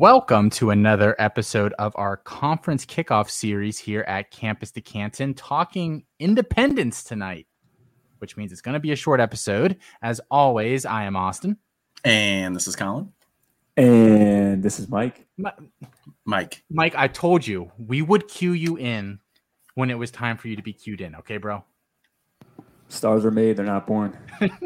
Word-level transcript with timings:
Welcome 0.00 0.48
to 0.52 0.70
another 0.70 1.14
episode 1.18 1.74
of 1.74 1.92
our 1.94 2.16
conference 2.16 2.86
kickoff 2.86 3.28
series 3.28 3.76
here 3.76 4.00
at 4.08 4.30
Campus 4.30 4.70
to 4.70 4.80
Canton, 4.80 5.34
talking 5.34 6.04
independence 6.18 7.04
tonight, 7.04 7.46
which 8.16 8.34
means 8.34 8.50
it's 8.50 8.62
going 8.62 8.72
to 8.72 8.80
be 8.80 8.92
a 8.92 8.96
short 8.96 9.20
episode. 9.20 9.76
As 10.00 10.18
always, 10.30 10.86
I 10.86 11.04
am 11.04 11.16
Austin. 11.16 11.58
And 12.02 12.56
this 12.56 12.66
is 12.66 12.76
Colin. 12.76 13.12
And 13.76 14.62
this 14.62 14.80
is 14.80 14.88
Mike. 14.88 15.26
Mike. 16.24 16.62
Mike, 16.70 16.94
I 16.96 17.06
told 17.06 17.46
you 17.46 17.70
we 17.76 18.00
would 18.00 18.26
cue 18.26 18.52
you 18.52 18.78
in 18.78 19.18
when 19.74 19.90
it 19.90 19.98
was 19.98 20.10
time 20.10 20.38
for 20.38 20.48
you 20.48 20.56
to 20.56 20.62
be 20.62 20.72
cued 20.72 21.02
in. 21.02 21.14
Okay, 21.16 21.36
bro? 21.36 21.62
Stars 22.88 23.26
are 23.26 23.30
made, 23.30 23.58
they're 23.58 23.66
not 23.66 23.86
born. 23.86 24.16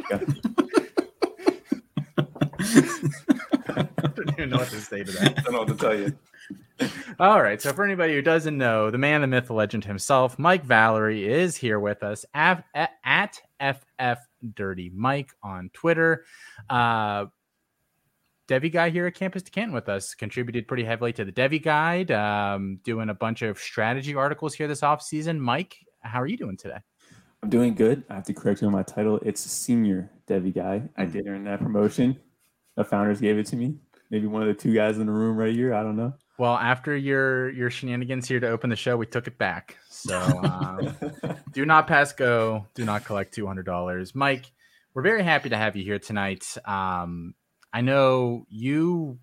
I 3.76 3.86
don't 4.14 4.32
even 4.32 4.50
know 4.50 4.58
what 4.58 4.68
to 4.68 4.80
say 4.80 5.04
to 5.04 5.12
that. 5.12 5.38
I 5.38 5.42
don't 5.42 5.52
know 5.52 5.58
what 5.60 5.68
to 5.68 5.74
tell 5.74 5.98
you. 5.98 6.16
All 7.18 7.42
right. 7.42 7.60
So, 7.60 7.72
for 7.72 7.84
anybody 7.84 8.14
who 8.14 8.22
doesn't 8.22 8.56
know, 8.56 8.90
the 8.90 8.98
man, 8.98 9.20
the 9.20 9.26
myth, 9.26 9.46
the 9.46 9.54
legend 9.54 9.84
himself, 9.84 10.38
Mike 10.38 10.64
Valerie, 10.64 11.26
is 11.26 11.56
here 11.56 11.78
with 11.78 12.02
us 12.02 12.24
at, 12.34 12.64
at 13.04 13.40
FF 13.60 14.18
Dirty 14.54 14.90
Mike 14.94 15.30
on 15.42 15.70
Twitter. 15.72 16.24
Uh, 16.68 17.26
Devy 18.46 18.70
guy 18.70 18.90
here 18.90 19.06
at 19.06 19.14
Campus 19.14 19.42
to 19.42 19.50
Canton 19.50 19.72
with 19.72 19.88
us 19.88 20.14
contributed 20.14 20.68
pretty 20.68 20.84
heavily 20.84 21.14
to 21.14 21.24
the 21.24 21.32
Devy 21.32 21.62
guide, 21.62 22.10
um, 22.10 22.78
doing 22.84 23.08
a 23.08 23.14
bunch 23.14 23.40
of 23.40 23.58
strategy 23.58 24.14
articles 24.14 24.54
here 24.54 24.68
this 24.68 24.82
off 24.82 25.00
season. 25.00 25.40
Mike, 25.40 25.76
how 26.00 26.20
are 26.20 26.26
you 26.26 26.36
doing 26.36 26.58
today? 26.58 26.78
I'm 27.42 27.48
doing 27.48 27.74
good. 27.74 28.04
I 28.10 28.14
have 28.14 28.24
to 28.24 28.34
correct 28.34 28.60
you 28.60 28.66
on 28.66 28.72
my 28.72 28.82
title. 28.82 29.18
It's 29.22 29.40
senior 29.40 30.10
Devy 30.26 30.54
guy. 30.54 30.82
I 30.96 31.06
did 31.06 31.26
earn 31.26 31.44
that 31.44 31.60
promotion. 31.60 32.18
The 32.76 32.84
founders 32.84 33.20
gave 33.20 33.38
it 33.38 33.46
to 33.46 33.56
me. 33.56 33.76
Maybe 34.10 34.26
one 34.26 34.42
of 34.42 34.48
the 34.48 34.54
two 34.54 34.74
guys 34.74 34.98
in 34.98 35.06
the 35.06 35.12
room 35.12 35.36
right 35.36 35.54
here. 35.54 35.74
I 35.74 35.82
don't 35.82 35.96
know. 35.96 36.14
Well, 36.36 36.54
after 36.54 36.96
your 36.96 37.50
your 37.50 37.70
shenanigans 37.70 38.26
here 38.26 38.40
to 38.40 38.48
open 38.48 38.70
the 38.70 38.76
show, 38.76 38.96
we 38.96 39.06
took 39.06 39.26
it 39.26 39.38
back. 39.38 39.78
So 39.88 40.18
um, 40.20 40.96
do 41.52 41.64
not 41.64 41.86
pass 41.86 42.12
go. 42.12 42.66
Do 42.74 42.84
not 42.84 43.04
collect 43.04 43.32
two 43.32 43.46
hundred 43.46 43.66
dollars. 43.66 44.14
Mike, 44.14 44.50
we're 44.94 45.02
very 45.02 45.22
happy 45.22 45.48
to 45.48 45.56
have 45.56 45.76
you 45.76 45.84
here 45.84 45.98
tonight. 45.98 46.56
Um, 46.64 47.34
I 47.72 47.80
know 47.80 48.46
you 48.48 49.18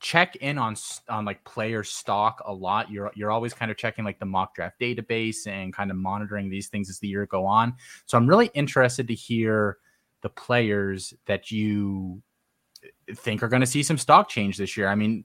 check 0.00 0.36
in 0.36 0.58
on 0.58 0.76
on 1.08 1.24
like 1.24 1.42
player 1.44 1.82
stock 1.82 2.42
a 2.44 2.52
lot. 2.52 2.90
You're 2.90 3.10
you're 3.14 3.30
always 3.30 3.54
kind 3.54 3.70
of 3.70 3.78
checking 3.78 4.04
like 4.04 4.18
the 4.18 4.26
mock 4.26 4.54
draft 4.54 4.78
database 4.78 5.46
and 5.46 5.72
kind 5.72 5.90
of 5.90 5.96
monitoring 5.96 6.50
these 6.50 6.68
things 6.68 6.90
as 6.90 6.98
the 6.98 7.08
year 7.08 7.24
go 7.24 7.46
on. 7.46 7.74
So 8.04 8.18
I'm 8.18 8.26
really 8.26 8.50
interested 8.52 9.08
to 9.08 9.14
hear 9.14 9.78
the 10.20 10.28
players 10.28 11.14
that 11.24 11.50
you 11.50 12.22
think 13.14 13.42
are 13.42 13.48
going 13.48 13.60
to 13.60 13.66
see 13.66 13.82
some 13.82 13.98
stock 13.98 14.28
change 14.28 14.56
this 14.56 14.76
year. 14.76 14.88
I 14.88 14.94
mean, 14.94 15.24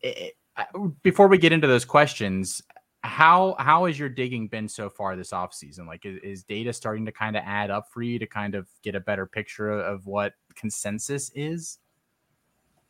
it, 0.00 0.34
before 1.02 1.28
we 1.28 1.38
get 1.38 1.52
into 1.52 1.66
those 1.66 1.84
questions, 1.84 2.62
how 3.02 3.54
how 3.58 3.84
has 3.84 3.98
your 3.98 4.08
digging 4.08 4.48
been 4.48 4.68
so 4.68 4.88
far 4.88 5.14
this 5.14 5.30
offseason? 5.30 5.86
Like, 5.86 6.06
is, 6.06 6.18
is 6.22 6.44
data 6.44 6.72
starting 6.72 7.04
to 7.06 7.12
kind 7.12 7.36
of 7.36 7.42
add 7.44 7.70
up 7.70 7.88
for 7.92 8.02
you 8.02 8.18
to 8.18 8.26
kind 8.26 8.54
of 8.54 8.66
get 8.82 8.94
a 8.94 9.00
better 9.00 9.26
picture 9.26 9.70
of 9.70 10.06
what 10.06 10.32
consensus 10.54 11.30
is? 11.34 11.78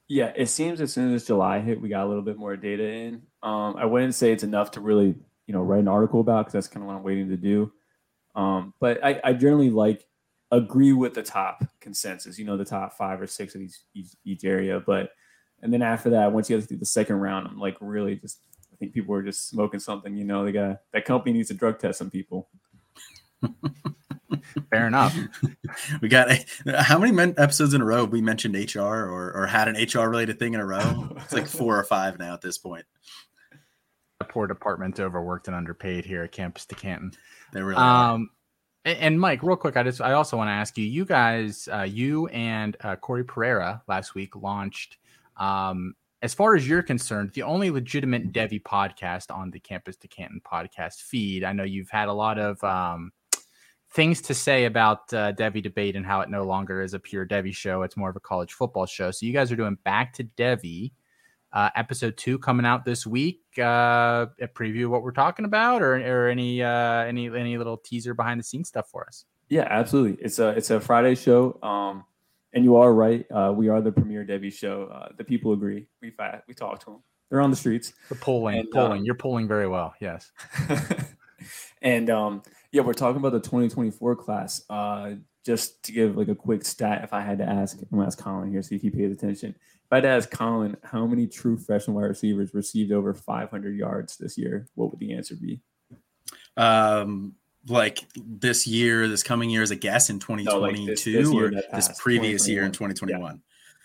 Yeah, 0.06 0.32
it 0.36 0.46
seems 0.46 0.80
as 0.80 0.92
soon 0.92 1.14
as 1.14 1.26
July 1.26 1.60
hit, 1.60 1.80
we 1.80 1.88
got 1.88 2.04
a 2.04 2.08
little 2.08 2.22
bit 2.22 2.36
more 2.36 2.56
data 2.56 2.86
in. 2.86 3.22
Um, 3.42 3.76
I 3.76 3.86
wouldn't 3.86 4.14
say 4.14 4.32
it's 4.32 4.44
enough 4.44 4.72
to 4.72 4.80
really, 4.80 5.14
you 5.46 5.54
know, 5.54 5.62
write 5.62 5.80
an 5.80 5.88
article 5.88 6.20
about 6.20 6.44
because 6.44 6.52
that's 6.52 6.68
kind 6.68 6.82
of 6.82 6.88
what 6.88 6.96
I'm 6.96 7.02
waiting 7.02 7.30
to 7.30 7.36
do. 7.36 7.72
Um, 8.34 8.74
but 8.80 9.02
I, 9.02 9.20
I 9.24 9.32
generally 9.32 9.70
like 9.70 10.06
agree 10.56 10.92
with 10.92 11.14
the 11.14 11.22
top 11.22 11.64
consensus, 11.80 12.38
you 12.38 12.44
know, 12.44 12.56
the 12.56 12.64
top 12.64 12.94
five 12.94 13.20
or 13.20 13.26
six 13.26 13.54
of 13.54 13.60
these 13.60 13.84
each, 13.94 14.12
each 14.24 14.44
area. 14.44 14.80
But 14.84 15.10
and 15.62 15.72
then 15.72 15.82
after 15.82 16.10
that, 16.10 16.32
once 16.32 16.50
you 16.50 16.58
get 16.58 16.68
through 16.68 16.78
the 16.78 16.86
second 16.86 17.16
round, 17.16 17.46
I'm 17.46 17.58
like 17.58 17.76
really 17.80 18.16
just 18.16 18.40
I 18.72 18.76
think 18.76 18.92
people 18.92 19.14
are 19.14 19.22
just 19.22 19.48
smoking 19.48 19.80
something, 19.80 20.16
you 20.16 20.24
know, 20.24 20.44
they 20.44 20.52
got 20.52 20.80
that 20.92 21.04
company 21.04 21.32
needs 21.32 21.48
to 21.48 21.54
drug 21.54 21.78
test 21.78 21.98
some 21.98 22.10
people. 22.10 22.48
Fair 24.70 24.86
enough. 24.86 25.16
we 26.00 26.08
got 26.08 26.30
a, 26.30 26.82
how 26.82 26.98
many 26.98 27.12
men, 27.12 27.34
episodes 27.38 27.74
in 27.74 27.80
a 27.80 27.84
row 27.84 28.04
we 28.04 28.20
mentioned 28.20 28.54
HR 28.54 28.80
or, 28.80 29.32
or 29.32 29.46
had 29.46 29.68
an 29.68 29.76
HR 29.76 30.08
related 30.08 30.38
thing 30.38 30.54
in 30.54 30.60
a 30.60 30.66
row? 30.66 31.08
It's 31.16 31.32
like 31.32 31.46
four 31.48 31.78
or 31.78 31.84
five 31.84 32.18
now 32.18 32.34
at 32.34 32.40
this 32.40 32.58
point. 32.58 32.84
A 34.20 34.24
poor 34.24 34.46
department 34.46 34.98
overworked 35.00 35.46
and 35.48 35.56
underpaid 35.56 36.04
here 36.04 36.24
at 36.24 36.32
Campus 36.32 36.66
to 36.66 36.74
Canton. 36.74 37.12
They 37.52 37.62
really 37.62 37.76
um, 37.76 38.30
and, 38.84 39.20
Mike, 39.20 39.42
real 39.42 39.56
quick, 39.56 39.76
I 39.76 39.82
just 39.82 40.00
I 40.00 40.12
also 40.12 40.36
want 40.36 40.48
to 40.48 40.52
ask 40.52 40.76
you, 40.76 40.84
you 40.84 41.04
guys, 41.04 41.68
uh, 41.72 41.82
you 41.82 42.26
and 42.28 42.76
uh, 42.82 42.96
Corey 42.96 43.24
Pereira 43.24 43.82
last 43.88 44.14
week 44.14 44.36
launched. 44.36 44.98
Um, 45.36 45.94
as 46.22 46.32
far 46.32 46.54
as 46.54 46.66
you're 46.66 46.82
concerned, 46.82 47.32
the 47.34 47.42
only 47.42 47.70
legitimate 47.70 48.32
Devy 48.32 48.62
podcast 48.62 49.34
on 49.34 49.50
the 49.50 49.60
Campus 49.60 49.96
to 49.98 50.08
Canton 50.08 50.40
podcast 50.44 51.02
feed. 51.02 51.44
I 51.44 51.52
know 51.52 51.64
you've 51.64 51.90
had 51.90 52.08
a 52.08 52.12
lot 52.12 52.38
of 52.38 52.62
um, 52.64 53.12
things 53.92 54.22
to 54.22 54.34
say 54.34 54.64
about 54.64 55.12
uh, 55.12 55.32
Devy 55.32 55.62
debate 55.62 55.96
and 55.96 56.06
how 56.06 56.20
it 56.22 56.30
no 56.30 56.42
longer 56.44 56.82
is 56.82 56.94
a 56.94 56.98
pure 56.98 57.26
Devy 57.26 57.54
show. 57.54 57.82
It's 57.82 57.96
more 57.96 58.10
of 58.10 58.16
a 58.16 58.20
college 58.20 58.52
football 58.52 58.86
show. 58.86 59.10
So 59.10 59.26
you 59.26 59.32
guys 59.32 59.52
are 59.52 59.56
doing 59.56 59.78
Back 59.84 60.14
to 60.14 60.24
Devy. 60.24 60.92
Uh, 61.54 61.70
episode 61.76 62.16
two 62.16 62.36
coming 62.38 62.66
out 62.66 62.84
this 62.84 63.06
week. 63.06 63.40
Uh, 63.56 64.26
a 64.40 64.48
preview 64.48 64.86
of 64.86 64.90
what 64.90 65.02
we're 65.02 65.12
talking 65.12 65.44
about, 65.44 65.82
or, 65.82 65.94
or 65.94 66.28
any 66.28 66.60
uh, 66.62 67.04
any 67.04 67.28
any 67.28 67.56
little 67.56 67.76
teaser 67.76 68.12
behind 68.12 68.40
the 68.40 68.44
scenes 68.44 68.68
stuff 68.68 68.90
for 68.90 69.06
us. 69.06 69.24
Yeah, 69.48 69.68
absolutely. 69.70 70.22
It's 70.22 70.40
a 70.40 70.48
it's 70.48 70.70
a 70.70 70.80
Friday 70.80 71.14
show. 71.14 71.58
Um, 71.62 72.04
and 72.54 72.64
you 72.64 72.76
are 72.76 72.92
right. 72.92 73.24
Uh, 73.30 73.52
we 73.54 73.68
are 73.68 73.80
the 73.80 73.92
premier 73.92 74.24
Devy 74.24 74.52
show. 74.52 74.88
Uh, 74.92 75.08
the 75.16 75.22
people 75.22 75.52
agree. 75.52 75.86
We 76.02 76.12
we 76.48 76.54
talk 76.54 76.80
to 76.80 76.86
them. 76.86 77.02
They're 77.30 77.40
on 77.40 77.50
the 77.50 77.56
streets. 77.56 77.92
The 78.08 78.16
polling, 78.16 78.58
and, 78.58 78.70
polling. 78.70 79.00
Um, 79.00 79.04
You're 79.04 79.14
polling 79.14 79.48
very 79.48 79.68
well. 79.68 79.94
Yes. 80.00 80.30
and 81.82 82.10
um, 82.10 82.42
yeah, 82.72 82.82
we're 82.82 82.94
talking 82.94 83.18
about 83.18 83.32
the 83.32 83.40
2024 83.40 84.16
class. 84.16 84.62
Uh, 84.68 85.14
just 85.44 85.82
to 85.84 85.92
give 85.92 86.16
like 86.16 86.28
a 86.28 86.34
quick 86.34 86.64
stat, 86.64 87.02
if 87.04 87.12
I 87.12 87.20
had 87.20 87.38
to 87.38 87.44
ask, 87.44 87.78
I'm 87.78 87.98
gonna 87.98 88.06
ask 88.06 88.18
Colin 88.18 88.50
here, 88.50 88.62
see 88.62 88.76
if 88.76 88.82
he 88.82 88.90
pays 88.90 89.12
attention. 89.12 89.54
I 89.94 89.98
had 89.98 90.02
to 90.02 90.08
ask 90.08 90.30
Colin, 90.32 90.76
how 90.82 91.06
many 91.06 91.28
true 91.28 91.56
freshman 91.56 91.94
wide 91.94 92.06
receivers 92.06 92.52
received 92.52 92.90
over 92.90 93.14
500 93.14 93.76
yards 93.76 94.16
this 94.16 94.36
year? 94.36 94.66
What 94.74 94.90
would 94.90 94.98
the 94.98 95.14
answer 95.14 95.36
be? 95.36 95.60
Um, 96.56 97.36
like 97.68 98.00
this 98.16 98.66
year, 98.66 99.06
this 99.06 99.22
coming 99.22 99.50
year, 99.50 99.62
as 99.62 99.70
a 99.70 99.76
guess 99.76 100.10
in 100.10 100.18
2022 100.18 100.50
no, 100.50 100.58
like 100.58 100.74
this, 100.84 101.04
this 101.04 101.28
or 101.32 101.52
this 101.72 102.00
previous 102.00 102.48
year 102.48 102.64
in 102.64 102.72
2021. 102.72 103.40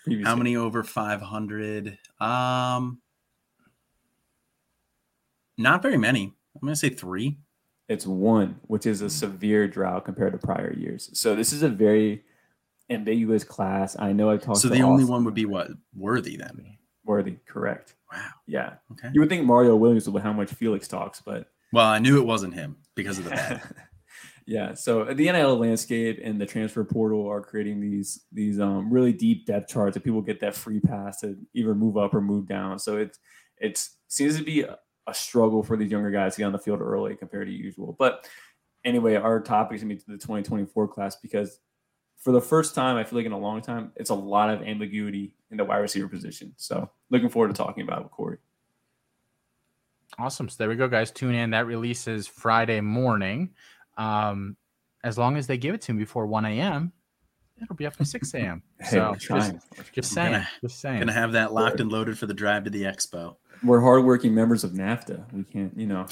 Yeah. 0.08 0.26
How 0.26 0.34
many 0.34 0.56
over 0.56 0.82
500? 0.82 1.96
Um, 2.18 3.00
not 5.56 5.80
very 5.80 5.96
many. 5.96 6.34
I'm 6.56 6.66
gonna 6.66 6.74
say 6.74 6.88
three. 6.88 7.38
It's 7.88 8.04
one, 8.04 8.58
which 8.62 8.84
is 8.84 9.00
a 9.00 9.10
severe 9.10 9.68
drought 9.68 10.06
compared 10.06 10.32
to 10.32 10.38
prior 10.38 10.74
years. 10.76 11.08
So 11.12 11.36
this 11.36 11.52
is 11.52 11.62
a 11.62 11.68
very 11.68 12.24
ambiguous 12.90 13.44
class. 13.44 13.96
I 13.98 14.12
know 14.12 14.30
I've 14.30 14.42
talked. 14.42 14.58
So 14.58 14.68
the 14.68 14.82
only 14.82 15.04
one 15.04 15.24
would 15.24 15.34
be 15.34 15.46
what 15.46 15.68
worthy 15.94 16.36
then. 16.36 16.76
Worthy, 17.04 17.36
correct. 17.46 17.94
Wow. 18.12 18.28
Yeah. 18.46 18.74
Okay. 18.92 19.08
You 19.12 19.20
would 19.20 19.28
think 19.28 19.46
Mario 19.46 19.76
Williams 19.76 20.08
would 20.08 20.22
how 20.22 20.32
much 20.32 20.50
Felix 20.50 20.88
talks, 20.88 21.20
but 21.20 21.48
well, 21.72 21.86
I 21.86 21.98
knew 21.98 22.18
it 22.18 22.26
wasn't 22.26 22.54
him 22.54 22.76
because 22.94 23.18
of 23.18 23.24
the 23.24 23.62
yeah. 24.46 24.74
So 24.74 25.04
the 25.04 25.30
NIL 25.30 25.56
landscape 25.56 26.20
and 26.22 26.40
the 26.40 26.46
transfer 26.46 26.84
portal 26.84 27.26
are 27.28 27.40
creating 27.40 27.80
these 27.80 28.24
these 28.32 28.60
um, 28.60 28.92
really 28.92 29.12
deep 29.12 29.46
depth 29.46 29.68
charts 29.68 29.94
that 29.94 30.04
people 30.04 30.22
get 30.22 30.40
that 30.40 30.54
free 30.54 30.80
pass 30.80 31.20
to 31.20 31.36
either 31.54 31.74
move 31.74 31.96
up 31.96 32.14
or 32.14 32.20
move 32.20 32.46
down. 32.46 32.78
So 32.78 32.96
it's 32.96 33.18
it's 33.58 33.96
seems 34.08 34.36
to 34.36 34.42
be 34.42 34.62
a 34.62 35.14
struggle 35.14 35.62
for 35.62 35.76
these 35.76 35.90
younger 35.90 36.10
guys 36.10 36.34
to 36.34 36.40
get 36.40 36.46
on 36.46 36.52
the 36.52 36.58
field 36.58 36.80
early 36.80 37.14
compared 37.16 37.46
to 37.46 37.52
usual. 37.52 37.96
But 37.98 38.28
anyway, 38.84 39.14
our 39.14 39.40
topic 39.40 39.76
is 39.76 39.82
going 39.82 39.96
to 39.96 40.04
be 40.04 40.12
the 40.12 40.18
2024 40.18 40.88
class 40.88 41.16
because 41.16 41.58
for 42.20 42.32
the 42.32 42.40
first 42.40 42.74
time, 42.74 42.96
I 42.96 43.04
feel 43.04 43.18
like 43.18 43.26
in 43.26 43.32
a 43.32 43.38
long 43.38 43.62
time, 43.62 43.92
it's 43.96 44.10
a 44.10 44.14
lot 44.14 44.50
of 44.50 44.62
ambiguity 44.62 45.34
in 45.50 45.56
the 45.56 45.64
wide 45.64 45.78
receiver 45.78 46.08
position. 46.08 46.54
So 46.56 46.90
looking 47.10 47.28
forward 47.28 47.48
to 47.48 47.54
talking 47.54 47.82
about 47.82 48.00
it 48.00 48.02
with 48.04 48.12
Corey. 48.12 48.38
Awesome. 50.18 50.48
So 50.48 50.56
there 50.58 50.68
we 50.68 50.76
go, 50.76 50.88
guys. 50.88 51.10
Tune 51.10 51.34
in. 51.34 51.50
That 51.50 51.66
releases 51.66 52.26
Friday 52.26 52.80
morning. 52.80 53.50
Um, 53.96 54.56
as 55.02 55.16
long 55.16 55.36
as 55.36 55.46
they 55.46 55.56
give 55.56 55.74
it 55.74 55.80
to 55.82 55.92
me 55.92 56.00
before 56.00 56.26
1 56.26 56.44
a.m., 56.44 56.92
it'll 57.62 57.76
be 57.76 57.86
up 57.86 57.96
to 57.96 58.04
6 58.04 58.34
a.m. 58.34 58.62
hey, 58.80 58.90
so 58.90 59.14
just, 59.18 59.54
just 59.94 60.12
saying. 60.12 60.32
Gonna, 60.32 60.48
just 60.62 60.80
saying. 60.80 60.98
Gonna 60.98 61.12
have 61.12 61.32
that 61.32 61.52
locked 61.52 61.80
and 61.80 61.90
loaded 61.90 62.18
for 62.18 62.26
the 62.26 62.34
drive 62.34 62.64
to 62.64 62.70
the 62.70 62.82
expo 62.82 63.36
we're 63.62 63.80
hardworking 63.80 64.34
members 64.34 64.64
of 64.64 64.72
NAFTA. 64.72 65.32
We 65.32 65.44
can't, 65.44 65.76
you 65.76 65.86
know. 65.86 66.06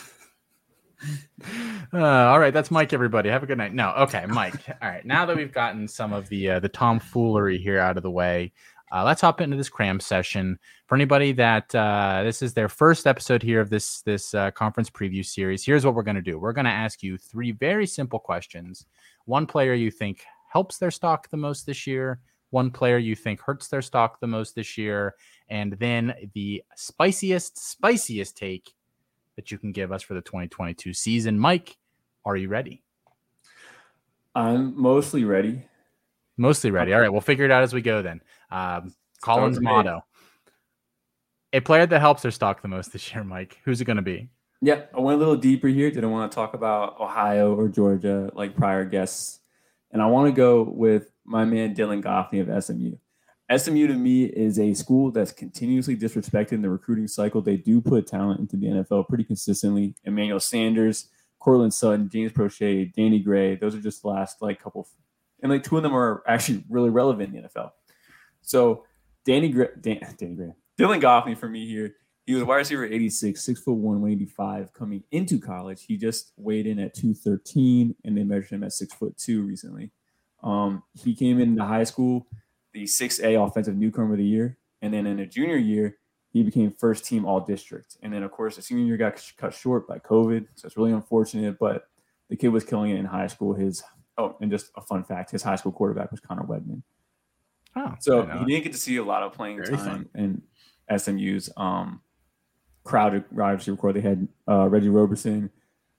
Uh, 1.93 1.99
all 2.05 2.39
right, 2.39 2.53
that's 2.53 2.71
Mike. 2.71 2.93
Everybody, 2.93 3.29
have 3.31 3.43
a 3.43 3.47
good 3.47 3.59
night. 3.59 3.73
No, 3.73 3.91
okay, 3.91 4.27
Mike. 4.27 4.69
All 4.83 4.89
right, 4.89 5.05
now 5.06 5.25
that 5.25 5.37
we've 5.37 5.53
gotten 5.53 5.89
some 5.89 6.12
of 6.12 6.29
the 6.29 6.50
uh, 6.50 6.61
the 6.61 6.69
tomfoolery 6.69 7.59
here 7.59 7.79
out 7.79 7.97
of 7.97 8.03
the 8.03 8.11
way, 8.11 8.53
uh, 8.93 9.05
let's 9.05 9.21
hop 9.21 9.41
into 9.41 9.56
this 9.56 9.69
cram 9.69 10.00
session. 10.00 10.59
For 10.87 10.95
anybody 10.95 11.33
that 11.33 11.75
uh, 11.75 12.23
this 12.25 12.43
is 12.43 12.55
their 12.55 12.69
first 12.69 13.06
episode 13.06 13.43
here 13.43 13.61
of 13.61 13.71
this 13.71 14.03
this 14.03 14.35
uh, 14.35 14.50
conference 14.50 14.91
preview 14.91 15.25
series, 15.25 15.65
here's 15.65 15.85
what 15.85 15.95
we're 15.95 16.03
going 16.03 16.17
to 16.17 16.23
do. 16.23 16.39
We're 16.39 16.53
going 16.53 16.65
to 16.65 16.71
ask 16.71 17.03
you 17.03 17.17
three 17.17 17.53
very 17.53 17.87
simple 17.87 18.19
questions. 18.19 18.87
One 19.25 19.47
player 19.47 19.75
you 19.75 19.91
think 19.91 20.25
helps 20.50 20.79
their 20.79 20.91
stock 20.91 21.29
the 21.31 21.37
most 21.37 21.67
this 21.67 21.87
year, 21.87 22.21
one 22.50 22.71
player 22.71 22.99
you 22.99 23.15
think 23.15 23.41
hurts 23.41 23.69
their 23.69 23.83
stock 23.83 24.21
the 24.21 24.27
most 24.27 24.55
this 24.55 24.79
year, 24.79 25.15
and 25.49 25.75
then 25.75 26.15
the 26.35 26.62
spiciest, 26.77 27.59
spiciest 27.59 28.37
take 28.37 28.73
that 29.38 29.52
you 29.52 29.56
can 29.56 29.70
give 29.70 29.93
us 29.93 30.02
for 30.02 30.14
the 30.14 30.20
2022 30.20 30.93
season. 30.93 31.38
Mike, 31.38 31.76
are 32.25 32.37
you 32.37 32.49
ready? 32.49 32.82
I'm 34.35 34.76
mostly 34.76 35.25
ready. 35.25 35.62
Mostly 36.37 36.73
ready. 36.73 36.93
All 36.93 37.00
right, 37.00 37.08
we'll 37.08 37.20
figure 37.20 37.44
it 37.44 37.52
out 37.52 37.62
as 37.62 37.73
we 37.73 37.81
go 37.81 38.02
then. 38.02 38.20
Um, 38.50 38.93
Colin's 39.23 39.61
motto. 39.61 40.00
A 41.52 41.61
player 41.61 41.87
that 41.87 42.00
helps 42.00 42.23
their 42.23 42.32
stock 42.32 42.62
the 42.62 42.69
most 42.69 42.93
this 42.93 43.14
year, 43.14 43.23
Mike. 43.23 43.58
Who's 43.64 43.81
it 43.81 43.85
going 43.85 43.96
to 43.96 44.02
be? 44.02 44.29
Yeah, 44.61 44.82
I 44.93 44.99
went 44.99 45.14
a 45.14 45.19
little 45.20 45.37
deeper 45.37 45.69
here. 45.69 45.88
Didn't 45.88 46.11
want 46.11 46.32
to 46.32 46.35
talk 46.35 46.55
about 46.55 46.99
Ohio 46.99 47.55
or 47.55 47.69
Georgia 47.69 48.31
like 48.35 48.56
prior 48.56 48.85
guests. 48.85 49.38
And 49.93 50.02
I 50.02 50.06
want 50.06 50.26
to 50.26 50.32
go 50.32 50.64
with 50.64 51.12
my 51.25 51.44
man 51.44 51.76
Dylan 51.76 52.02
Goffney 52.02 52.40
of 52.40 52.64
SMU. 52.64 52.96
SMU 53.56 53.87
to 53.87 53.95
me 53.95 54.25
is 54.25 54.59
a 54.59 54.75
school 54.75 55.11
that's 55.11 55.33
continuously 55.33 55.97
disrespected 55.97 56.53
in 56.53 56.62
the 56.62 56.69
recruiting 56.69 57.09
cycle. 57.09 57.41
They 57.41 57.56
do 57.56 57.81
put 57.81 58.06
talent 58.06 58.41
into 58.41 58.56
the 58.56 58.67
NFL 58.67 59.09
pretty 59.09 59.25
consistently. 59.25 59.95
Emmanuel 60.05 60.41
Sanders, 60.41 61.09
Courtland 61.39 61.73
Sutton, 61.73 62.11
James 62.11 62.33
Proche, 62.33 62.93
Danny 62.95 63.21
Gray. 63.21 63.56
Those 63.56 63.75
are 63.75 63.81
just 63.81 64.03
the 64.03 64.09
last 64.09 64.43
like 64.43 64.61
couple, 64.62 64.87
and 65.43 65.50
like 65.50 65.62
two 65.62 65.77
of 65.79 65.83
them 65.83 65.97
are 65.97 66.23
actually 66.27 66.65
really 66.69 66.91
relevant 66.91 67.35
in 67.35 67.43
the 67.43 67.49
NFL. 67.49 67.71
So 68.43 68.85
Danny 69.25 69.49
Gray, 69.49 69.69
Dan, 69.81 70.00
Danny 70.19 70.35
Gray, 70.35 70.53
Dylan 70.79 71.00
Goffney 71.00 71.37
for 71.37 71.49
me 71.49 71.67
here. 71.67 71.95
He 72.27 72.35
was 72.35 72.45
wide 72.45 72.56
receiver 72.56 72.85
86, 72.85 73.43
six 73.43 73.61
foot 73.61 73.73
one, 73.73 74.03
185 74.03 74.75
coming 74.75 75.03
into 75.11 75.41
college. 75.41 75.85
He 75.87 75.97
just 75.97 76.33
weighed 76.37 76.67
in 76.67 76.79
at 76.79 76.93
213, 76.93 77.95
and 78.05 78.15
they 78.15 78.25
measured 78.25 78.50
him 78.50 78.65
at 78.65 78.75
six 78.75 78.93
foot 78.93 79.17
two 79.17 79.43
recently. 79.43 79.91
Um, 80.43 80.83
he 80.93 81.15
came 81.15 81.41
into 81.41 81.65
high 81.65 81.85
school, 81.85 82.27
the 82.73 82.85
6A 82.85 83.47
offensive 83.47 83.76
newcomer 83.76 84.12
of 84.12 84.19
the 84.19 84.25
year. 84.25 84.59
And 84.82 84.93
then 84.93 85.06
in 85.06 85.19
a 85.20 85.26
junior 85.26 85.56
year, 85.56 85.99
he 86.31 86.43
became 86.43 86.70
first 86.70 87.05
team 87.05 87.25
all 87.25 87.41
district. 87.41 87.97
And 88.03 88.12
then, 88.12 88.23
of 88.23 88.31
course, 88.31 88.56
the 88.56 88.62
senior 88.62 88.85
year 88.85 88.97
got 88.97 89.20
cut 89.37 89.55
short 89.55 89.88
by 89.88 89.99
COVID. 89.99 90.47
So 90.55 90.67
it's 90.67 90.76
really 90.76 90.93
unfortunate, 90.93 91.59
but 91.59 91.88
the 92.29 92.37
kid 92.37 92.49
was 92.49 92.65
killing 92.65 92.91
it 92.91 92.99
in 92.99 93.06
high 93.06 93.26
school. 93.26 93.55
His, 93.55 93.82
oh, 94.19 94.37
and 94.41 94.50
just 94.50 94.70
a 94.76 94.81
fun 94.82 95.05
fact 95.05 95.31
his 95.31 95.43
high 95.43 95.56
school 95.56 95.73
quarterback 95.73 96.11
was 96.11 96.20
Conner 96.20 96.43
Weigman. 96.43 96.82
Oh, 97.76 97.94
so 98.00 98.26
he 98.26 98.44
didn't 98.44 98.65
get 98.65 98.73
to 98.73 98.79
see 98.79 98.97
a 98.97 99.05
lot 99.05 99.23
of 99.23 99.32
playing 99.32 99.56
Very 99.56 99.76
time 99.76 100.09
fun. 100.14 100.43
in 100.88 100.99
SMU's 100.99 101.50
um, 101.56 102.00
crowded 102.85 103.25
wide 103.31 103.53
receiver 103.53 103.76
core. 103.76 103.93
They 103.93 104.00
had 104.00 104.26
uh, 104.49 104.69
Reggie 104.69 104.88
Roberson, 104.88 105.50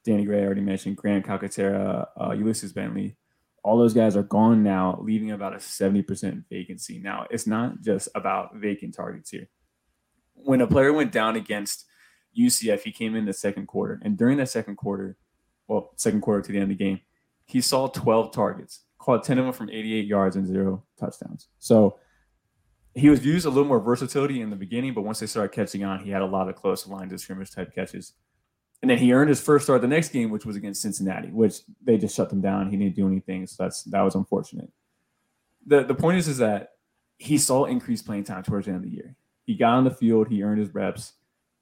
Danny 0.03 0.25
Gray, 0.25 0.41
I 0.41 0.45
already 0.45 0.61
mentioned, 0.61 0.97
Grant 0.97 1.25
Calcaterra, 1.25 2.07
uh, 2.19 2.31
Ulysses 2.31 2.73
Bentley, 2.73 3.15
all 3.63 3.77
those 3.77 3.93
guys 3.93 4.15
are 4.15 4.23
gone 4.23 4.63
now, 4.63 4.99
leaving 5.01 5.31
about 5.31 5.53
a 5.53 5.57
70% 5.57 6.43
vacancy. 6.49 6.99
Now, 6.99 7.27
it's 7.29 7.47
not 7.47 7.81
just 7.81 8.09
about 8.15 8.55
vacant 8.55 8.95
targets 8.95 9.29
here. 9.29 9.49
When 10.33 10.61
a 10.61 10.67
player 10.67 10.93
went 10.93 11.11
down 11.11 11.35
against 11.35 11.85
UCF, 12.37 12.81
he 12.81 12.91
came 12.91 13.15
in 13.15 13.25
the 13.25 13.33
second 13.33 13.67
quarter. 13.67 13.99
And 14.03 14.17
during 14.17 14.37
that 14.37 14.49
second 14.49 14.77
quarter, 14.77 15.17
well, 15.67 15.91
second 15.97 16.21
quarter 16.21 16.41
to 16.41 16.51
the 16.51 16.57
end 16.57 16.71
of 16.71 16.77
the 16.77 16.83
game, 16.83 17.01
he 17.45 17.61
saw 17.61 17.87
12 17.87 18.31
targets, 18.31 18.81
caught 18.99 19.23
10 19.23 19.39
of 19.39 19.45
them 19.45 19.53
from 19.53 19.69
88 19.69 20.05
yards 20.05 20.35
and 20.35 20.45
zero 20.47 20.83
touchdowns. 20.99 21.47
So 21.57 21.97
he 22.95 23.09
was 23.09 23.25
used 23.25 23.45
a 23.45 23.49
little 23.49 23.65
more 23.65 23.79
versatility 23.79 24.41
in 24.41 24.49
the 24.49 24.55
beginning, 24.55 24.93
but 24.93 25.03
once 25.03 25.19
they 25.19 25.25
started 25.25 25.51
catching 25.51 25.83
on, 25.83 25.99
he 25.99 26.11
had 26.11 26.21
a 26.21 26.25
lot 26.25 26.49
of 26.49 26.55
close 26.55 26.87
line 26.87 27.09
to 27.09 27.17
scrimmage 27.17 27.51
type 27.51 27.73
catches. 27.73 28.13
And 28.81 28.89
then 28.89 28.97
he 28.97 29.11
earned 29.11 29.29
his 29.29 29.41
first 29.41 29.65
start 29.65 29.81
the 29.81 29.87
next 29.87 30.09
game, 30.09 30.29
which 30.29 30.45
was 30.45 30.55
against 30.55 30.81
Cincinnati, 30.81 31.29
which 31.29 31.59
they 31.83 31.97
just 31.97 32.15
shut 32.15 32.29
them 32.29 32.39
down. 32.39 32.69
He 32.69 32.77
didn't 32.77 32.95
do 32.95 33.07
anything, 33.07 33.45
so 33.45 33.63
that's 33.63 33.83
that 33.83 34.01
was 34.01 34.15
unfortunate. 34.15 34.71
the 35.65 35.83
The 35.83 35.95
point 35.95 36.17
is, 36.17 36.27
is 36.27 36.37
that 36.37 36.71
he 37.17 37.37
saw 37.37 37.65
increased 37.65 38.05
playing 38.05 38.23
time 38.23 38.43
towards 38.43 38.65
the 38.65 38.71
end 38.71 38.83
of 38.83 38.89
the 38.89 38.95
year. 38.95 39.15
He 39.43 39.55
got 39.55 39.73
on 39.73 39.83
the 39.83 39.91
field, 39.91 40.29
he 40.29 40.43
earned 40.43 40.59
his 40.59 40.73
reps. 40.73 41.13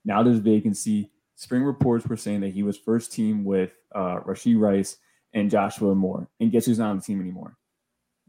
Now 0.06 0.22
there's 0.22 0.38
vacancy. 0.38 1.12
Spring 1.36 1.64
reports 1.64 2.06
were 2.06 2.18
saying 2.18 2.42
that 2.42 2.50
he 2.50 2.64
was 2.64 2.78
first 2.78 3.12
team 3.12 3.44
with 3.44 3.72
uh, 3.94 4.20
Rashee 4.20 4.60
Rice 4.60 4.98
and 5.34 5.50
Joshua 5.50 5.96
Moore. 5.96 6.28
And 6.40 6.52
guess 6.52 6.66
who's 6.66 6.80
not 6.80 6.90
on 6.90 6.98
the 6.98 7.02
team 7.02 7.20
anymore? 7.20 7.58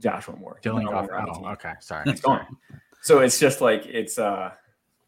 Joshua 0.00 0.36
Moore. 0.36 0.60
Dylan 0.62 0.86
oh, 0.88 1.48
okay, 1.52 1.72
sorry. 1.80 2.10
He's 2.10 2.20
gone. 2.20 2.46
So 3.02 3.20
it's 3.20 3.38
just 3.38 3.60
like 3.60 3.86
it's 3.86 4.18
uh 4.18 4.50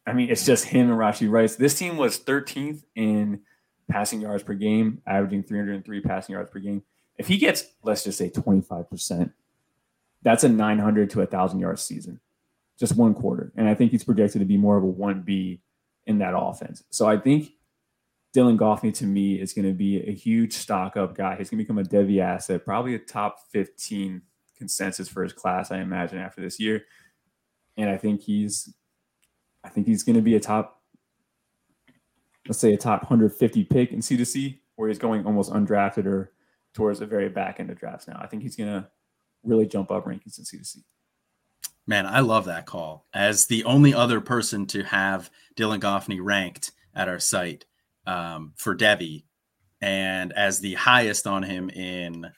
I 0.05 0.13
mean, 0.13 0.29
it's 0.29 0.45
just 0.45 0.65
him 0.65 0.89
and 0.89 0.99
Rashee 0.99 1.29
Rice. 1.29 1.55
This 1.55 1.77
team 1.77 1.97
was 1.97 2.19
13th 2.19 2.83
in 2.95 3.41
passing 3.91 4.21
yards 4.21 4.43
per 4.43 4.53
game, 4.53 5.01
averaging 5.05 5.43
303 5.43 6.01
passing 6.01 6.33
yards 6.33 6.49
per 6.49 6.59
game. 6.59 6.83
If 7.17 7.27
he 7.27 7.37
gets, 7.37 7.65
let's 7.83 8.03
just 8.03 8.17
say 8.17 8.29
25%, 8.29 9.33
that's 10.23 10.43
a 10.43 10.49
900 10.49 11.09
to 11.11 11.19
a 11.19 11.23
1,000 11.23 11.59
yard 11.59 11.79
season, 11.79 12.19
just 12.79 12.95
one 12.95 13.13
quarter. 13.13 13.51
And 13.55 13.67
I 13.67 13.75
think 13.75 13.91
he's 13.91 14.03
projected 14.03 14.39
to 14.39 14.45
be 14.45 14.57
more 14.57 14.77
of 14.77 14.83
a 14.83 14.87
1B 14.87 15.59
in 16.07 16.19
that 16.19 16.33
offense. 16.35 16.83
So 16.89 17.07
I 17.07 17.17
think 17.17 17.51
Dylan 18.35 18.57
Goffney 18.57 18.93
to 18.95 19.05
me 19.05 19.39
is 19.39 19.53
going 19.53 19.67
to 19.67 19.73
be 19.73 20.01
a 20.07 20.13
huge 20.13 20.53
stock 20.53 20.95
up 20.95 21.15
guy. 21.15 21.35
He's 21.35 21.49
going 21.49 21.57
to 21.57 21.63
become 21.63 21.77
a 21.77 21.83
Devy 21.83 22.21
asset, 22.21 22.65
probably 22.65 22.95
a 22.95 22.99
top 22.99 23.39
15 23.51 24.21
consensus 24.57 25.09
for 25.09 25.23
his 25.23 25.33
class, 25.33 25.71
I 25.71 25.79
imagine, 25.79 26.19
after 26.19 26.41
this 26.41 26.59
year. 26.59 26.85
And 27.77 27.89
I 27.89 27.97
think 27.97 28.21
he's 28.21 28.73
I 29.63 29.69
think 29.69 29.85
he's 29.87 30.03
going 30.03 30.15
to 30.15 30.21
be 30.21 30.35
a 30.35 30.39
top 30.39 30.80
let's 32.47 32.59
say 32.59 32.73
a 32.73 32.77
top 32.77 33.03
150 33.03 33.63
pick 33.65 33.91
in 33.91 33.99
C2C, 33.99 34.59
where 34.75 34.89
he's 34.89 34.99
going 34.99 35.25
almost 35.25 35.51
undrafted 35.51 36.05
or 36.05 36.31
towards 36.73 36.99
the 36.99 37.05
very 37.05 37.29
back 37.29 37.59
end 37.59 37.69
of 37.69 37.77
drafts 37.79 38.07
now. 38.07 38.19
I 38.21 38.27
think 38.27 38.43
he's 38.43 38.55
going 38.55 38.69
to 38.69 38.87
really 39.43 39.65
jump 39.65 39.91
up 39.91 40.05
rankings 40.05 40.37
in 40.37 40.45
C2C. 40.45 40.77
Man, 41.87 42.05
I 42.05 42.19
love 42.19 42.45
that 42.45 42.65
call. 42.65 43.07
As 43.13 43.47
the 43.47 43.63
only 43.63 43.93
other 43.93 44.21
person 44.21 44.65
to 44.67 44.83
have 44.83 45.29
Dylan 45.55 45.79
Goffney 45.79 46.19
ranked 46.21 46.71
at 46.95 47.09
our 47.09 47.19
site 47.19 47.65
um, 48.05 48.53
for 48.55 48.75
Devy, 48.75 49.23
and 49.81 50.31
as 50.33 50.59
the 50.59 50.75
highest 50.75 51.25
on 51.25 51.41
him 51.43 51.69
in 51.71 52.31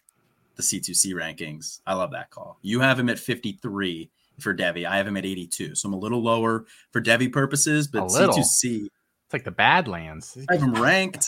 the 0.55 0.63
C2C 0.63 1.13
rankings, 1.13 1.81
I 1.85 1.93
love 1.93 2.11
that 2.11 2.29
call. 2.29 2.57
You 2.61 2.79
have 2.79 2.97
him 2.97 3.09
at 3.09 3.19
53 3.19 4.09
for 4.39 4.55
Devy. 4.55 4.85
I 4.85 4.97
have 4.97 5.07
him 5.07 5.17
at 5.17 5.25
82. 5.25 5.75
So 5.75 5.87
I'm 5.87 5.93
a 5.93 5.97
little 5.97 6.23
lower 6.23 6.65
for 6.91 7.01
Devy 7.01 7.31
purposes, 7.31 7.87
but 7.87 8.05
C2C 8.05 8.87
it's 9.33 9.41
like 9.41 9.45
the 9.45 9.51
Badlands. 9.51 10.37
I 10.49 10.53
have 10.53 10.61
them 10.61 10.81
ranked. 10.81 11.27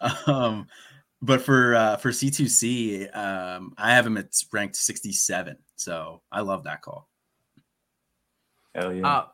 um, 0.26 0.66
but 1.22 1.40
for 1.40 1.74
uh, 1.74 1.96
for 1.96 2.10
C2C, 2.10 3.16
um, 3.16 3.72
I 3.78 3.94
have 3.94 4.06
him 4.06 4.18
at 4.18 4.26
ranked 4.52 4.76
67. 4.76 5.56
So 5.76 6.20
I 6.30 6.42
love 6.42 6.64
that 6.64 6.82
call. 6.82 7.08
Hell 8.74 8.92
yeah. 8.92 9.08
Uh, 9.08 9.26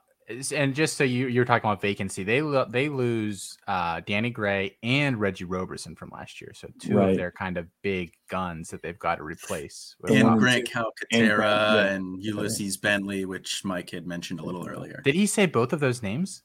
and 0.54 0.74
just 0.74 0.96
so 0.96 1.04
you 1.04 1.26
you're 1.26 1.44
talking 1.44 1.68
about 1.68 1.82
vacancy, 1.82 2.22
they 2.22 2.40
lo- 2.40 2.66
they 2.68 2.88
lose 2.88 3.58
uh, 3.66 4.00
Danny 4.06 4.30
Gray 4.30 4.78
and 4.82 5.20
Reggie 5.20 5.44
Roberson 5.44 5.94
from 5.94 6.10
last 6.10 6.40
year, 6.40 6.52
so 6.54 6.68
two 6.80 6.96
right. 6.96 7.10
of 7.10 7.16
their 7.16 7.30
kind 7.30 7.58
of 7.58 7.66
big 7.82 8.12
guns 8.30 8.70
that 8.70 8.82
they've 8.82 8.98
got 8.98 9.16
to 9.16 9.22
replace. 9.22 9.96
And 10.08 10.38
Grant 10.38 10.66
Calcaterra 10.70 11.88
and, 11.88 12.14
and 12.14 12.22
Ulysses 12.22 12.78
Bentley, 12.78 13.26
which 13.26 13.64
Mike 13.64 13.90
had 13.90 14.06
mentioned 14.06 14.40
a 14.40 14.44
little 14.44 14.66
earlier. 14.66 15.02
Did 15.04 15.14
he 15.14 15.26
say 15.26 15.44
both 15.44 15.74
of 15.74 15.80
those 15.80 16.02
names? 16.02 16.42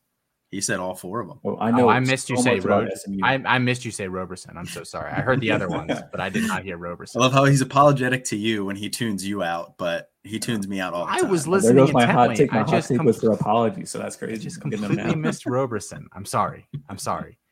He 0.52 0.62
said 0.62 0.80
all 0.80 0.96
four 0.96 1.20
of 1.20 1.28
them. 1.28 1.40
Oh, 1.46 1.58
I 1.60 1.70
know. 1.70 1.86
Oh, 1.86 1.90
I 1.90 2.00
missed 2.00 2.28
so 2.28 2.34
you 2.34 2.42
say 2.42 2.60
Ro- 2.60 2.88
I, 3.22 3.36
I, 3.46 3.60
missed 3.60 3.86
you 3.86 3.92
say 3.92 4.08
Roberson. 4.08 4.58
I'm 4.58 4.66
so 4.66 4.84
sorry. 4.84 5.12
I 5.12 5.22
heard 5.22 5.42
the 5.42 5.52
other 5.52 5.70
ones, 5.70 5.94
but 6.12 6.20
I 6.20 6.30
did 6.30 6.48
not 6.48 6.64
hear 6.64 6.76
Roberson. 6.76 7.22
I 7.22 7.26
love 7.26 7.34
how 7.34 7.46
he's 7.46 7.62
apologetic 7.62 8.24
to 8.26 8.36
you 8.36 8.66
when 8.66 8.76
he 8.76 8.90
tunes 8.90 9.26
you 9.26 9.44
out, 9.44 9.78
but 9.78 10.12
he 10.24 10.40
tunes 10.40 10.68
me 10.68 10.80
out 10.80 10.94
all 10.94 11.06
the 11.06 11.12
time. 11.12 11.26
I 11.26 11.30
was 11.30 11.48
listening. 11.48 11.76
There 11.76 11.86
goes 11.86 11.94
my 11.94 12.08
hot 12.08 12.36
take. 12.36 12.52
My 12.52 12.62
I 12.62 12.64
hot 12.64 12.84
take 12.84 12.98
com- 12.98 13.06
was 13.06 13.20
for 13.20 13.32
apology, 13.32 13.86
so 13.86 14.00
that's 14.00 14.16
crazy. 14.16 14.34
I 14.34 14.38
just 14.38 14.60
completely 14.60 15.16
missed 15.16 15.46
Roberson. 15.46 16.08
I'm 16.14 16.26
sorry. 16.26 16.68
I'm 16.90 16.98
sorry. 16.98 17.38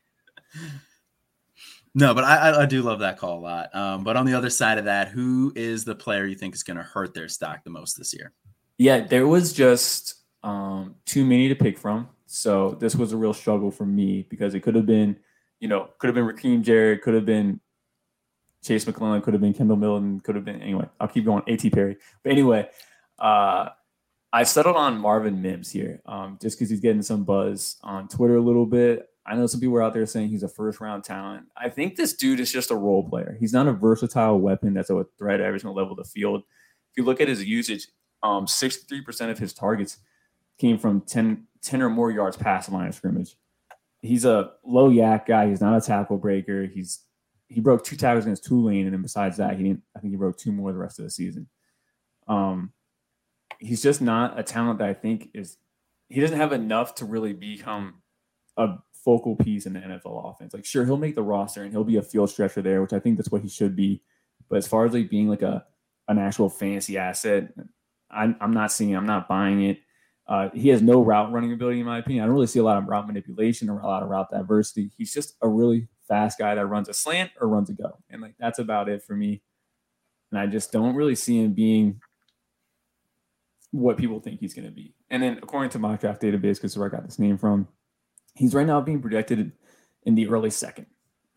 No, 1.96 2.14
but 2.14 2.26
I, 2.26 2.62
I 2.62 2.66
do 2.68 2.84
love 2.84 3.00
that 3.00 3.18
call 3.18 3.40
a 3.40 3.42
lot. 3.42 3.76
Um, 3.76 4.04
but 4.04 4.16
on 4.16 4.28
the 4.28 4.36
other 4.36 4.52
side 4.52 4.78
of 4.78 4.86
that, 4.86 5.08
who 5.08 5.52
is 5.56 5.84
the 5.84 5.96
player 5.96 6.28
you 6.28 6.36
think 6.36 6.54
is 6.54 6.62
going 6.62 6.78
to 6.78 6.84
hurt 6.84 7.16
their 7.16 7.28
stock 7.28 7.64
the 7.64 7.72
most 7.72 7.98
this 7.98 8.14
year? 8.14 8.34
Yeah, 8.78 9.00
there 9.00 9.28
was 9.28 9.52
just 9.52 10.14
um, 10.44 10.94
too 11.06 11.26
many 11.26 11.48
to 11.48 11.56
pick 11.56 11.80
from. 11.80 12.08
So 12.28 12.78
this 12.80 12.96
was 12.96 13.14
a 13.14 13.18
real 13.18 13.34
struggle 13.34 13.72
for 13.72 13.86
me 13.86 14.28
because 14.30 14.54
it 14.54 14.60
could 14.60 14.76
have 14.76 14.86
been, 14.86 15.18
you 15.60 15.68
know, 15.68 15.90
could 15.98 16.08
have 16.08 16.16
been 16.16 16.26
Rakim 16.26 16.62
Jarrett, 16.62 17.02
could 17.02 17.14
have 17.14 17.26
been 17.26 17.60
Jase 18.64 18.86
McClellan, 18.86 19.22
could 19.22 19.34
have 19.34 19.42
been 19.42 19.54
Kendall 19.54 19.78
Milton, 19.78 20.20
could 20.20 20.36
have 20.36 20.46
been 20.46 20.62
anyway. 20.62 20.88
I'll 21.00 21.08
keep 21.08 21.26
going. 21.26 21.44
At 21.48 21.72
Perry, 21.72 21.98
but 22.24 22.32
anyway, 22.32 22.70
uh, 23.18 23.70
I 24.34 24.44
settled 24.44 24.76
on 24.76 24.98
Marvin 24.98 25.42
Mims 25.42 25.72
here, 25.72 26.02
um, 26.06 26.38
just 26.42 26.58
because 26.58 26.70
he's 26.70 26.82
getting 26.82 27.02
some 27.02 27.24
buzz 27.24 27.78
on 27.82 28.10
Twitter 28.10 28.36
a 28.36 28.42
little 28.42 28.66
bit. 28.66 29.08
I 29.26 29.36
know 29.36 29.48
some 29.48 29.60
people 29.60 29.76
are 29.78 29.84
out 29.84 29.94
there 29.94 30.06
saying 30.06 30.30
he's 30.30 30.44
a 30.44 30.50
first 30.50 30.80
round 30.82 31.06
talent. 31.06 31.46
I 31.56 31.70
think 31.70 31.96
this 31.96 32.14
dude 32.14 32.40
is 32.40 32.52
just 32.52 32.72
a 32.72 32.76
role 32.76 33.08
player. 33.08 33.38
He's 33.40 33.54
not 33.54 33.68
a 33.68 33.74
versatile 33.74 34.40
weapon 34.40 34.74
that's 34.74 34.90
a 34.90 35.06
threat 35.18 35.40
at 35.40 35.46
every 35.46 35.60
single 35.60 35.76
level 35.76 35.94
of 35.94 35.98
the 35.98 36.10
field. 36.10 36.44
If 36.92 36.98
you 36.98 37.04
look 37.04 37.22
at 37.22 37.28
his 37.30 37.44
usage, 37.44 37.88
um, 38.22 38.46
63% 38.46 39.32
of 39.32 39.40
his 39.40 39.54
targets 39.54 40.00
came 40.58 40.78
from 40.78 41.02
10, 41.02 41.47
10 41.62 41.82
or 41.82 41.90
more 41.90 42.12
yards 42.12 42.38
past 42.38 42.70
the 42.70 42.76
line 42.76 42.88
of 42.88 42.96
scrimmage. 42.96 43.36
He's 44.02 44.26
a 44.26 44.52
low 44.64 44.90
YAC 44.90 45.26
guy. 45.26 45.50
He's 45.50 45.62
not 45.62 45.78
a 45.78 45.86
tackle 45.86 46.18
breaker. 46.18 46.66
He's 46.66 47.04
he 47.50 47.62
broke 47.62 47.84
two 47.84 47.96
tackles 47.96 48.26
against 48.26 48.46
Tulane, 48.46 48.86
and 48.86 48.94
then 48.94 49.02
besides 49.02 49.38
that, 49.38 49.58
he 49.58 49.64
didn't. 49.64 49.82
I 49.96 50.00
think 50.00 50.12
he 50.12 50.18
broke 50.18 50.38
two 50.38 50.52
more 50.52 50.72
the 50.72 50.78
rest 50.78 51.00
of 51.00 51.06
the 51.06 51.12
season. 51.12 51.48
Um, 52.28 52.74
he's 53.60 53.82
just 53.82 54.02
not 54.02 54.38
a 54.38 54.44
talent 54.44 54.80
that 54.80 54.90
I 54.90 54.94
think 54.94 55.30
is. 55.34 55.58
He 56.10 56.22
doesn't 56.22 56.38
have 56.38 56.54
enough 56.54 56.96
to 56.96 57.06
really 57.06 57.34
become 57.34 58.02
a 58.58 58.76
focal 58.94 59.36
piece 59.36 59.66
in 59.66 59.74
the 59.74 59.80
NFL 59.80 60.34
offense. 60.34 60.54
Like, 60.54 60.66
sure, 60.66 60.86
he'll 60.86 60.98
make 60.98 61.16
the 61.16 61.24
roster 61.24 61.64
and 61.64 61.72
he'll 61.72 61.84
be 61.84 61.98
a 61.98 62.02
field 62.02 62.30
stretcher 62.30 62.62
there, 62.62 62.82
which 62.82 62.94
I 62.94 63.00
think 63.00 63.18
that's 63.18 63.32
what 63.32 63.42
he 63.42 63.50
should 63.50 63.76
be. 63.76 64.02
But 64.50 64.58
as 64.58 64.68
far 64.68 64.86
as 64.86 64.94
like 64.94 65.10
being 65.10 65.30
like 65.30 65.42
a 65.42 65.66
an 66.10 66.18
actual 66.18 66.50
fantasy 66.50 66.98
asset, 66.98 67.54
I'm, 68.10 68.36
I'm 68.40 68.54
not 68.54 68.72
seeing. 68.72 68.96
I'm 68.96 69.06
not 69.06 69.28
buying 69.28 69.64
it. 69.64 69.80
Uh, 70.28 70.50
he 70.54 70.70
has 70.70 70.82
no 70.82 71.02
route 71.02 71.32
running 71.32 71.54
ability, 71.54 71.80
in 71.80 71.86
my 71.86 72.00
opinion. 72.00 72.24
I 72.24 72.28
don't 72.28 72.36
really 72.36 72.48
see 72.48 72.60
a 72.60 72.64
lot 72.64 72.78
of 72.78 72.86
route 72.86 73.08
manipulation 73.08 73.70
or 73.70 73.80
a 73.80 73.86
lot 73.86 74.04
of 74.04 74.10
route 74.10 74.30
diversity. 74.30 74.92
He's 74.98 75.14
just 75.14 75.38
a 75.42 75.48
really 75.48 75.88
fast 76.08 76.38
guy 76.38 76.56
that 76.56 76.66
runs 76.66 76.90
a 76.90 76.94
slant 76.94 77.32
or 77.40 77.48
runs 77.48 77.70
a 77.70 77.74
go, 77.74 77.98
and 78.10 78.22
like 78.22 78.36
that's 78.38 78.60
about 78.60 78.90
it 78.90 79.04
for 79.04 79.16
me. 79.16 79.42
And 80.32 80.40
I 80.40 80.46
just 80.46 80.74
don't 80.74 80.96
really 80.96 81.16
see 81.16 81.42
him 81.42 81.54
being 81.54 82.02
what 83.72 83.98
people 83.98 84.20
think 84.20 84.40
he's 84.42 84.54
going 84.54 84.66
to 84.66 84.72
be. 84.72 84.94
And 85.10 85.24
then, 85.24 85.40
according 85.42 85.70
to 85.72 85.80
mock 85.80 86.02
draft 86.02 86.22
database, 86.22 86.56
because 86.56 86.78
where 86.78 86.88
I 86.88 86.92
got 86.92 87.06
this 87.06 87.20
name 87.20 87.38
from, 87.38 87.68
he's 88.36 88.54
right 88.54 88.68
now 88.68 88.82
being 88.82 89.02
projected 89.02 89.54
in 90.04 90.16
the 90.16 90.28
early 90.28 90.50
second. 90.50 90.88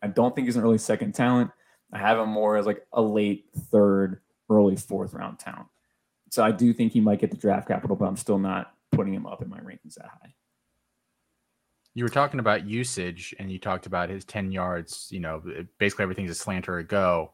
I 0.02 0.08
don't 0.08 0.34
think 0.34 0.46
he's 0.46 0.56
an 0.56 0.62
early 0.62 0.78
second 0.78 1.14
talent. 1.14 1.50
I 1.92 1.98
have 1.98 2.18
him 2.18 2.28
more 2.28 2.56
as 2.56 2.66
like 2.66 2.86
a 2.92 3.02
late 3.02 3.46
third, 3.70 4.20
early 4.48 4.76
fourth 4.76 5.12
round 5.12 5.38
talent. 5.38 5.66
So 6.30 6.42
I 6.42 6.52
do 6.52 6.72
think 6.72 6.92
he 6.92 7.00
might 7.00 7.20
get 7.20 7.30
the 7.30 7.36
draft 7.36 7.68
capital, 7.68 7.96
but 7.96 8.06
I'm 8.06 8.16
still 8.16 8.38
not 8.38 8.72
putting 8.92 9.14
him 9.14 9.26
up 9.26 9.42
in 9.42 9.48
my 9.48 9.58
rankings 9.58 9.94
that 9.94 10.06
high. 10.06 10.34
You 11.94 12.04
were 12.04 12.10
talking 12.10 12.40
about 12.40 12.68
usage 12.68 13.34
and 13.38 13.50
you 13.50 13.58
talked 13.58 13.86
about 13.86 14.10
his 14.10 14.24
10 14.24 14.52
yards, 14.52 15.08
you 15.10 15.20
know, 15.20 15.42
basically 15.78 16.04
everything's 16.04 16.30
a 16.30 16.34
slant 16.34 16.68
or 16.68 16.78
a 16.78 16.84
go. 16.84 17.32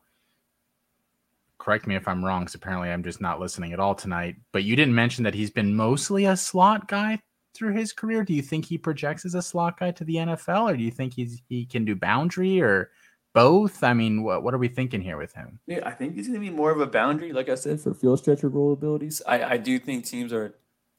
Correct 1.58 1.86
me 1.86 1.94
if 1.94 2.08
I'm 2.08 2.24
wrong, 2.24 2.42
because 2.42 2.54
apparently 2.54 2.90
I'm 2.90 3.02
just 3.02 3.20
not 3.20 3.40
listening 3.40 3.72
at 3.72 3.80
all 3.80 3.94
tonight. 3.94 4.36
But 4.52 4.64
you 4.64 4.76
didn't 4.76 4.94
mention 4.94 5.24
that 5.24 5.34
he's 5.34 5.50
been 5.50 5.74
mostly 5.74 6.26
a 6.26 6.36
slot 6.36 6.88
guy 6.88 7.20
through 7.56 7.72
his 7.72 7.92
career. 7.92 8.22
Do 8.22 8.34
you 8.34 8.42
think 8.42 8.66
he 8.66 8.78
projects 8.78 9.24
as 9.24 9.34
a 9.34 9.42
slot 9.42 9.80
guy 9.80 9.90
to 9.92 10.04
the 10.04 10.16
NFL, 10.16 10.70
or 10.72 10.76
do 10.76 10.82
you 10.82 10.90
think 10.90 11.14
he's 11.14 11.42
he 11.48 11.64
can 11.64 11.84
do 11.84 11.96
boundary 11.96 12.60
or 12.60 12.90
both? 13.34 13.82
I 13.82 13.94
mean, 13.94 14.22
what 14.22 14.42
what 14.42 14.54
are 14.54 14.58
we 14.58 14.68
thinking 14.68 15.00
here 15.00 15.16
with 15.16 15.32
him? 15.32 15.58
Yeah, 15.66 15.80
I 15.84 15.92
think 15.92 16.14
he's 16.14 16.28
going 16.28 16.40
to 16.40 16.46
be 16.46 16.54
more 16.54 16.70
of 16.70 16.80
a 16.80 16.86
boundary, 16.86 17.32
like 17.32 17.48
I 17.48 17.54
said, 17.54 17.80
for 17.80 17.94
field 17.94 18.18
stretcher 18.18 18.48
role 18.48 18.72
abilities. 18.72 19.22
I, 19.26 19.42
I 19.42 19.56
do 19.56 19.78
think 19.78 20.04
teams 20.04 20.32
are 20.32 20.54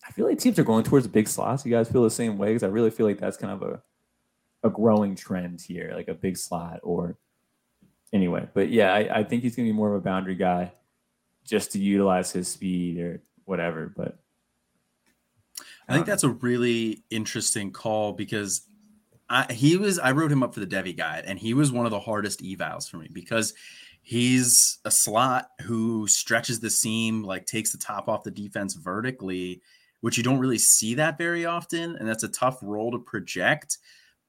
I 0.07 0.11
feel 0.11 0.25
like 0.25 0.39
teams 0.39 0.57
are 0.57 0.63
going 0.63 0.83
towards 0.83 1.07
big 1.07 1.27
slots. 1.27 1.65
You 1.65 1.71
guys 1.71 1.89
feel 1.89 2.03
the 2.03 2.09
same 2.09 2.37
way 2.37 2.49
because 2.49 2.63
I 2.63 2.67
really 2.67 2.91
feel 2.91 3.05
like 3.05 3.19
that's 3.19 3.37
kind 3.37 3.53
of 3.53 3.61
a 3.61 3.81
a 4.63 4.69
growing 4.69 5.15
trend 5.15 5.61
here, 5.61 5.91
like 5.93 6.07
a 6.07 6.13
big 6.13 6.37
slot 6.37 6.79
or 6.83 7.17
anyway. 8.13 8.47
But 8.53 8.69
yeah, 8.69 8.93
I, 8.93 9.19
I 9.19 9.23
think 9.23 9.43
he's 9.43 9.55
gonna 9.55 9.67
be 9.67 9.73
more 9.73 9.89
of 9.89 9.95
a 9.95 10.03
boundary 10.03 10.35
guy 10.35 10.71
just 11.45 11.71
to 11.73 11.79
utilize 11.79 12.31
his 12.31 12.47
speed 12.47 12.99
or 12.99 13.21
whatever. 13.45 13.91
But 13.95 14.17
I 15.87 15.93
think 15.93 16.05
that's 16.05 16.23
a 16.23 16.29
really 16.29 17.03
interesting 17.09 17.71
call 17.71 18.13
because 18.13 18.61
I, 19.29 19.51
he 19.51 19.77
was 19.77 19.99
I 19.99 20.11
wrote 20.11 20.31
him 20.31 20.43
up 20.43 20.53
for 20.53 20.59
the 20.59 20.67
Devy 20.67 20.95
guide 20.95 21.23
and 21.25 21.37
he 21.39 21.53
was 21.53 21.71
one 21.71 21.85
of 21.85 21.91
the 21.91 21.99
hardest 21.99 22.41
evals 22.41 22.89
for 22.89 22.97
me 22.97 23.09
because 23.11 23.53
he's 24.01 24.79
a 24.85 24.91
slot 24.91 25.49
who 25.63 26.07
stretches 26.07 26.59
the 26.59 26.69
seam, 26.69 27.23
like 27.23 27.45
takes 27.45 27.71
the 27.71 27.77
top 27.77 28.07
off 28.07 28.23
the 28.23 28.31
defense 28.31 28.73
vertically 28.73 29.61
which 30.01 30.17
you 30.17 30.23
don't 30.23 30.39
really 30.39 30.57
see 30.57 30.93
that 30.95 31.17
very 31.17 31.45
often. 31.45 31.95
And 31.95 32.07
that's 32.07 32.23
a 32.23 32.29
tough 32.29 32.59
role 32.61 32.91
to 32.91 32.99
project. 32.99 33.77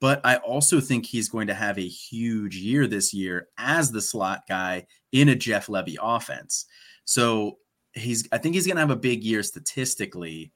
But 0.01 0.21
I 0.25 0.37
also 0.37 0.81
think 0.81 1.07
he's 1.07 1.29
going 1.29 1.49
to 1.49 1.55
have 1.55 1.79
a 1.79 1.87
huge 1.87 2.57
year 2.57 2.87
this 2.87 3.13
year 3.13 3.49
as 3.59 3.91
the 3.91 4.01
slot 4.01 4.45
guy 4.49 4.87
in 5.13 5.29
a 5.29 5.35
Jeff 5.35 5.67
Lebby 5.67 5.97
offense. 6.01 6.67
So 7.05 7.59
he's, 7.95 8.29
I 8.31 8.39
think 8.39 8.55
he's 8.55 8.67
going 8.67 8.77
to 8.77 8.81
have 8.81 8.91
a 8.91 8.97
big 8.97 9.25
year 9.25 9.43
statistically, 9.43 10.53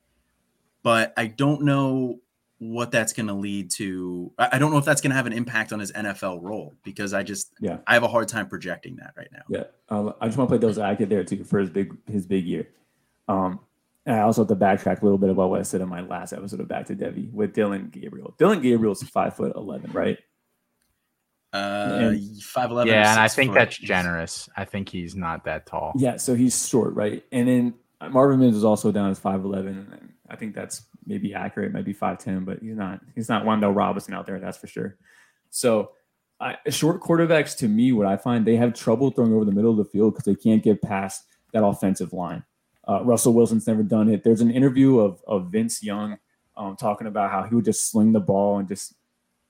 but 0.82 1.12
I 1.16 1.26
don't 1.26 1.62
know 1.62 2.20
what 2.62 2.92
that's 2.92 3.12
going 3.12 3.26
to 3.26 3.34
lead 3.34 3.70
to. 3.72 4.30
I 4.38 4.58
don't 4.58 4.70
know 4.70 4.78
if 4.78 4.84
that's 4.84 5.00
going 5.00 5.10
to 5.10 5.16
have 5.16 5.26
an 5.26 5.32
impact 5.32 5.72
on 5.72 5.80
his 5.80 5.90
NFL 5.90 6.38
role 6.42 6.74
because 6.84 7.12
I 7.12 7.24
just, 7.24 7.52
yeah, 7.60 7.78
I 7.88 7.94
have 7.94 8.04
a 8.04 8.08
hard 8.08 8.28
time 8.28 8.46
projecting 8.46 8.94
that 8.96 9.14
right 9.16 9.28
now. 9.32 9.42
Yeah, 9.48 9.64
um, 9.88 10.14
I 10.20 10.26
just 10.26 10.38
want 10.38 10.48
to 10.48 10.56
play 10.56 10.64
those 10.64 10.78
advocate 10.78 11.08
there 11.08 11.24
too 11.24 11.42
for 11.42 11.58
his 11.58 11.70
big 11.70 11.96
his 12.08 12.24
big 12.24 12.44
year. 12.44 12.68
Um, 13.26 13.58
and 14.06 14.16
I 14.16 14.20
also 14.20 14.42
have 14.42 14.48
to 14.48 14.56
backtrack 14.56 15.00
a 15.00 15.04
little 15.04 15.18
bit 15.18 15.30
about 15.30 15.50
what 15.50 15.60
I 15.60 15.62
said 15.62 15.80
in 15.80 15.88
my 15.88 16.00
last 16.00 16.32
episode 16.32 16.60
of 16.60 16.68
Back 16.68 16.86
to 16.86 16.96
Devy 16.96 17.32
with 17.32 17.52
Dillon 17.54 17.88
Gabriel. 17.92 18.34
Dillon 18.38 18.60
Gabriel's 18.60 19.02
five 19.02 19.36
foot 19.36 19.54
eleven, 19.54 19.92
right? 19.92 20.18
Uh, 21.52 22.14
five 22.40 22.70
eleven. 22.70 22.92
Yeah, 22.92 23.12
and 23.12 23.20
I 23.20 23.28
think 23.28 23.50
foot. 23.50 23.58
that's 23.58 23.76
generous. 23.76 24.48
I 24.56 24.64
think 24.64 24.88
he's 24.88 25.14
not 25.14 25.44
that 25.44 25.66
tall. 25.66 25.92
Yeah, 25.96 26.16
so 26.16 26.34
he's 26.34 26.68
short, 26.68 26.94
right? 26.94 27.22
And 27.30 27.46
then 27.46 27.74
Marvin 28.10 28.40
Mims 28.40 28.56
is 28.56 28.64
also 28.64 28.90
down 28.90 29.10
as 29.10 29.18
five 29.18 29.44
eleven. 29.44 30.14
I 30.28 30.36
think 30.36 30.54
that's 30.54 30.86
maybe 31.06 31.34
accurate, 31.34 31.72
maybe 31.72 31.92
five 31.92 32.18
ten, 32.18 32.44
but 32.44 32.60
he's 32.60 32.76
not. 32.76 33.00
He's 33.14 33.28
not 33.28 33.44
Wan'Dale 33.44 33.74
Robinson 33.74 34.14
out 34.14 34.26
there, 34.26 34.40
that's 34.40 34.58
for 34.58 34.66
sure. 34.66 34.96
So, 35.50 35.92
I, 36.40 36.56
short 36.70 37.02
quarterbacks, 37.02 37.56
to 37.58 37.68
me, 37.68 37.92
what 37.92 38.06
I 38.06 38.16
find 38.16 38.46
they 38.46 38.56
have 38.56 38.72
trouble 38.72 39.10
throwing 39.10 39.34
over 39.34 39.44
the 39.44 39.52
middle 39.52 39.70
of 39.70 39.76
the 39.76 39.84
field 39.84 40.14
because 40.14 40.24
they 40.24 40.34
can't 40.34 40.62
get 40.62 40.80
past 40.80 41.24
that 41.52 41.64
offensive 41.64 42.12
line. 42.12 42.44
Uh, 42.88 43.02
Russell 43.04 43.32
Wilson's 43.32 43.66
never 43.66 43.82
done 43.82 44.08
it. 44.08 44.24
There's 44.24 44.40
an 44.40 44.50
interview 44.50 44.98
of, 44.98 45.22
of 45.26 45.46
Vince 45.46 45.82
Young 45.82 46.18
um, 46.56 46.76
talking 46.76 47.06
about 47.06 47.30
how 47.30 47.44
he 47.44 47.54
would 47.54 47.64
just 47.64 47.90
sling 47.90 48.12
the 48.12 48.20
ball 48.20 48.58
and 48.58 48.68
just 48.68 48.94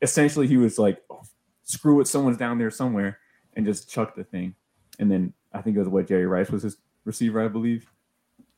essentially 0.02 0.46
he 0.46 0.56
was 0.56 0.78
like, 0.78 1.02
oh, 1.10 1.22
screw 1.62 2.00
it, 2.00 2.06
someone's 2.06 2.36
down 2.36 2.58
there 2.58 2.70
somewhere, 2.70 3.18
and 3.54 3.64
just 3.64 3.88
chuck 3.88 4.14
the 4.14 4.24
thing. 4.24 4.54
And 4.98 5.10
then 5.10 5.32
I 5.52 5.62
think 5.62 5.76
it 5.76 5.80
was 5.80 5.88
what 5.88 6.08
Jerry 6.08 6.26
Rice 6.26 6.50
was 6.50 6.64
his 6.64 6.76
receiver, 7.04 7.42
I 7.42 7.48
believe. 7.48 7.86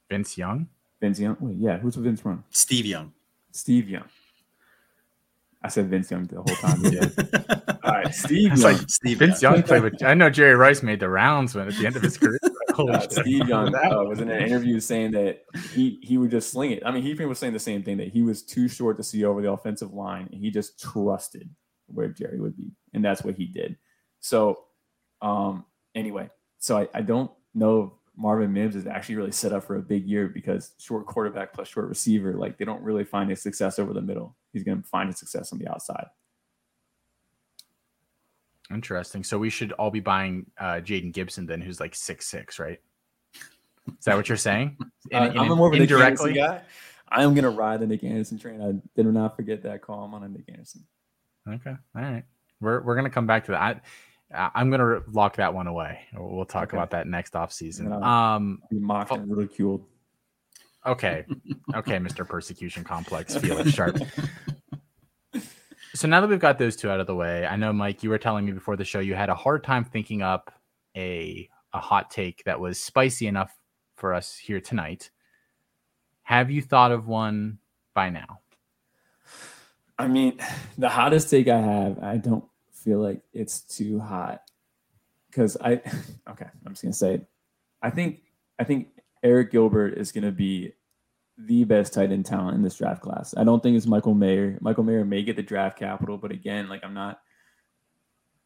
Vince 0.09 0.37
Young. 0.37 0.69
Vince 1.00 1.21
Young. 1.21 1.37
Wait, 1.40 1.57
yeah, 1.59 1.78
who's 1.78 1.95
Vince 1.97 2.21
from? 2.21 2.45
Steve 2.50 2.87
Young. 2.87 3.12
Steve 3.52 3.88
Young. 3.88 4.09
I 5.64 5.68
said 5.68 5.88
Vince 5.88 6.11
Young 6.11 6.25
the 6.26 6.37
whole 6.37 6.44
time. 6.56 7.78
All 7.85 7.92
right, 7.92 8.14
Steve. 8.14 8.49
Young. 8.49 8.61
Like 8.61 8.90
Steve 8.90 9.18
Vince 9.18 9.40
Young 9.40 9.62
played 9.62 9.83
with. 9.83 10.02
I 10.02 10.12
know 10.12 10.28
Jerry 10.28 10.54
Rice 10.54 10.83
made 10.83 11.00
the 11.00 11.09
rounds 11.09 11.54
when 11.54 11.66
at 11.66 11.75
the 11.75 11.87
end 11.87 11.97
of 11.97 12.02
his 12.02 12.18
career. 12.18 12.38
uh, 12.78 12.99
Steve 13.09 13.49
Young 13.49 13.75
uh, 13.75 14.04
was 14.04 14.21
in 14.21 14.30
an 14.30 14.42
interview 14.42 14.78
saying 14.78 15.12
that 15.12 15.40
he 15.73 15.99
he 16.02 16.18
would 16.18 16.30
just 16.30 16.52
sling 16.52 16.73
it. 16.73 16.83
I 16.85 16.90
mean, 16.90 17.02
he 17.02 17.14
was 17.25 17.38
saying 17.38 17.54
the 17.54 17.59
same 17.59 17.83
thing 17.83 17.97
that 17.97 18.09
he 18.09 18.23
was 18.23 18.42
too 18.42 18.68
short 18.68 18.99
to 18.99 19.02
see 19.02 19.25
over 19.25 19.40
the 19.40 19.50
offensive 19.50 19.94
line, 19.94 20.28
and 20.30 20.38
he 20.38 20.50
just 20.50 20.78
trusted 20.78 21.49
where 21.87 22.09
Jerry 22.09 22.40
would 22.40 22.59
be, 22.59 22.73
and 22.92 23.02
that's 23.02 23.25
what 23.25 23.37
he 23.37 23.47
did. 23.47 23.78
So, 24.21 24.59
um, 25.23 25.64
anyway, 25.94 26.28
so 26.59 26.76
I, 26.76 26.88
I 26.92 27.00
don't 27.00 27.30
know 27.54 27.85
if 27.85 28.03
Marvin 28.16 28.52
Mims 28.52 28.76
is 28.76 28.87
actually 28.87 29.16
really 29.16 29.33
set 29.33 29.52
up 29.52 29.64
for 29.64 29.76
a 29.76 29.83
big 29.83 30.06
year 30.06 30.28
because 30.28 30.73
short 30.78 31.06
quarterback 31.06 31.52
plus 31.52 31.68
short 31.68 31.88
receiver, 31.88 32.35
like 32.35 32.59
they 32.59 32.64
don't 32.64 32.83
really 32.83 33.04
find 33.04 33.30
his 33.30 33.42
success 33.42 33.78
over 33.78 33.92
the 33.92 34.00
middle. 34.00 34.37
He's 34.52 34.62
going 34.62 34.83
to 34.83 34.88
find 34.88 35.09
his 35.09 35.18
success 35.18 35.52
on 35.52 35.59
the 35.59 35.68
outside. 35.68 36.06
Interesting. 38.71 39.25
So 39.25 39.38
we 39.38 39.50
should 39.50 39.73
all 39.73 39.90
be 39.90 40.00
buying 40.00 40.47
uh, 40.59 40.75
Jayden 40.75 41.12
Gibson 41.12 41.47
then, 41.47 41.61
who's 41.61 41.80
like 41.80 41.94
six 41.94 42.26
six, 42.26 42.59
right? 42.59 42.80
Is 43.35 44.04
that 44.06 44.16
what 44.16 44.28
you're 44.28 44.38
saying? 44.38 44.78
In, 45.11 45.23
uh, 45.23 45.26
in, 45.26 45.38
I'm 45.38 45.49
more 45.59 45.68
of 45.68 45.75
a 45.75 45.83
indirectly 45.83 46.33
guy. 46.33 46.62
I'm 47.11 47.35
gonna 47.35 47.50
ride 47.50 47.80
the 47.80 47.87
Nick 47.87 48.02
Anderson 48.02 48.38
train. 48.38 48.62
I 48.62 48.73
did 48.97 49.06
not 49.06 49.37
forget 49.37 49.62
that 49.64 49.83
call. 49.83 50.02
I'm 50.02 50.14
on 50.14 50.25
a 50.25 50.28
Nick 50.28 50.47
Anderson. 50.49 50.83
Okay. 51.47 51.76
All 51.94 52.02
right. 52.02 52.25
We're 52.61 52.80
we're 52.80 52.97
gonna 52.97 53.11
come 53.11 53.26
back 53.26 53.44
to 53.44 53.52
that. 53.52 53.61
I, 53.61 53.80
I'm 54.35 54.71
gonna 54.71 55.00
lock 55.12 55.37
that 55.37 55.55
one 55.55 55.67
away. 55.67 56.00
We'll 56.14 56.45
talk 56.45 56.69
okay. 56.69 56.76
about 56.76 56.91
that 56.91 57.07
next 57.07 57.37
off 57.37 57.53
season. 57.53 57.93
Um, 57.93 58.61
be 58.71 58.79
mocked 58.79 59.12
and 59.12 59.35
ridiculed. 59.35 59.87
Okay. 60.87 61.25
Okay, 61.75 61.97
Mr. 61.97 62.29
Persecution 62.29 62.85
Complex, 62.85 63.37
Felix 63.37 63.71
Sharp. 63.71 63.97
So 65.95 66.07
now 66.07 66.21
that 66.21 66.29
we've 66.29 66.38
got 66.38 66.59
those 66.59 66.76
two 66.76 66.91
out 66.91 67.00
of 67.00 67.07
the 67.07 67.14
way, 67.14 67.47
I 67.47 67.57
know 67.57 67.73
Mike, 67.73 68.03
you 68.03 68.11
were 68.11 68.19
telling 68.19 68.45
me 68.45 68.53
before 68.53 68.76
the 68.76 68.85
show 68.85 69.00
you 69.00 69.14
had 69.14 69.29
a 69.29 69.35
hard 69.35 69.64
time 69.64 69.85
thinking 69.85 70.23
up 70.23 70.53
a 70.97 71.49
a 71.73 71.81
hot 71.81 72.11
take 72.11 72.45
that 72.45 72.61
was 72.61 72.81
spicy 72.81 73.26
enough 73.26 73.57
for 73.97 74.14
us 74.14 74.37
here 74.37 74.61
tonight. 74.61 75.11
Have 76.23 76.50
you 76.50 76.62
thought 76.62 76.93
of 76.93 77.09
one 77.09 77.59
by 77.95 78.11
now? 78.11 78.41
I 79.99 80.07
mean, 80.07 80.38
the 80.79 80.88
hottest 80.88 81.31
take 81.31 81.49
I 81.49 81.59
have, 81.61 81.99
I 82.03 82.17
don't 82.19 82.45
feel 82.85 83.00
like 83.00 83.23
it's 83.33 83.61
too 83.61 83.99
hot 83.99 84.43
because 85.31 85.57
I 85.61 85.73
okay, 86.31 86.47
I'm 86.67 86.73
just 86.73 86.83
gonna 86.83 86.93
say 86.93 87.14
it. 87.14 87.26
I 87.83 87.91
think 87.91 88.23
I 88.59 88.64
think 88.64 88.88
Arik 89.25 89.50
Gilbert 89.50 89.99
is 89.99 90.12
gonna 90.12 90.33
be 90.33 90.73
the 91.38 91.64
best 91.64 91.93
tight 91.93 92.12
end 92.12 92.26
talent 92.26 92.57
in 92.57 92.62
this 92.62 92.76
draft 92.76 93.03
class. 93.03 93.35
I 93.37 93.45
don't 93.45 93.62
think 93.62 93.76
it's 93.76 93.87
Michael 93.87 94.14
Mayer. 94.14 94.59
Michael 94.61 94.85
Mayer 94.85 95.05
may 95.05 95.23
get 95.23 95.37
the 95.37 95.43
draft 95.43 95.79
capital, 95.79 96.19
but 96.19 96.31
again, 96.31 96.69
like 96.69 96.85
I'm 96.85 96.95
not. 96.95 97.21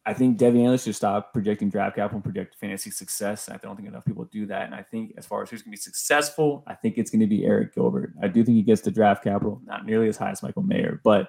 I 0.06 0.14
think 0.14 0.38
Devy 0.38 0.62
analysts 0.62 0.84
should 0.84 0.96
stop 0.96 1.34
projecting 1.34 1.68
draft 1.68 1.96
capital 1.96 2.16
and 2.16 2.24
project 2.24 2.54
fantasy 2.58 2.90
success. 2.90 3.50
I 3.50 3.58
don't 3.58 3.76
think 3.76 3.88
enough 3.88 4.06
people 4.06 4.24
do 4.24 4.46
that. 4.46 4.64
And 4.64 4.74
I 4.74 4.82
think 4.82 5.12
as 5.18 5.26
far 5.26 5.42
as 5.42 5.50
who's 5.50 5.60
going 5.60 5.72
to 5.72 5.76
be 5.76 5.82
successful, 5.82 6.64
I 6.66 6.72
think 6.72 6.96
it's 6.96 7.10
going 7.10 7.20
to 7.20 7.26
be 7.26 7.40
Arik 7.40 7.74
Gilbert. 7.74 8.14
I 8.22 8.28
do 8.28 8.42
think 8.42 8.56
he 8.56 8.62
gets 8.62 8.80
the 8.80 8.90
draft 8.90 9.22
capital, 9.22 9.60
not 9.66 9.84
nearly 9.84 10.08
as 10.08 10.16
high 10.16 10.30
as 10.30 10.42
Michael 10.42 10.62
Mayer, 10.62 11.02
but 11.04 11.28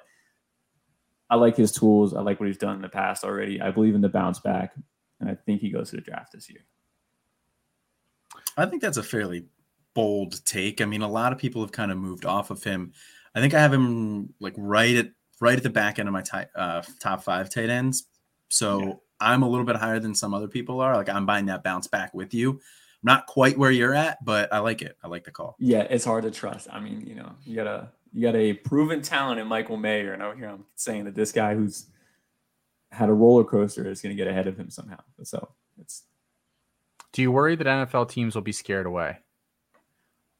I 1.30 1.36
like 1.36 1.56
his 1.56 1.72
tools. 1.72 2.14
I 2.14 2.22
like 2.22 2.40
what 2.40 2.48
he's 2.48 2.58
done 2.58 2.76
in 2.76 2.82
the 2.82 2.90
past 2.90 3.24
already. 3.24 3.62
I 3.62 3.72
believe 3.72 3.96
in 3.96 4.02
the 4.02 4.10
bounce 4.10 4.40
back, 4.40 4.74
and 5.20 5.30
I 5.30 5.36
think 5.36 5.62
he 5.62 5.70
goes 5.70 5.92
to 5.92 5.98
the 5.98 6.02
draft 6.02 6.34
this 6.34 6.50
year. 6.50 6.66
I 8.58 8.66
think 8.66 8.82
that's 8.82 8.98
a 8.98 9.04
fairly 9.04 9.46
bold 9.94 10.44
take. 10.46 10.82
I 10.82 10.86
mean, 10.86 11.02
a 11.02 11.08
lot 11.08 11.32
of 11.32 11.38
people 11.38 11.62
have 11.62 11.72
kind 11.72 11.92
of 11.92 11.98
moved 11.98 12.26
off 12.26 12.52
of 12.52 12.64
him. 12.64 12.94
I 13.36 13.42
think 13.42 13.54
I 13.54 13.60
have 13.60 13.74
him 13.74 14.34
like 14.40 14.54
right 14.58 14.96
at 14.96 15.12
right 15.40 15.58
at 15.58 15.64
the 15.64 15.70
back 15.70 16.00
end 16.00 16.10
of 16.10 16.14
my 16.14 16.24
uh, 16.56 16.82
top 17.00 17.24
five 17.24 17.50
tight 17.50 17.70
ends. 17.70 18.08
So 18.50 18.82
yeah. 18.82 18.94
I'm 19.22 19.44
a 19.44 19.50
little 19.50 19.66
bit 19.66 19.76
higher 19.76 20.00
than 20.00 20.16
some 20.16 20.34
other 20.34 20.48
people 20.48 20.82
are. 20.82 20.96
Like 20.96 21.10
I'm 21.10 21.26
buying 21.26 21.46
that 21.46 21.64
bounce 21.64 21.88
back 21.88 22.14
with 22.14 22.34
you. 22.34 22.60
not 23.02 23.28
quite 23.28 23.58
where 23.58 23.72
you're 23.72 23.94
at, 23.94 24.24
but 24.24 24.52
I 24.52 24.60
like 24.60 24.82
it. 24.82 24.98
I 25.04 25.08
like 25.08 25.24
the 25.24 25.32
call. 25.32 25.56
Yeah, 25.60 25.82
it's 25.90 26.06
hard 26.06 26.24
to 26.24 26.32
trust. 26.32 26.68
I 26.72 26.80
mean, 26.80 27.06
you 27.06 27.16
know, 27.16 27.32
you 27.46 27.56
gotta 27.56 27.90
you 28.14 28.22
got 28.22 28.36
a 28.36 28.54
proven 28.54 29.02
talent 29.02 29.40
in 29.40 29.48
Michael 29.48 29.78
Mayer, 29.78 30.14
and 30.14 30.22
over 30.22 30.36
here 30.36 30.50
I'm 30.50 30.66
saying 30.76 31.06
that 31.06 31.16
this 31.16 31.32
guy 31.32 31.56
who's 31.56 31.86
had 32.92 33.10
a 33.10 33.14
roller 33.14 33.44
coaster 33.44 33.90
is 33.90 34.02
going 34.02 34.16
to 34.16 34.22
get 34.22 34.28
ahead 34.28 34.48
of 34.48 34.58
him 34.58 34.70
somehow. 34.70 35.00
So 35.24 35.50
it's. 35.80 36.04
Do 37.12 37.22
you 37.22 37.32
worry 37.32 37.56
that 37.56 37.66
NFL 37.66 38.10
teams 38.10 38.36
will 38.36 38.42
be 38.42 38.52
scared 38.52 38.86
away? 38.86 39.18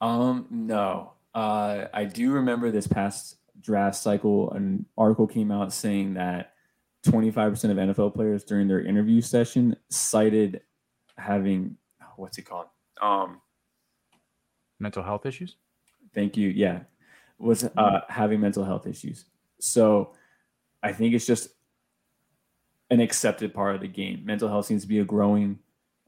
Um, 0.02 0.46
no. 0.50 1.14
Uh, 1.34 1.86
I 1.94 2.06
do 2.06 2.32
remember 2.32 2.72
this 2.72 2.88
past 2.88 3.38
draft 3.60 3.96
cycle, 3.96 4.52
an 4.52 4.86
article 4.98 5.28
came 5.28 5.52
out 5.52 5.74
saying 5.74 6.14
that 6.16 6.54
25% 7.06 7.50
of 7.66 7.78
NFL 7.78 8.14
players 8.14 8.44
during 8.44 8.68
their 8.68 8.82
interview 8.82 9.22
session 9.22 9.76
cited 9.90 10.62
having 11.18 11.76
what's 12.20 12.38
it 12.38 12.44
called? 12.44 12.68
Um, 13.02 13.42
mental 14.80 15.04
health 15.04 15.26
issues. 15.26 15.56
Thank 16.14 16.38
you. 16.38 16.50
Yeah, 16.50 16.82
was 17.40 17.64
uh, 17.64 18.02
having 18.10 18.40
mental 18.40 18.64
health 18.64 18.86
issues. 18.86 19.26
So 19.60 20.14
I 20.84 20.92
think 20.92 21.14
it's 21.14 21.26
just 21.26 21.50
an 22.90 23.00
accepted 23.00 23.54
part 23.54 23.76
of 23.76 23.82
the 23.82 23.88
game. 23.88 24.26
Mental 24.26 24.50
health 24.50 24.66
seems 24.66 24.82
to 24.84 24.88
be 24.88 25.00
a 25.00 25.06
growing 25.06 25.60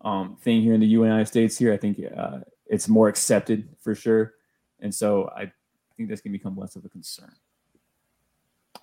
um, 0.02 0.36
thing 0.42 0.62
here 0.62 0.74
in 0.74 0.80
the 0.80 0.88
United 0.88 1.28
States. 1.28 1.58
Here, 1.58 1.74
I 1.74 1.78
think 1.78 2.00
uh, 2.16 2.40
it's 2.66 2.88
more 2.88 3.08
accepted 3.08 3.70
for 3.80 3.96
sure, 3.96 4.34
and 4.80 4.94
so 4.94 5.30
I 5.36 5.52
think 5.96 6.10
this 6.10 6.22
can 6.22 6.32
become 6.32 6.58
less 6.58 6.76
of 6.76 6.86
a 6.86 6.90
concern. 6.90 7.32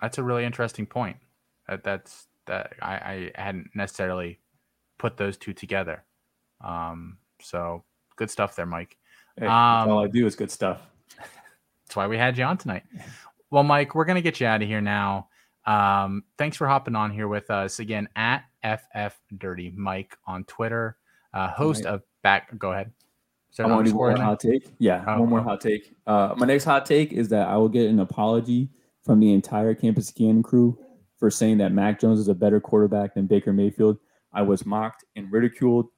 That's 0.00 0.18
a 0.18 0.22
really 0.22 0.44
interesting 0.44 0.86
point. 0.86 1.16
That 1.68 1.82
that's 1.82 2.28
that 2.46 2.74
I, 2.80 3.30
I 3.36 3.42
hadn't 3.42 3.70
necessarily 3.74 4.38
put 4.98 5.16
those 5.16 5.36
two 5.36 5.52
together. 5.52 6.04
Um, 6.60 7.18
so 7.40 7.84
good 8.16 8.30
stuff 8.30 8.56
there, 8.56 8.66
Mike. 8.66 8.96
Hey, 9.36 9.46
um, 9.46 9.90
all 9.90 10.04
I 10.04 10.08
do 10.08 10.26
is 10.26 10.34
good 10.34 10.50
stuff. 10.50 10.82
That's 11.88 11.96
why 11.96 12.06
we 12.06 12.18
had 12.18 12.36
you 12.36 12.44
on 12.44 12.58
tonight. 12.58 12.82
Well, 13.50 13.62
Mike, 13.62 13.94
we're 13.94 14.04
gonna 14.04 14.20
get 14.20 14.40
you 14.40 14.46
out 14.46 14.60
of 14.60 14.68
here 14.68 14.82
now. 14.82 15.28
Um, 15.64 16.22
thanks 16.36 16.58
for 16.58 16.68
hopping 16.68 16.94
on 16.94 17.10
here 17.10 17.28
with 17.28 17.50
us 17.50 17.78
again 17.78 18.10
at 18.14 18.44
FF 18.62 19.16
Dirty 19.38 19.72
Mike 19.74 20.14
on 20.26 20.44
Twitter, 20.44 20.98
uh, 21.32 21.48
host 21.48 21.86
right. 21.86 21.94
of 21.94 22.02
Back. 22.22 22.58
Go 22.58 22.72
ahead. 22.72 22.92
I 23.58 23.66
want 23.66 23.86
to 23.86 23.92
do 23.92 23.96
one 23.96 24.14
more 24.14 24.22
hot 24.22 24.38
take. 24.38 24.68
Yeah, 24.78 25.02
oh, 25.06 25.20
one 25.20 25.30
more 25.30 25.40
oh. 25.40 25.44
hot 25.44 25.62
take. 25.62 25.94
Uh, 26.06 26.34
my 26.36 26.44
next 26.44 26.64
hot 26.64 26.84
take 26.84 27.14
is 27.14 27.30
that 27.30 27.48
I 27.48 27.56
will 27.56 27.70
get 27.70 27.88
an 27.88 28.00
apology 28.00 28.68
from 29.02 29.18
the 29.18 29.32
entire 29.32 29.74
Campus 29.74 30.10
Cannon 30.10 30.42
crew 30.42 30.78
for 31.18 31.30
saying 31.30 31.56
that 31.58 31.72
Mac 31.72 31.98
Jones 31.98 32.20
is 32.20 32.28
a 32.28 32.34
better 32.34 32.60
quarterback 32.60 33.14
than 33.14 33.26
Baker 33.26 33.54
Mayfield. 33.54 33.96
I 34.34 34.42
was 34.42 34.66
mocked 34.66 35.06
and 35.16 35.32
ridiculed 35.32 35.88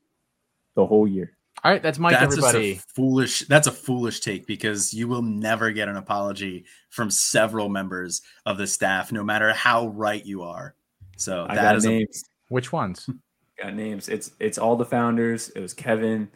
the 0.76 0.87
whole 0.87 1.09
year. 1.09 1.37
All 1.62 1.71
right, 1.71 1.83
that's 1.83 1.99
Mike. 1.99 2.12
That's 2.12 2.23
everybody, 2.23 2.81
foolish. 2.94 3.40
That's 3.40 3.66
a 3.66 3.73
foolish 3.73 4.20
take 4.20 4.46
because 4.46 4.94
you 4.94 5.09
will 5.09 5.23
never 5.23 5.70
get 5.73 5.88
an 5.88 5.96
apology 5.96 6.64
from 6.88 7.11
several 7.11 7.68
members 7.68 8.23
of 8.46 8.57
the 8.57 8.66
staff, 8.66 9.12
no 9.12 9.23
matter 9.23 9.53
how 9.53 9.88
right 9.88 10.25
you 10.25 10.42
are. 10.42 10.75
So 11.16 11.46
I 11.49 11.55
that 11.57 11.77
is 11.77 11.85
names. 11.85 12.25
A, 12.25 12.55
which 12.55 12.73
ones? 12.73 13.09
Got 13.62 13.75
names. 13.75 14.09
It's 14.09 14.33
it's 14.40 14.57
all 14.57 14.75
the 14.77 14.87
founders. 14.87 15.51
It 15.51 15.61
was 15.61 15.75
Kevin. 15.75 16.31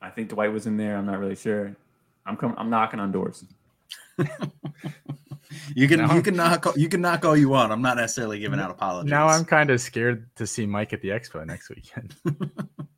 I 0.00 0.08
think 0.08 0.30
Dwight 0.30 0.52
was 0.52 0.66
in 0.66 0.78
there. 0.78 0.96
I'm 0.96 1.06
not 1.06 1.18
really 1.18 1.36
sure. 1.36 1.76
I'm 2.24 2.36
coming. 2.36 2.56
I'm 2.58 2.70
knocking 2.70 2.98
on 2.98 3.12
doors. 3.12 3.44
you 5.74 5.86
can 5.86 6.00
now, 6.00 6.14
you 6.14 6.22
can 6.22 6.34
knock 6.34 6.66
you 6.76 6.88
can 6.88 7.02
knock 7.02 7.26
all 7.26 7.36
you 7.36 7.50
want. 7.50 7.72
I'm 7.72 7.82
not 7.82 7.98
necessarily 7.98 8.38
giving 8.38 8.58
out 8.58 8.70
apologies. 8.70 9.10
Now 9.10 9.26
I'm 9.28 9.44
kind 9.44 9.70
of 9.70 9.80
scared 9.82 10.34
to 10.36 10.46
see 10.46 10.64
Mike 10.64 10.94
at 10.94 11.02
the 11.02 11.10
expo 11.10 11.44
next 11.46 11.68
weekend. 11.68 12.14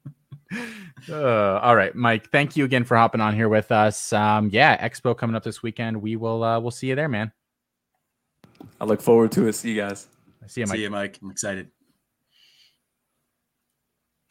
uh, 1.08 1.58
all 1.58 1.76
right, 1.76 1.94
Mike. 1.94 2.30
Thank 2.30 2.56
you 2.56 2.64
again 2.64 2.84
for 2.84 2.96
hopping 2.96 3.20
on 3.20 3.34
here 3.34 3.48
with 3.48 3.72
us. 3.72 4.12
Um, 4.12 4.50
yeah, 4.52 4.86
Expo 4.86 5.16
coming 5.16 5.36
up 5.36 5.42
this 5.42 5.62
weekend. 5.62 6.00
We 6.00 6.16
will 6.16 6.42
uh, 6.42 6.60
we'll 6.60 6.70
see 6.70 6.88
you 6.88 6.94
there, 6.94 7.08
man. 7.08 7.32
I 8.80 8.84
look 8.84 9.00
forward 9.00 9.32
to 9.32 9.46
it. 9.48 9.54
See 9.54 9.72
you 9.72 9.80
guys. 9.80 10.06
See 10.46 10.60
you, 10.60 10.66
Mike. 10.66 10.76
See 10.76 10.82
you, 10.82 10.90
Mike. 10.90 11.18
I'm 11.22 11.30
excited. 11.30 11.70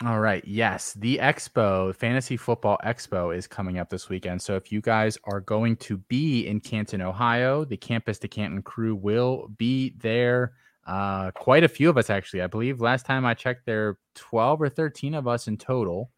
All 0.06 0.20
right. 0.20 0.44
Yes, 0.46 0.94
the 0.94 1.18
Expo, 1.20 1.96
Fantasy 1.96 2.36
Football 2.36 2.78
Expo, 2.84 3.36
is 3.36 3.48
coming 3.48 3.80
up 3.80 3.90
this 3.90 4.10
weekend. 4.10 4.42
So 4.42 4.56
if 4.56 4.70
you 4.70 4.82
guys 4.82 5.18
are 5.24 5.40
going 5.40 5.78
to 5.78 5.98
be 5.98 6.46
in 6.46 6.60
Canton, 6.60 7.02
Ohio, 7.02 7.64
the 7.64 7.78
Campus 7.78 8.20
to 8.20 8.28
Canton 8.28 8.62
crew 8.64 8.96
will 8.96 9.48
be 9.58 9.94
there. 10.00 10.54
Uh, 10.86 11.32
quite 11.32 11.64
a 11.64 11.70
few 11.70 11.90
of 11.90 11.98
us, 11.98 12.10
actually. 12.10 12.42
I 12.42 12.48
believe 12.48 12.82
last 12.82 13.06
time 13.06 13.26
I 13.26 13.34
checked, 13.34 13.66
there 13.66 13.88
are 13.88 13.98
12 14.16 14.62
or 14.62 14.70
13 14.70 15.14
of 15.14 15.28
us 15.28 15.48
in 15.48 15.58
total 15.58 16.12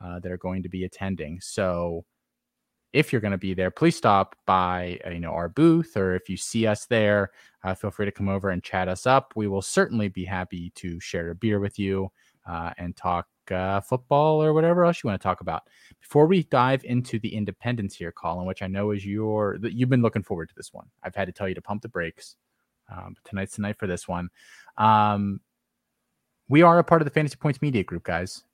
uh, 0.00 0.20
that 0.20 0.30
are 0.30 0.38
going 0.38 0.62
to 0.62 0.68
be 0.68 0.84
attending. 0.84 1.40
So 1.40 2.04
if 2.92 3.12
you're 3.12 3.20
going 3.20 3.32
to 3.32 3.38
be 3.38 3.54
there, 3.54 3.70
please 3.70 3.96
stop 3.96 4.36
by 4.46 4.98
uh, 5.06 5.10
you 5.10 5.20
know 5.20 5.32
our 5.32 5.48
booth, 5.48 5.96
or 5.96 6.14
if 6.14 6.28
you 6.28 6.36
see 6.36 6.66
us 6.66 6.86
there, 6.86 7.30
uh, 7.64 7.74
feel 7.74 7.90
free 7.90 8.06
to 8.06 8.12
come 8.12 8.28
over 8.28 8.50
and 8.50 8.62
chat 8.62 8.88
us 8.88 9.06
up. 9.06 9.32
We 9.34 9.48
will 9.48 9.62
certainly 9.62 10.08
be 10.08 10.24
happy 10.24 10.70
to 10.76 11.00
share 11.00 11.30
a 11.30 11.34
beer 11.34 11.58
with 11.58 11.78
you 11.78 12.10
uh, 12.46 12.72
and 12.78 12.96
talk 12.96 13.26
uh, 13.50 13.80
football 13.80 14.42
or 14.42 14.52
whatever 14.52 14.84
else 14.84 15.02
you 15.02 15.08
want 15.08 15.20
to 15.20 15.22
talk 15.22 15.40
about. 15.40 15.62
Before 16.00 16.26
we 16.26 16.44
dive 16.44 16.84
into 16.84 17.18
the 17.18 17.34
independence 17.34 17.96
here, 17.96 18.12
Colin, 18.12 18.46
which 18.46 18.62
I 18.62 18.66
know 18.66 18.90
is 18.90 19.06
your 19.06 19.58
you've 19.62 19.88
been 19.88 20.02
looking 20.02 20.22
forward 20.22 20.48
to 20.50 20.54
this 20.54 20.72
one. 20.72 20.86
I've 21.02 21.14
had 21.14 21.26
to 21.26 21.32
tell 21.32 21.48
you 21.48 21.54
to 21.54 21.62
pump 21.62 21.82
the 21.82 21.88
brakes. 21.88 22.36
Um, 22.92 23.14
but 23.14 23.28
tonight's 23.28 23.56
the 23.56 23.62
night 23.62 23.78
for 23.78 23.86
this 23.86 24.06
one. 24.06 24.28
Um, 24.76 25.40
we 26.48 26.62
are 26.62 26.78
a 26.78 26.84
part 26.84 27.00
of 27.00 27.06
the 27.06 27.10
Fantasy 27.10 27.36
Points 27.36 27.62
Media 27.62 27.82
Group, 27.82 28.04
guys, 28.04 28.44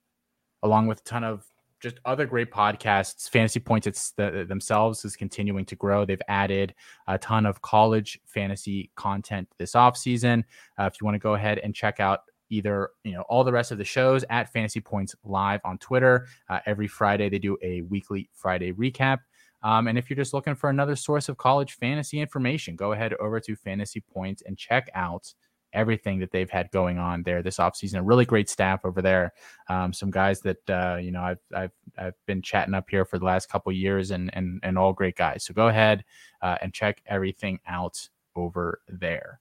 along 0.63 0.87
with 0.87 1.01
a 1.01 1.05
ton 1.05 1.25
of 1.25 1.45
just 1.81 1.99
other 2.05 2.27
great 2.27 2.51
podcasts. 2.51 3.29
Fantasy 3.29 3.61
Points 3.61 3.87
it's 3.87 4.13
the, 4.13 4.45
themselves 4.49 5.05
is 5.05 5.17
continuing 5.17 5.65
to 5.67 5.77
grow. 5.77 6.05
They've 6.05 6.21
added 6.29 6.75
a 7.07 7.19
ton 7.19 7.47
of 7.47 7.63
college 7.63 8.21
fantasy 8.27 8.91
content 8.97 9.49
this 9.59 9.73
offseason. 9.73 10.45
Uh, 10.79 10.85
if 10.85 11.01
you 11.01 11.05
want 11.05 11.15
to 11.15 11.21
go 11.21 11.35
ahead 11.35 11.59
and 11.59 11.75
check 11.75 12.01
out 12.01 12.21
either 12.51 12.91
you 13.05 13.13
know 13.13 13.23
all 13.23 13.45
the 13.45 13.53
rest 13.53 13.73
of 13.73 13.79
the 13.79 13.85
shows 13.85 14.25
at 14.31 14.53
Fantasy 14.53 14.81
Points 14.81 15.15
Live 15.25 15.61
on 15.65 15.79
Twitter. 15.79 16.27
Uh, 16.49 16.61
every 16.67 16.89
Friday 16.89 17.29
they 17.29 17.39
do 17.39 17.57
a 17.63 17.83
weekly 17.83 18.29
Friday 18.33 18.73
recap. 18.73 19.19
Um, 19.63 19.89
and 19.89 19.99
if 19.99 20.09
you're 20.09 20.17
just 20.17 20.35
looking 20.35 20.55
for 20.55 20.71
another 20.71 20.97
source 20.97 21.29
of 21.29 21.37
college 21.37 21.75
fantasy 21.75 22.21
information, 22.21 22.77
go 22.77 22.93
ahead 22.93 23.15
over 23.15 23.41
to 23.41 23.57
Fantasy 23.57 24.01
Points 24.01 24.43
and 24.47 24.57
check 24.57 24.89
out 24.95 25.35
everything 25.73 26.19
that 26.19 26.31
they've 26.31 26.51
had 26.51 26.71
going 26.71 26.99
on 26.99 27.23
there 27.23 27.43
this 27.43 27.59
offseason. 27.59 27.99
A 27.99 28.03
really 28.03 28.25
great 28.25 28.49
staff 28.49 28.85
over 28.85 29.03
there. 29.03 29.33
Um, 29.69 29.93
some 29.93 30.11
guys 30.11 30.41
that 30.41 30.71
uh, 30.71 30.97
you 30.97 31.11
know 31.11 31.23
I've, 31.23 31.41
I've 31.55 31.73
I've 31.99 32.27
been 32.27 32.43
chatting 32.43 32.75
up 32.75 32.89
here 32.89 33.05
for 33.05 33.19
the 33.19 33.25
last 33.25 33.49
couple 33.49 33.73
years, 33.73 34.11
and 34.11 34.31
and 34.35 34.61
and 34.63 34.79
all 34.79 34.93
great 34.93 35.17
guys. 35.17 35.45
So 35.45 35.55
go 35.55 35.69
ahead 35.69 36.05
uh, 36.43 36.57
and 36.61 36.73
check 36.73 37.03
everything 37.07 37.61
out 37.67 38.09
over 38.37 38.81
there. 38.89 39.41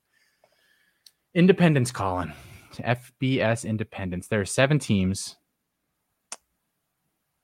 Independence, 1.34 1.92
Colin. 1.92 2.34
FBS 2.74 3.68
Independence. 3.68 4.28
There 4.28 4.42
are 4.42 4.46
seven 4.46 4.80
teams. 4.80 5.36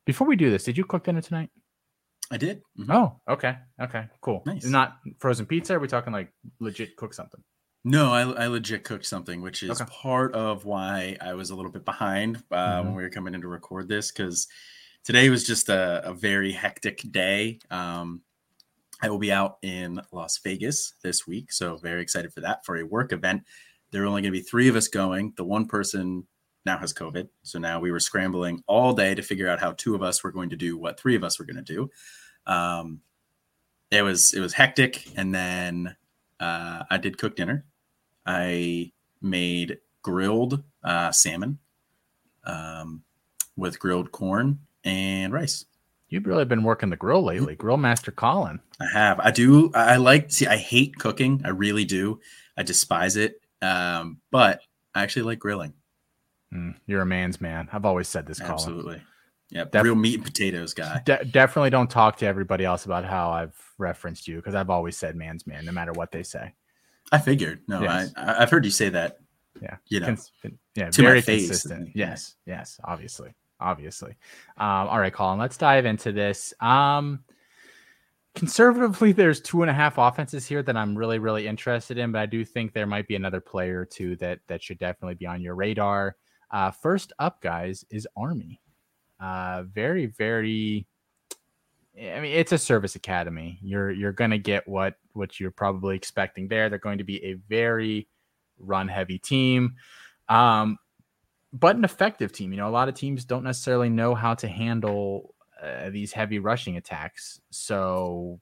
Before 0.05 0.27
we 0.27 0.35
do 0.35 0.51
this, 0.51 0.63
did 0.63 0.77
you 0.77 0.83
cook 0.83 1.05
dinner 1.05 1.21
tonight? 1.21 1.49
I 2.31 2.37
did. 2.37 2.61
Mm-hmm. 2.79 2.91
Oh, 2.91 3.19
okay. 3.27 3.57
Okay, 3.79 4.05
cool. 4.21 4.43
Nice. 4.45 4.65
Not 4.65 4.97
frozen 5.19 5.45
pizza. 5.45 5.75
Are 5.75 5.79
we 5.79 5.87
talking 5.87 6.13
like 6.13 6.31
legit 6.59 6.95
cook 6.95 7.13
something? 7.13 7.41
No, 7.85 8.13
I, 8.13 8.21
I 8.21 8.47
legit 8.47 8.85
cooked 8.85 9.05
something, 9.05 9.41
which 9.41 9.61
is 9.61 9.81
okay. 9.81 9.91
part 9.91 10.33
of 10.33 10.63
why 10.63 11.17
I 11.19 11.33
was 11.33 11.49
a 11.49 11.55
little 11.55 11.71
bit 11.71 11.83
behind 11.83 12.41
uh, 12.51 12.55
mm-hmm. 12.55 12.87
when 12.87 12.95
we 12.95 13.03
were 13.03 13.09
coming 13.09 13.35
in 13.35 13.41
to 13.41 13.47
record 13.47 13.89
this 13.89 14.09
because 14.11 14.47
today 15.03 15.29
was 15.29 15.45
just 15.45 15.67
a, 15.67 16.01
a 16.05 16.13
very 16.13 16.53
hectic 16.53 17.01
day. 17.11 17.59
Um, 17.69 18.21
I 19.01 19.09
will 19.09 19.19
be 19.19 19.33
out 19.33 19.57
in 19.61 20.01
Las 20.13 20.37
Vegas 20.37 20.93
this 21.03 21.27
week, 21.27 21.51
so 21.51 21.75
very 21.75 22.01
excited 22.01 22.33
for 22.33 22.39
that 22.39 22.65
for 22.65 22.77
a 22.77 22.85
work 22.85 23.11
event. 23.11 23.43
There 23.91 24.03
are 24.03 24.07
only 24.07 24.21
going 24.21 24.31
to 24.31 24.39
be 24.39 24.43
three 24.43 24.69
of 24.69 24.77
us 24.77 24.87
going. 24.87 25.33
The 25.35 25.43
one 25.43 25.67
person 25.67 26.25
now 26.65 26.77
has 26.77 26.93
COVID, 26.93 27.27
so 27.43 27.59
now 27.59 27.79
we 27.79 27.91
were 27.91 27.99
scrambling 27.99 28.63
all 28.67 28.93
day 28.93 29.15
to 29.15 29.21
figure 29.21 29.49
out 29.49 29.59
how 29.59 29.73
two 29.73 29.95
of 29.95 30.01
us 30.01 30.23
were 30.23 30.31
going 30.31 30.49
to 30.49 30.55
do 30.55 30.77
what 30.77 30.99
three 30.99 31.15
of 31.15 31.23
us 31.23 31.39
were 31.39 31.45
going 31.45 31.63
to 31.63 31.73
do. 31.73 31.89
Um, 32.45 33.01
it 33.91 34.01
was 34.01 34.33
it 34.33 34.39
was 34.39 34.53
hectic, 34.53 35.07
and 35.15 35.33
then 35.33 35.95
uh, 36.39 36.83
I 36.89 36.97
did 36.97 37.17
cook 37.17 37.35
dinner 37.35 37.65
I 38.25 38.91
made 39.21 39.79
grilled 40.01 40.63
uh, 40.83 41.11
salmon 41.11 41.59
um, 42.45 43.03
with 43.55 43.79
grilled 43.79 44.11
corn 44.11 44.59
and 44.83 45.33
rice. 45.33 45.65
You've 46.09 46.27
really 46.27 46.45
been 46.45 46.63
working 46.63 46.89
the 46.89 46.95
grill 46.95 47.23
lately, 47.23 47.55
Grill 47.55 47.77
Master 47.77 48.11
Colin. 48.11 48.59
I 48.79 48.85
have. 48.93 49.19
I 49.19 49.31
do. 49.31 49.71
I 49.73 49.95
like. 49.97 50.31
See, 50.31 50.45
I 50.45 50.57
hate 50.57 50.97
cooking. 50.99 51.41
I 51.43 51.49
really 51.49 51.85
do. 51.85 52.19
I 52.55 52.61
despise 52.61 53.15
it. 53.15 53.41
Um, 53.63 54.19
but 54.29 54.61
I 54.93 55.01
actually 55.01 55.23
like 55.23 55.39
grilling. 55.39 55.73
Mm, 56.53 56.75
you're 56.85 57.01
a 57.01 57.05
man's 57.05 57.41
man. 57.41 57.67
I've 57.71 57.85
always 57.85 58.07
said 58.07 58.27
this. 58.27 58.39
Colin. 58.39 58.53
Absolutely. 58.53 59.01
Yeah, 59.49 59.65
Def- 59.65 59.83
real 59.83 59.95
meat 59.95 60.15
and 60.15 60.23
potatoes 60.25 60.73
guy. 60.73 61.01
De- 61.05 61.25
definitely 61.25 61.69
don't 61.69 61.89
talk 61.89 62.17
to 62.17 62.25
everybody 62.25 62.65
else 62.65 62.85
about 62.85 63.05
how 63.05 63.29
I've 63.29 63.55
referenced 63.77 64.27
you 64.27 64.37
because 64.37 64.55
I've 64.55 64.69
always 64.69 64.97
said 64.97 65.15
man's 65.15 65.45
man, 65.45 65.65
no 65.65 65.71
matter 65.71 65.91
what 65.93 66.11
they 66.11 66.23
say. 66.23 66.53
I 67.11 67.19
figured. 67.19 67.61
No, 67.67 67.81
yes. 67.81 68.13
I 68.15 68.41
I've 68.41 68.49
heard 68.49 68.65
you 68.65 68.71
say 68.71 68.89
that. 68.89 69.19
Yeah, 69.61 69.77
you 69.87 69.99
know, 69.99 70.07
Cons- 70.07 70.31
yeah, 70.75 70.89
very 70.91 71.21
consistent. 71.21 71.91
Yes, 71.93 72.35
yes, 72.47 72.79
obviously, 72.83 73.35
obviously. 73.59 74.15
Um, 74.57 74.87
all 74.87 74.99
right, 74.99 75.13
Colin, 75.13 75.37
let's 75.37 75.57
dive 75.57 75.85
into 75.85 76.11
this. 76.11 76.53
Um, 76.59 77.23
conservatively, 78.33 79.11
there's 79.11 79.39
two 79.39 79.61
and 79.61 79.69
a 79.69 79.73
half 79.73 79.99
offenses 79.99 80.47
here 80.47 80.63
that 80.63 80.75
I'm 80.75 80.97
really, 80.97 81.19
really 81.19 81.47
interested 81.47 81.99
in, 81.99 82.11
but 82.11 82.19
I 82.19 82.25
do 82.25 82.43
think 82.43 82.73
there 82.73 82.87
might 82.87 83.07
be 83.07 83.15
another 83.15 83.39
player 83.39 83.81
or 83.81 83.85
two 83.85 84.15
that 84.17 84.39
that 84.47 84.63
should 84.63 84.79
definitely 84.79 85.15
be 85.15 85.27
on 85.27 85.41
your 85.41 85.55
radar. 85.55 86.15
Uh, 86.53 86.69
first 86.69 87.11
up, 87.17 87.41
guys, 87.41 87.83
is 87.89 88.07
Army. 88.15 88.61
Uh, 89.19 89.63
very, 89.63 90.05
very. 90.05 90.85
I 91.97 92.19
mean, 92.19 92.33
it's 92.33 92.51
a 92.51 92.57
service 92.59 92.95
academy. 92.95 93.59
You're 93.61 93.91
you're 93.91 94.11
gonna 94.11 94.37
get 94.37 94.67
what 94.67 94.95
what 95.13 95.39
you're 95.39 95.51
probably 95.51 95.95
expecting 95.95 96.47
there. 96.47 96.69
They're 96.69 96.77
going 96.77 96.99
to 96.99 97.03
be 97.03 97.23
a 97.25 97.33
very 97.33 98.07
run 98.59 98.87
heavy 98.87 99.17
team, 99.17 99.75
um, 100.29 100.77
but 101.51 101.75
an 101.75 101.83
effective 101.83 102.31
team. 102.31 102.51
You 102.51 102.57
know, 102.57 102.69
a 102.69 102.69
lot 102.69 102.87
of 102.87 102.93
teams 102.93 103.25
don't 103.25 103.43
necessarily 103.43 103.89
know 103.89 104.13
how 104.13 104.35
to 104.35 104.47
handle 104.47 105.33
uh, 105.61 105.89
these 105.89 106.13
heavy 106.13 106.37
rushing 106.37 106.77
attacks. 106.77 107.41
So, 107.49 108.39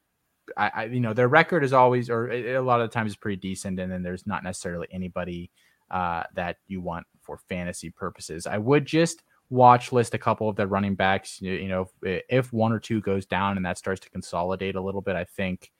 I, 0.57 0.71
I, 0.75 0.83
you 0.85 0.99
know, 0.99 1.13
their 1.13 1.29
record 1.29 1.63
is 1.63 1.71
always, 1.71 2.09
or 2.09 2.29
a 2.29 2.59
lot 2.59 2.81
of 2.81 2.89
the 2.89 2.93
times, 2.93 3.11
is 3.11 3.17
pretty 3.17 3.39
decent, 3.39 3.79
and 3.79 3.91
then 3.91 4.03
there's 4.03 4.27
not 4.27 4.43
necessarily 4.43 4.87
anybody 4.91 5.49
uh, 5.91 6.23
that 6.33 6.57
you 6.67 6.81
want 6.81 7.05
for 7.21 7.37
fantasy 7.37 7.89
purposes. 7.91 8.47
I 8.47 8.57
would 8.57 8.85
just 8.85 9.23
watch 9.49 9.91
list 9.91 10.13
a 10.13 10.17
couple 10.17 10.49
of 10.49 10.55
the 10.55 10.65
running 10.65 10.95
backs. 10.95 11.41
You, 11.41 11.53
you 11.53 11.67
know, 11.67 11.89
if, 12.01 12.23
if 12.29 12.53
one 12.53 12.71
or 12.71 12.79
two 12.79 13.01
goes 13.01 13.25
down 13.25 13.57
and 13.57 13.65
that 13.65 13.77
starts 13.77 14.01
to 14.01 14.09
consolidate 14.09 14.75
a 14.75 14.81
little 14.81 15.01
bit, 15.01 15.15
I 15.15 15.25
think 15.25 15.71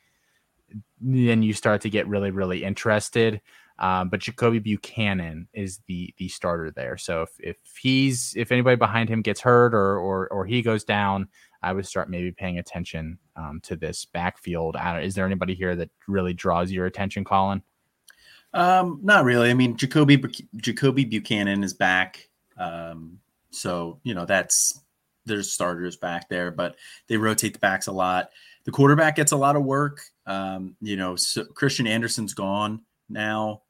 then 1.00 1.42
you 1.42 1.54
start 1.54 1.82
to 1.82 1.90
get 1.90 2.08
really, 2.08 2.32
really 2.32 2.64
interested. 2.64 3.42
Um, 3.80 4.10
but 4.10 4.20
Jakobi 4.20 4.62
Buchanan 4.62 5.48
is 5.54 5.80
the 5.88 6.14
the 6.18 6.28
starter 6.28 6.70
there. 6.70 6.98
So 6.98 7.24
if, 7.24 7.30
if 7.40 7.58
he's 7.82 8.34
if 8.36 8.52
anybody 8.52 8.76
behind 8.76 9.10
him 9.10 9.24
gets 9.24 9.42
hurt 9.42 9.74
or 9.74 9.98
or 9.98 10.28
or 10.28 10.46
he 10.46 10.62
goes 10.62 10.84
down, 10.84 11.28
I 11.64 11.74
would 11.74 11.88
start 11.88 12.10
maybe 12.10 12.32
paying 12.32 12.60
attention 12.60 13.18
um, 13.36 13.60
to 13.64 13.76
this 13.76 14.06
backfield. 14.06 14.76
Is 15.02 15.16
there 15.16 15.26
anybody 15.26 15.56
here 15.56 15.76
that 15.78 15.90
really 16.08 16.34
draws 16.34 16.72
your 16.72 16.86
attention, 16.86 17.24
Colin? 17.24 17.64
Um, 18.54 19.00
not 19.02 19.24
really. 19.24 19.50
I 19.50 19.54
mean, 19.54 19.76
Jakobi 19.78 20.18
Jakobi 20.58 21.10
Buchanan 21.10 21.64
is 21.64 21.74
back. 21.74 22.30
Um, 22.58 23.20
so 23.52 24.00
you 24.04 24.14
know 24.14 24.26
that's 24.26 24.82
there's 25.26 25.52
starters 25.52 25.98
back 25.98 26.30
there, 26.30 26.52
but 26.52 26.76
they 27.08 27.18
rotate 27.18 27.54
the 27.54 27.60
backs 27.60 27.88
a 27.88 27.92
lot. 27.92 28.30
The 28.66 28.72
quarterback 28.72 29.16
gets 29.16 29.32
a 29.32 29.38
lot 29.38 29.56
of 29.56 29.64
work. 29.64 30.02
Um, 30.26 30.76
you 30.82 30.98
know, 30.98 31.16
so 31.16 31.46
Christian 31.46 31.88
Anderson's 31.88 32.34
gone 32.34 32.82
now. 33.10 33.62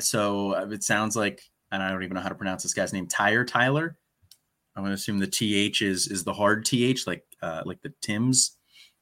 So 0.00 0.54
uh, 0.54 0.68
it 0.70 0.82
sounds 0.82 1.16
like, 1.16 1.42
and 1.70 1.82
I 1.82 1.90
don't 1.90 2.02
even 2.02 2.14
know 2.14 2.20
how 2.20 2.28
to 2.28 2.34
pronounce 2.34 2.62
this 2.62 2.74
guy's 2.74 2.92
name, 2.92 3.06
Tyhier 3.06 3.46
Tyler. 3.46 3.96
I'm 4.76 4.82
going 4.82 4.90
to 4.90 4.94
assume 4.94 5.18
the 5.18 5.26
th 5.26 5.82
is 5.82 6.08
is 6.08 6.24
the 6.24 6.32
hard 6.32 6.64
th, 6.64 7.06
like 7.06 7.24
uh, 7.42 7.62
like 7.64 7.80
the 7.82 7.92
Tims. 8.00 8.56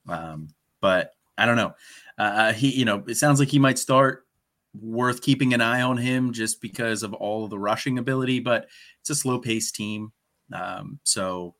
Um, 0.08 0.48
but 0.80 1.12
I 1.38 1.46
don't 1.46 1.56
know. 1.56 1.74
Uh, 2.18 2.22
uh, 2.22 2.52
he, 2.52 2.70
you 2.70 2.84
know, 2.84 3.02
it 3.06 3.16
sounds 3.16 3.40
like 3.40 3.48
he 3.48 3.58
might 3.58 3.78
start. 3.78 4.26
Worth 4.74 5.20
keeping 5.20 5.52
an 5.52 5.60
eye 5.60 5.82
on 5.82 5.98
him 5.98 6.32
just 6.32 6.60
because 6.60 7.02
of 7.02 7.12
all 7.14 7.44
of 7.44 7.50
the 7.50 7.58
rushing 7.58 7.98
ability, 7.98 8.40
but 8.40 8.68
it's 9.00 9.10
a 9.10 9.14
slow 9.14 9.38
paced 9.38 9.74
team. 9.74 10.12
Um, 10.52 10.98
so, 11.04 11.54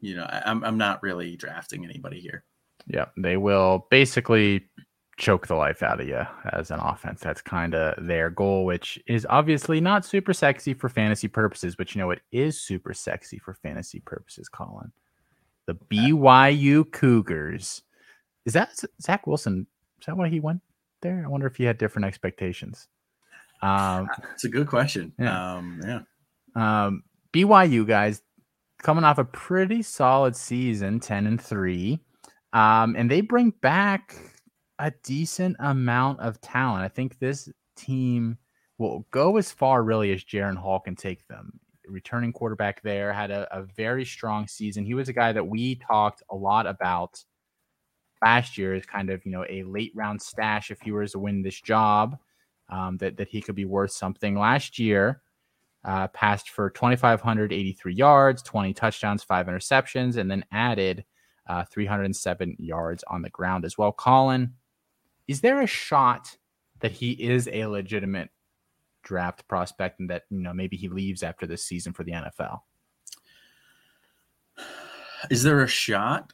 you 0.00 0.14
know, 0.14 0.24
I, 0.24 0.42
I'm 0.46 0.64
I'm 0.64 0.78
not 0.78 1.02
really 1.02 1.36
drafting 1.36 1.84
anybody 1.84 2.20
here. 2.20 2.44
Yeah, 2.86 3.06
they 3.16 3.36
will 3.36 3.86
basically 3.90 4.66
choke 5.16 5.46
the 5.46 5.54
life 5.54 5.82
out 5.82 6.00
of 6.00 6.06
you 6.06 6.22
as 6.52 6.70
an 6.70 6.78
offense. 6.78 7.20
That's 7.20 7.40
kind 7.40 7.74
of 7.74 8.06
their 8.06 8.30
goal, 8.30 8.64
which 8.64 8.98
is 9.06 9.26
obviously 9.28 9.80
not 9.80 10.04
super 10.04 10.34
sexy 10.34 10.74
for 10.74 10.88
fantasy 10.88 11.28
purposes, 11.28 11.74
but 11.74 11.94
you 11.94 12.00
know 12.00 12.10
it 12.10 12.20
is 12.32 12.60
super 12.60 12.92
sexy 12.92 13.38
for 13.38 13.54
fantasy 13.54 14.00
purposes, 14.00 14.48
Colin. 14.48 14.92
The 15.66 15.74
BYU 15.74 16.90
Cougars. 16.92 17.82
Is 18.44 18.52
that 18.52 18.78
Zach 19.02 19.26
Wilson? 19.26 19.66
Is 20.00 20.06
that 20.06 20.16
why 20.16 20.28
he 20.28 20.38
went 20.38 20.60
there? 21.02 21.22
I 21.24 21.28
wonder 21.28 21.46
if 21.46 21.56
he 21.56 21.64
had 21.64 21.78
different 21.78 22.06
expectations. 22.06 22.88
Um, 23.62 24.06
it's 24.34 24.44
a 24.44 24.50
good 24.50 24.66
question. 24.66 25.14
Yeah. 25.18 25.54
Um, 25.54 25.80
yeah. 25.82 26.00
Um, 26.54 27.04
BYU 27.32 27.86
guys 27.86 28.20
coming 28.82 29.02
off 29.02 29.16
a 29.16 29.24
pretty 29.24 29.82
solid 29.82 30.36
season, 30.36 31.00
10 31.00 31.26
and 31.26 31.40
3. 31.40 31.98
Um, 32.52 32.94
and 32.96 33.10
they 33.10 33.22
bring 33.22 33.50
back 33.62 34.14
a 34.78 34.92
decent 35.02 35.56
amount 35.58 36.20
of 36.20 36.40
talent. 36.40 36.84
I 36.84 36.88
think 36.88 37.18
this 37.18 37.48
team 37.76 38.38
will 38.78 39.06
go 39.10 39.36
as 39.36 39.50
far 39.50 39.82
really 39.82 40.12
as 40.12 40.24
Jaren 40.24 40.56
Hall 40.56 40.80
can 40.80 40.96
take 40.96 41.26
them. 41.28 41.58
Returning 41.86 42.32
quarterback 42.32 42.82
there 42.82 43.12
had 43.12 43.30
a, 43.30 43.46
a 43.56 43.62
very 43.62 44.04
strong 44.04 44.48
season. 44.48 44.84
He 44.84 44.94
was 44.94 45.08
a 45.08 45.12
guy 45.12 45.32
that 45.32 45.46
we 45.46 45.76
talked 45.76 46.22
a 46.30 46.36
lot 46.36 46.66
about 46.66 47.22
last 48.22 48.56
year 48.58 48.74
as 48.74 48.86
kind 48.86 49.10
of 49.10 49.24
you 49.24 49.32
know 49.32 49.44
a 49.48 49.62
late 49.64 49.92
round 49.94 50.20
stash 50.20 50.70
if 50.70 50.80
he 50.80 50.92
were 50.92 51.06
to 51.06 51.18
win 51.18 51.42
this 51.42 51.60
job. 51.60 52.18
Um, 52.68 52.96
that 52.98 53.16
that 53.18 53.28
he 53.28 53.40
could 53.40 53.54
be 53.54 53.64
worth 53.64 53.92
something. 53.92 54.36
Last 54.36 54.78
year, 54.78 55.22
uh, 55.84 56.08
passed 56.08 56.50
for 56.50 56.68
2,583 56.68 57.94
yards, 57.94 58.42
20 58.42 58.74
touchdowns, 58.74 59.22
five 59.22 59.46
interceptions, 59.46 60.16
and 60.16 60.28
then 60.28 60.44
added 60.50 61.04
uh, 61.48 61.64
307 61.64 62.56
yards 62.58 63.04
on 63.08 63.22
the 63.22 63.30
ground 63.30 63.64
as 63.64 63.78
well. 63.78 63.92
Colin, 63.92 64.54
is 65.28 65.40
there 65.40 65.60
a 65.60 65.66
shot 65.66 66.36
that 66.80 66.90
he 66.90 67.12
is 67.12 67.48
a 67.52 67.66
legitimate 67.66 68.30
draft 69.02 69.46
prospect 69.46 70.00
and 70.00 70.10
that 70.10 70.24
you 70.30 70.40
know 70.40 70.52
maybe 70.52 70.76
he 70.76 70.88
leaves 70.88 71.22
after 71.22 71.46
this 71.46 71.64
season 71.64 71.92
for 71.92 72.02
the 72.02 72.12
NFL? 72.12 72.60
Is 75.30 75.42
there 75.42 75.62
a 75.62 75.68
shot? 75.68 76.32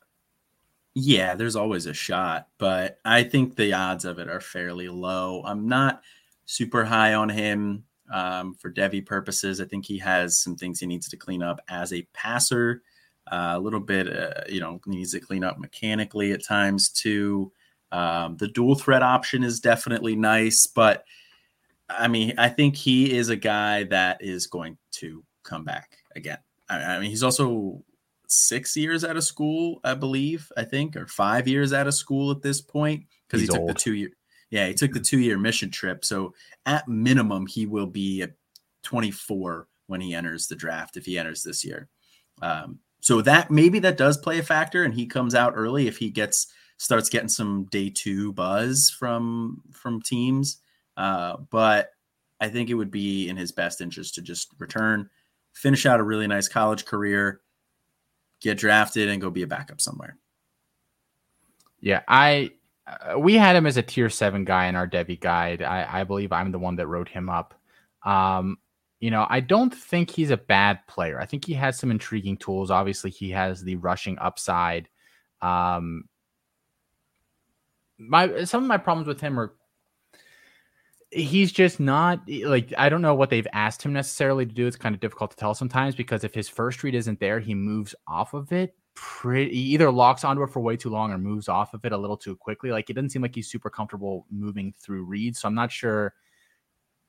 Yeah, 0.95 1.35
there's 1.35 1.57
always 1.57 1.87
a 1.87 1.95
shot, 1.95 2.49
but 2.59 2.99
I 3.05 3.23
think 3.23 3.57
the 3.57 3.73
odds 3.73 4.05
of 4.05 4.19
it 4.19 4.29
are 4.29 4.41
fairly 4.41 4.89
low. 4.89 5.43
I'm 5.45 5.67
not 5.67 6.03
super 6.45 6.85
high 6.85 7.15
on 7.15 7.31
him 7.31 7.85
um, 8.13 8.55
for 8.55 8.71
Devy 8.71 9.05
purposes. 9.05 9.61
I 9.61 9.65
think 9.65 9.87
he 9.87 9.99
has 9.99 10.43
some 10.43 10.55
things 10.55 10.81
he 10.81 10.87
needs 10.87 11.09
to 11.09 11.17
clean 11.17 11.43
up 11.43 11.61
as 11.69 11.93
a 11.95 12.07
passer. 12.13 12.83
Uh, 13.31 13.55
a 13.55 13.61
little 13.61 13.81
bit, 13.81 14.15
uh, 14.15 14.43
you 14.49 14.61
know, 14.61 14.81
needs 14.85 15.13
to 15.13 15.21
clean 15.21 15.45
up 15.45 15.59
mechanically 15.59 16.33
at 16.33 16.45
times 16.45 16.91
too. 16.91 17.53
Um, 17.91 18.37
the 18.37 18.49
dual 18.49 18.75
threat 18.75 19.03
option 19.03 19.45
is 19.45 19.61
definitely 19.61 20.17
nice, 20.17 20.67
but 20.67 21.05
I 21.89 22.09
mean, 22.09 22.35
I 22.39 22.49
think 22.49 22.77
he 22.77 23.17
is 23.17 23.29
a 23.29 23.37
guy 23.37 23.85
that 23.85 24.19
is 24.21 24.47
going 24.47 24.77
to 24.93 25.25
come 25.43 25.65
back 25.65 25.99
again. 26.17 26.39
I, 26.69 26.83
I 26.83 27.01
mean, 27.01 27.11
he's 27.11 27.23
also 27.23 27.83
six 28.33 28.77
years 28.77 29.05
out 29.05 29.17
of 29.17 29.25
school, 29.25 29.81
I 29.85 29.95
believe, 29.95 30.51
I 30.57 30.65
think, 30.65 30.97
or 30.97 31.07
five 31.07 31.47
years 31.47 31.73
out 31.73 31.87
of 31.87 31.95
school 31.95 32.31
at 32.31 32.43
this 32.43 32.61
point 32.61 33.05
because 33.27 33.41
he 33.41 33.47
took 33.47 33.61
old. 33.61 33.71
the 33.71 33.75
two 33.75 33.95
year. 33.95 34.11
Yeah, 34.51 34.67
he 34.67 34.75
took 34.75 34.93
the 34.93 35.01
two 35.01 35.19
year 35.19 35.39
mission 35.39 35.71
trip. 35.71 36.05
So 36.05 36.35
at 36.67 36.87
minimum, 36.89 37.47
he 37.47 37.67
will 37.67 37.87
be 37.87 38.23
at 38.23 38.33
24 38.83 39.69
when 39.87 40.01
he 40.01 40.15
enters 40.15 40.47
the 40.47 40.57
draft 40.57 40.97
if 40.97 41.07
he 41.07 41.19
enters 41.19 41.43
this 41.43 41.65
year. 41.65 41.89
Um, 42.41 42.79
so 43.01 43.21
that 43.23 43.51
maybe 43.51 43.79
that 43.81 43.97
does 43.97 44.17
play 44.17 44.39
a 44.39 44.43
factor, 44.43 44.85
and 44.85 44.95
he 44.95 45.07
comes 45.07 45.35
out 45.35 45.55
early 45.57 45.89
if 45.89 45.99
he 45.99 46.11
gets 46.11 46.49
starts 46.77 47.09
getting 47.09 47.29
some 47.29 47.65
day 47.71 47.91
two 47.91 48.33
buzz 48.33 48.91
from 48.91 49.63
from 49.73 50.03
teams. 50.03 50.59
Uh, 50.97 51.37
but 51.51 51.91
I 52.41 52.49
think 52.49 52.71
it 52.71 52.75
would 52.75 52.91
be 52.91 53.29
in 53.29 53.37
his 53.37 53.53
best 53.53 53.81
interest 53.81 54.17
to 54.17 54.23
just 54.23 54.53
return, 54.59 55.09
finish 55.53 55.87
out 55.87 56.01
a 56.01 56.05
really 56.05 56.27
nice 56.27 56.49
college 56.49 56.85
career, 56.85 57.41
get 58.43 58.59
drafted, 58.59 59.09
and 59.09 59.21
go 59.21 59.31
be 59.31 59.43
a 59.43 59.47
backup 59.47 59.81
somewhere. 59.81 60.17
Yeah, 61.81 62.03
I 62.09 62.51
uh, 62.87 63.19
we 63.19 63.35
had 63.35 63.57
him 63.57 63.67
as 63.67 63.77
a 63.77 63.83
tier 63.83 64.11
seven 64.11 64.45
guy 64.45 64.67
in 64.67 64.77
our 64.77 64.89
Devy 64.89 65.19
guide. 65.19 65.63
I, 65.63 66.01
I 66.01 66.05
believe 66.05 66.33
I'm 66.33 66.53
the 66.53 66.59
one 66.59 66.77
that 66.77 66.87
wrote 66.87 67.09
him 67.09 67.29
up. 67.29 67.55
Um, 68.05 68.59
you 69.01 69.11
know, 69.11 69.27
I 69.29 69.41
don't 69.41 69.75
think 69.75 70.11
he's 70.11 70.31
a 70.31 70.37
bad 70.37 70.87
player. 70.87 71.21
I 71.21 71.27
think 71.27 71.45
he 71.45 71.55
has 71.55 71.79
some 71.79 71.91
intriguing 71.91 72.37
tools. 72.37 72.71
Obviously, 72.71 73.11
he 73.11 73.31
has 73.31 73.63
the 73.63 73.77
rushing 73.77 74.19
upside. 74.19 74.89
Um, 75.41 76.05
my 77.99 78.45
some 78.45 78.63
of 78.63 78.69
my 78.69 78.79
problems 78.79 79.09
with 79.09 79.21
him 79.21 79.39
are 79.39 79.55
he's 81.13 81.53
just 81.53 81.79
not 81.79 82.23
like 82.45 82.73
I 82.77 82.89
don't 82.89 83.03
know 83.03 83.15
what 83.15 83.31
they've 83.31 83.47
asked 83.53 83.83
him 83.83 83.93
necessarily 83.93 84.47
to 84.47 84.53
do. 84.53 84.67
It's 84.67 84.77
kind 84.77 84.95
of 84.95 85.01
difficult 85.01 85.31
to 85.33 85.37
tell 85.37 85.55
sometimes 85.55 85.95
because 85.95 86.25
if 86.25 86.35
his 86.35 86.49
first 86.49 86.83
read 86.83 86.95
isn't 86.95 87.21
there, 87.21 87.39
he 87.39 87.55
moves 87.55 87.95
off 88.09 88.35
of 88.35 88.53
it 88.53 88.75
pretty 88.95 89.57
either 89.57 89.91
locks 89.91 90.25
onto 90.25 90.43
it 90.43 90.51
for 90.51 90.61
way 90.61 90.77
too 90.77 90.91
long 90.91 91.13
or 91.13 91.19
moves 91.19 91.49
off 91.49 91.73
of 91.75 91.85
it 91.85 91.93
a 91.93 91.97
little 91.97 92.17
too 92.17 92.37
quickly. 92.37 92.71
Like 92.71 92.91
it 92.91 92.95
doesn't 92.95 93.11
seem 93.11 93.23
like 93.23 93.35
he's 93.35 93.51
super 93.51 93.71
comfortable 93.71 94.27
moving 94.31 94.75
through 94.79 95.05
reads. 95.05 95.41
So 95.41 95.49
I'm 95.49 95.55
not 95.55 95.73
sure 95.73 96.15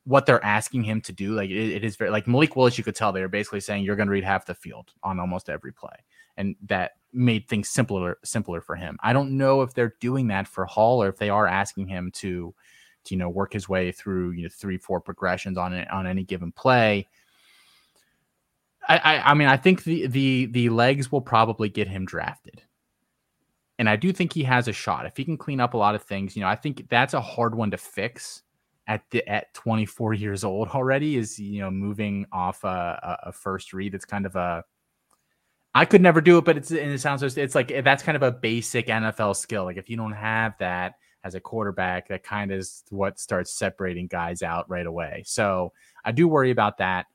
what 0.06 0.26
they're 0.26 0.44
asking 0.44 0.84
him 0.84 1.02
to 1.02 1.14
do. 1.14 1.34
Like 1.34 1.50
it, 1.50 1.76
it 1.76 1.84
is 1.84 1.96
very 1.96 2.12
like 2.12 2.28
Malik 2.28 2.56
Willis, 2.56 2.78
you 2.78 2.84
could 2.84 2.96
tell 2.96 3.12
they're 3.12 3.30
basically 3.30 3.62
saying 3.62 3.84
you're 3.84 3.96
going 3.96 4.08
to 4.08 4.14
read 4.14 4.24
half 4.24 4.46
the 4.46 4.54
field 4.54 4.92
on 5.02 5.20
almost 5.20 5.50
every 5.50 5.74
play, 5.74 5.96
and 6.38 6.56
that 6.64 6.92
made 7.14 7.48
things 7.48 7.70
simpler 7.70 8.18
simpler 8.24 8.60
for 8.60 8.76
him. 8.76 8.98
I 9.02 9.14
don't 9.14 9.38
know 9.38 9.62
if 9.62 9.74
they're 9.74 9.96
doing 10.02 10.28
that 10.28 10.48
for 10.48 10.66
Hall 10.66 11.02
or 11.02 11.10
if 11.10 11.18
they 11.18 11.30
are 11.30 11.48
asking 11.48 11.88
him 11.88 12.12
to 12.16 12.54
you 13.10 13.18
know 13.18 13.30
work 13.30 13.54
his 13.54 13.68
way 13.70 13.92
through 13.92 14.32
you 14.32 14.44
know 14.44 14.50
three 14.50 14.78
four 14.78 15.00
progressions 15.02 15.58
on 15.58 15.74
it 15.74 15.90
on 15.92 16.08
any 16.08 16.24
given 16.24 16.52
play. 16.52 17.08
I, 18.88 18.98
I, 18.98 19.32
I 19.32 19.34
mean 19.34 19.48
I 19.48 19.58
think 19.58 19.84
the 19.84 20.08
the 20.08 20.46
the 20.48 20.70
legs 20.70 21.12
will 21.12 21.22
probably 21.22 21.70
get 21.70 21.88
him 21.88 22.06
drafted. 22.06 22.62
And 23.80 23.90
I 23.90 23.96
do 23.96 24.14
think 24.14 24.34
he 24.34 24.44
has 24.44 24.68
a 24.68 24.74
shot 24.74 25.06
if 25.06 25.18
he 25.18 25.26
can 25.26 25.38
clean 25.38 25.60
up 25.60 25.74
a 25.74 25.78
lot 25.78 25.96
of 25.96 26.04
things. 26.04 26.36
You 26.36 26.44
know, 26.44 26.48
I 26.48 26.56
think 26.56 26.88
that's 26.90 27.16
a 27.16 27.22
hard 27.22 27.56
one 27.56 27.72
to 27.72 27.78
fix 27.78 28.44
at 28.88 29.02
the 29.10 29.28
at 29.28 29.54
24 29.54 30.14
years 30.14 30.44
old 30.44 30.70
already. 30.70 31.18
Is 31.18 31.40
you 31.40 31.62
know 31.62 31.72
moving 31.72 32.26
off 32.32 32.64
a, 32.64 33.20
a 33.24 33.32
first 33.32 33.74
read. 33.74 33.96
It's 33.96 34.06
kind 34.06 34.26
of 34.26 34.36
a 34.36 34.64
I 35.76 35.86
could 35.86 36.02
never 36.02 36.22
do 36.22 36.38
it, 36.38 36.46
but 36.46 36.58
it's 36.58 36.70
and 36.70 36.92
it 36.92 37.02
sounds 37.02 37.24
it's 37.24 37.56
like 37.56 37.84
that's 37.84 38.04
kind 38.04 38.16
of 38.16 38.22
a 38.22 38.32
basic 38.32 38.88
NFL 38.88 39.36
skill. 39.36 39.64
Like 39.64 39.78
if 39.78 39.90
you 39.90 39.98
don't 39.98 40.14
have 40.14 40.56
that 40.60 40.96
as 41.24 41.36
a 41.36 41.40
quarterback, 41.40 42.08
that 42.08 42.24
kind 42.24 42.52
of 42.52 42.60
is 42.60 42.84
what 42.90 43.20
starts 43.20 43.54
separating 43.54 44.08
guys 44.08 44.42
out 44.42 44.70
right 44.70 44.86
away. 44.86 45.24
So 45.26 45.74
I 46.04 46.12
do 46.12 46.28
worry 46.28 46.52
about 46.52 46.78
that. 46.80 47.08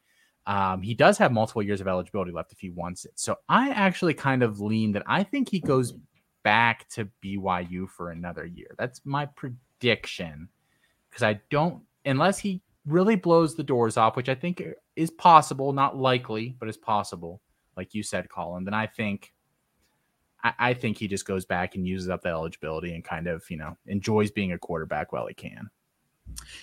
Um, 0.47 0.81
he 0.81 0.95
does 0.95 1.19
have 1.19 1.31
multiple 1.31 1.63
years 1.63 1.81
of 1.81 1.89
eligibility 1.89 2.33
left 2.33 2.53
if 2.53 2.59
he 2.59 2.71
wants 2.71 3.05
it. 3.05 3.13
So 3.17 3.37
I 3.49 3.71
actually 3.71 4.15
kind 4.15 4.43
of 4.43 4.61
lean 4.61 4.93
that 4.93 5.03
I 5.07 5.23
think 5.23 5.51
he 5.51 5.61
goes 5.61 5.95
back 6.43 6.89
to 6.91 7.09
BYU 7.23 7.89
for 7.89 8.11
another 8.11 8.47
year. 8.47 8.75
That's 8.79 9.03
my 9.05 9.27
prediction 9.27 10.49
because 11.11 11.23
I 11.23 11.41
don't, 11.51 11.83
unless 12.07 12.39
he 12.39 12.63
really 12.87 13.17
blows 13.17 13.57
the 13.57 13.63
doors 13.63 13.99
off, 13.99 14.17
which 14.17 14.31
I 14.31 14.35
think 14.35 14.63
is 14.97 15.11
possible, 15.11 15.75
not 15.75 15.99
likely, 15.99 16.57
but 16.59 16.69
is 16.69 16.79
possible 16.79 17.43
like 17.79 17.95
you 17.95 18.03
said, 18.03 18.29
Colin, 18.29 18.65
then 18.65 18.75
I 18.75 18.87
think 18.87 19.33
I, 20.43 20.53
I 20.59 20.75
think 20.75 20.99
he 20.99 21.09
just 21.09 21.27
goes 21.27 21.45
back 21.45 21.75
and 21.75 21.87
uses 21.87 22.09
up 22.09 22.23
that 22.23 22.31
eligibility 22.31 22.95
and 22.95 23.05
kind 23.05 23.27
of, 23.27 23.45
you 23.51 23.57
know, 23.57 23.77
enjoys 23.87 24.31
being 24.31 24.53
a 24.53 24.59
quarterback 24.59 25.13
while 25.13 25.27
he 25.27 25.35
can. 25.35 25.71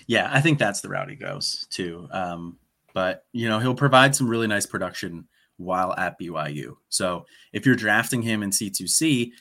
Yeah, 0.06 0.30
I 0.32 0.40
think 0.40 0.58
that's 0.58 0.80
the 0.80 0.88
route 0.88 1.10
he 1.10 1.16
goes 1.16 1.66
too. 1.70 2.08
Um, 2.10 2.58
but 2.94 3.24
you 3.32 3.48
know, 3.48 3.58
he'll 3.58 3.74
provide 3.74 4.14
some 4.14 4.28
really 4.28 4.46
nice 4.46 4.66
production 4.66 5.26
while 5.58 5.94
at 5.96 6.18
BYU. 6.18 6.76
So 6.88 7.26
if 7.52 7.66
you're 7.66 7.76
drafting 7.76 8.22
him 8.22 8.42
in 8.42 8.50
C2C, 8.50 9.32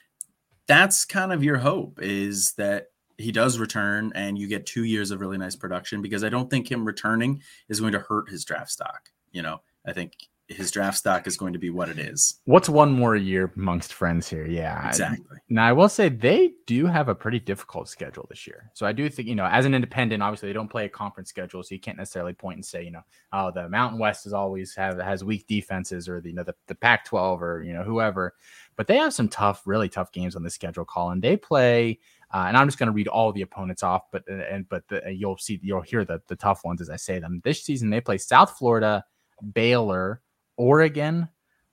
that's 0.67 1.05
kind 1.05 1.31
of 1.31 1.43
your 1.43 1.57
hope 1.57 1.99
is 2.01 2.53
that 2.53 2.87
he 3.17 3.31
does 3.31 3.59
return 3.59 4.11
and 4.15 4.37
you 4.37 4.47
get 4.47 4.65
two 4.65 4.83
years 4.83 5.11
of 5.11 5.21
really 5.21 5.37
nice 5.37 5.55
production 5.55 6.01
because 6.01 6.23
I 6.23 6.29
don't 6.29 6.49
think 6.49 6.69
him 6.69 6.85
returning 6.85 7.41
is 7.69 7.79
going 7.79 7.93
to 7.93 7.99
hurt 7.99 8.29
his 8.29 8.43
draft 8.43 8.71
stock. 8.71 9.09
You 9.31 9.41
know, 9.41 9.61
I 9.85 9.93
think 9.93 10.13
his 10.47 10.69
draft 10.69 10.97
stock 10.97 11.25
is 11.25 11.37
going 11.37 11.53
to 11.53 11.59
be 11.59 11.71
what 11.71 11.89
it 11.89 11.97
is. 11.97 12.39
What's 12.45 12.69
one 12.69 12.91
more 12.91 13.15
year 13.15 13.51
amongst 13.55 13.93
friends 13.93 14.29
here? 14.29 14.45
Yeah, 14.45 14.87
exactly. 14.87 15.37
now 15.49 15.65
I 15.65 15.73
will 15.73 15.89
say 15.89 16.07
they 16.07 16.53
do 16.67 16.85
have 16.85 17.09
a 17.09 17.15
pretty 17.15 17.39
difficult 17.39 17.89
schedule 17.89 18.27
this 18.29 18.45
year. 18.45 18.69
So 18.73 18.85
I 18.85 18.91
do 18.91 19.09
think 19.09 19.27
you 19.27 19.35
know, 19.35 19.45
as 19.45 19.65
an 19.65 19.73
independent, 19.73 20.21
obviously 20.21 20.49
they 20.49 20.53
don't 20.53 20.69
play 20.69 20.85
a 20.85 20.89
conference 20.89 21.29
schedule, 21.29 21.63
so 21.63 21.73
you 21.73 21.81
can't 21.81 21.97
necessarily 21.97 22.33
point 22.33 22.57
and 22.57 22.65
say 22.65 22.83
you 22.83 22.91
know, 22.91 23.01
oh, 23.33 23.51
the 23.51 23.67
Mountain 23.69 23.97
West 23.97 24.27
is 24.27 24.33
always 24.33 24.75
have 24.75 24.99
has 24.99 25.23
weak 25.23 25.47
defenses, 25.47 26.07
or 26.07 26.21
the 26.21 26.29
you 26.29 26.35
know 26.35 26.43
the, 26.43 26.55
the 26.67 26.75
Pac-12 26.75 27.41
or 27.41 27.63
you 27.63 27.73
know 27.73 27.83
whoever. 27.83 28.35
But 28.75 28.87
they 28.87 28.97
have 28.97 29.13
some 29.13 29.29
tough, 29.29 29.63
really 29.65 29.89
tough 29.89 30.11
games 30.11 30.35
on 30.35 30.43
the 30.43 30.49
schedule. 30.49 30.85
Colin, 30.85 31.21
they 31.21 31.37
play. 31.37 31.99
Uh, 32.33 32.45
and 32.47 32.57
I'm 32.57 32.67
just 32.67 32.77
going 32.79 32.87
to 32.87 32.93
read 32.93 33.07
all 33.07 33.31
the 33.31 33.43
opponents 33.43 33.81
off, 33.83 34.11
but 34.11 34.23
uh, 34.29 34.33
and 34.33 34.67
but 34.67 34.87
the, 34.89 35.01
you'll 35.11 35.37
see 35.37 35.59
you'll 35.63 35.81
hear 35.81 36.05
the 36.05 36.21
the 36.27 36.35
tough 36.35 36.65
ones 36.65 36.81
as 36.81 36.89
I 36.89 36.97
say 36.97 37.17
them. 37.19 37.41
This 37.43 37.63
season 37.63 37.89
they 37.89 38.01
play 38.01 38.17
South 38.17 38.57
Florida, 38.57 39.05
Baylor, 39.53 40.21
Oregon, 40.57 41.29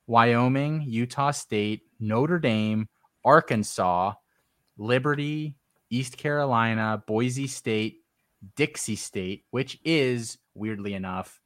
Wyoming, 0.06 0.82
Utah 0.86 1.30
State, 1.30 1.82
Notre 2.00 2.38
Dame, 2.38 2.88
Arkansas, 3.24 4.14
Liberty, 4.76 5.56
East 5.90 6.16
Carolina, 6.16 7.02
Boise 7.06 7.46
State, 7.46 8.00
Dixie 8.56 8.96
State, 8.96 9.44
which 9.50 9.78
is 9.84 10.38
weirdly 10.54 10.94
enough 10.94 11.40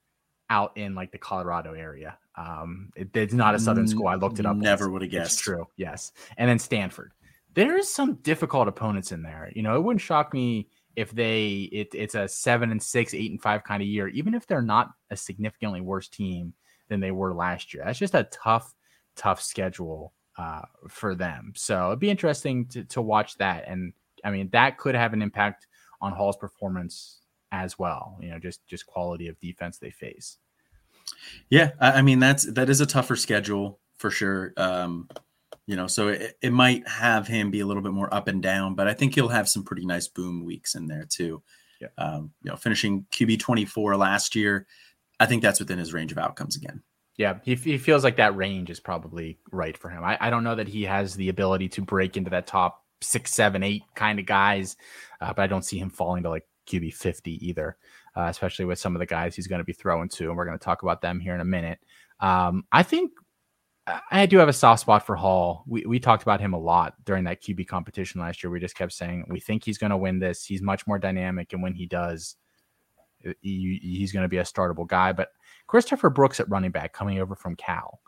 out 0.48 0.76
in 0.76 0.94
like 0.94 1.12
the 1.12 1.18
Colorado 1.18 1.74
area. 1.74 2.18
Um, 2.36 2.90
it, 2.96 3.14
it's 3.14 3.34
not 3.34 3.54
a 3.54 3.58
Southern 3.58 3.88
school. 3.88 4.08
I 4.08 4.14
looked 4.14 4.38
it 4.38 4.46
up. 4.46 4.56
Never 4.56 4.90
would 4.90 5.02
have 5.02 5.10
guessed. 5.10 5.32
It's 5.32 5.40
true. 5.40 5.66
Yes. 5.76 6.12
And 6.36 6.48
then 6.48 6.58
Stanford. 6.58 7.12
There 7.54 7.76
is 7.76 7.92
some 7.92 8.16
difficult 8.16 8.68
opponents 8.68 9.12
in 9.12 9.22
there. 9.22 9.50
You 9.54 9.62
know, 9.62 9.76
it 9.76 9.82
wouldn't 9.82 10.02
shock 10.02 10.34
me 10.34 10.68
if 10.94 11.10
they 11.10 11.68
it, 11.72 11.88
it's 11.94 12.14
a 12.14 12.28
seven 12.28 12.70
and 12.70 12.82
six, 12.82 13.14
eight 13.14 13.30
and 13.30 13.40
five 13.40 13.64
kind 13.64 13.82
of 13.82 13.88
year, 13.88 14.08
even 14.08 14.34
if 14.34 14.46
they're 14.46 14.62
not 14.62 14.90
a 15.10 15.16
significantly 15.16 15.80
worse 15.80 16.08
team 16.08 16.52
than 16.88 17.00
they 17.00 17.10
were 17.10 17.34
last 17.34 17.74
year. 17.74 17.82
That's 17.84 17.98
just 17.98 18.14
a 18.14 18.28
tough, 18.30 18.74
tough 19.16 19.42
schedule 19.42 20.12
uh, 20.38 20.62
for 20.88 21.14
them. 21.14 21.52
So 21.56 21.88
it'd 21.88 21.98
be 21.98 22.10
interesting 22.10 22.66
to, 22.66 22.84
to 22.84 23.02
watch 23.02 23.36
that. 23.38 23.64
And 23.66 23.92
I 24.24 24.30
mean, 24.30 24.48
that 24.52 24.78
could 24.78 24.94
have 24.94 25.12
an 25.12 25.22
impact 25.22 25.66
on 26.00 26.12
Hall's 26.12 26.36
performance 26.36 27.20
as 27.52 27.78
well. 27.78 28.18
You 28.20 28.30
know, 28.30 28.38
just 28.38 28.66
just 28.66 28.86
quality 28.86 29.28
of 29.28 29.38
defense 29.40 29.78
they 29.78 29.90
face. 29.90 30.38
Yeah, 31.48 31.70
I 31.80 32.02
mean 32.02 32.18
that's 32.18 32.44
that 32.54 32.68
is 32.68 32.80
a 32.80 32.86
tougher 32.86 33.16
schedule 33.16 33.78
for 33.96 34.10
sure. 34.10 34.52
Um, 34.56 35.08
you 35.66 35.76
know, 35.76 35.86
so 35.86 36.08
it, 36.08 36.36
it 36.42 36.52
might 36.52 36.86
have 36.86 37.26
him 37.26 37.50
be 37.50 37.60
a 37.60 37.66
little 37.66 37.82
bit 37.82 37.92
more 37.92 38.12
up 38.12 38.28
and 38.28 38.42
down, 38.42 38.74
but 38.74 38.86
I 38.86 38.94
think 38.94 39.14
he'll 39.14 39.28
have 39.28 39.48
some 39.48 39.64
pretty 39.64 39.84
nice 39.84 40.06
boom 40.06 40.44
weeks 40.44 40.74
in 40.74 40.86
there 40.86 41.06
too. 41.08 41.42
Yeah. 41.80 41.88
Um, 41.98 42.32
you 42.42 42.50
know, 42.50 42.56
finishing 42.56 43.06
QB 43.12 43.40
twenty 43.40 43.64
four 43.64 43.96
last 43.96 44.34
year, 44.34 44.66
I 45.18 45.26
think 45.26 45.42
that's 45.42 45.60
within 45.60 45.78
his 45.78 45.92
range 45.92 46.12
of 46.12 46.18
outcomes 46.18 46.56
again. 46.56 46.82
Yeah, 47.16 47.38
he, 47.44 47.54
he 47.54 47.78
feels 47.78 48.04
like 48.04 48.16
that 48.16 48.36
range 48.36 48.68
is 48.68 48.80
probably 48.80 49.38
right 49.50 49.76
for 49.76 49.88
him. 49.88 50.04
I, 50.04 50.18
I 50.20 50.30
don't 50.30 50.44
know 50.44 50.54
that 50.54 50.68
he 50.68 50.82
has 50.82 51.14
the 51.14 51.30
ability 51.30 51.68
to 51.70 51.82
break 51.82 52.16
into 52.16 52.30
that 52.30 52.46
top 52.46 52.84
six, 53.00 53.32
seven, 53.32 53.62
eight 53.62 53.82
kind 53.94 54.18
of 54.18 54.26
guys, 54.26 54.76
uh, 55.20 55.32
but 55.32 55.42
I 55.42 55.46
don't 55.46 55.64
see 55.64 55.78
him 55.78 55.88
falling 55.88 56.24
to 56.24 56.30
like 56.30 56.46
QB 56.68 56.92
50 56.92 57.48
either, 57.48 57.76
uh, 58.14 58.26
especially 58.28 58.66
with 58.66 58.78
some 58.78 58.94
of 58.94 59.00
the 59.00 59.06
guys 59.06 59.34
he's 59.34 59.46
going 59.46 59.60
to 59.60 59.64
be 59.64 59.72
throwing 59.72 60.10
to. 60.10 60.28
And 60.28 60.36
we're 60.36 60.44
going 60.44 60.58
to 60.58 60.64
talk 60.64 60.82
about 60.82 61.00
them 61.00 61.18
here 61.18 61.34
in 61.34 61.40
a 61.40 61.44
minute. 61.44 61.78
Um, 62.20 62.64
I 62.70 62.82
think 62.82 63.12
I 64.10 64.26
do 64.26 64.38
have 64.38 64.48
a 64.48 64.52
soft 64.52 64.80
spot 64.80 65.06
for 65.06 65.14
Hall. 65.14 65.64
We, 65.66 65.86
we 65.86 66.00
talked 66.00 66.22
about 66.22 66.40
him 66.40 66.54
a 66.54 66.58
lot 66.58 66.94
during 67.04 67.24
that 67.24 67.42
QB 67.42 67.68
competition 67.68 68.20
last 68.20 68.42
year. 68.42 68.50
We 68.50 68.58
just 68.58 68.74
kept 68.74 68.92
saying 68.92 69.26
we 69.28 69.40
think 69.40 69.64
he's 69.64 69.78
going 69.78 69.90
to 69.90 69.96
win 69.96 70.18
this. 70.18 70.44
He's 70.44 70.60
much 70.60 70.86
more 70.86 70.98
dynamic. 70.98 71.52
And 71.52 71.62
when 71.62 71.74
he 71.74 71.86
does, 71.86 72.36
he, 73.20 73.80
he's 73.82 74.12
going 74.12 74.24
to 74.24 74.28
be 74.28 74.38
a 74.38 74.44
startable 74.44 74.86
guy. 74.86 75.12
But 75.12 75.30
Christopher 75.66 76.10
Brooks 76.10 76.40
at 76.40 76.48
running 76.48 76.70
back 76.70 76.92
coming 76.92 77.18
over 77.18 77.34
from 77.34 77.56
Cal. 77.56 78.00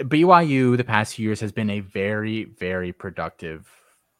BYU 0.00 0.76
the 0.76 0.84
past 0.84 1.14
few 1.14 1.26
years 1.26 1.40
has 1.40 1.52
been 1.52 1.70
a 1.70 1.80
very, 1.80 2.44
very 2.44 2.92
productive 2.92 3.68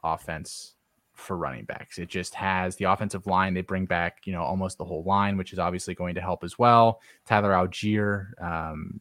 offense 0.02 0.74
for 1.14 1.37
running 1.37 1.64
backs. 1.64 1.98
It 1.98 2.09
just 2.09 2.35
has 2.35 2.76
the 2.76 2.85
offensive 2.85 3.26
line. 3.26 3.54
They 3.54 3.61
bring 3.61 3.87
back, 3.87 4.18
you 4.24 4.33
know, 4.33 4.42
almost 4.42 4.78
the 4.78 4.85
whole 4.85 5.02
line, 5.04 5.37
which 5.37 5.52
is 5.52 5.59
obviously 5.59 5.94
going 5.94 6.14
to 6.14 6.20
help 6.20 6.44
as 6.44 6.59
well. 6.59 7.00
Tyler 7.26 7.50
Allgeier 7.50 8.40
um, 8.40 8.98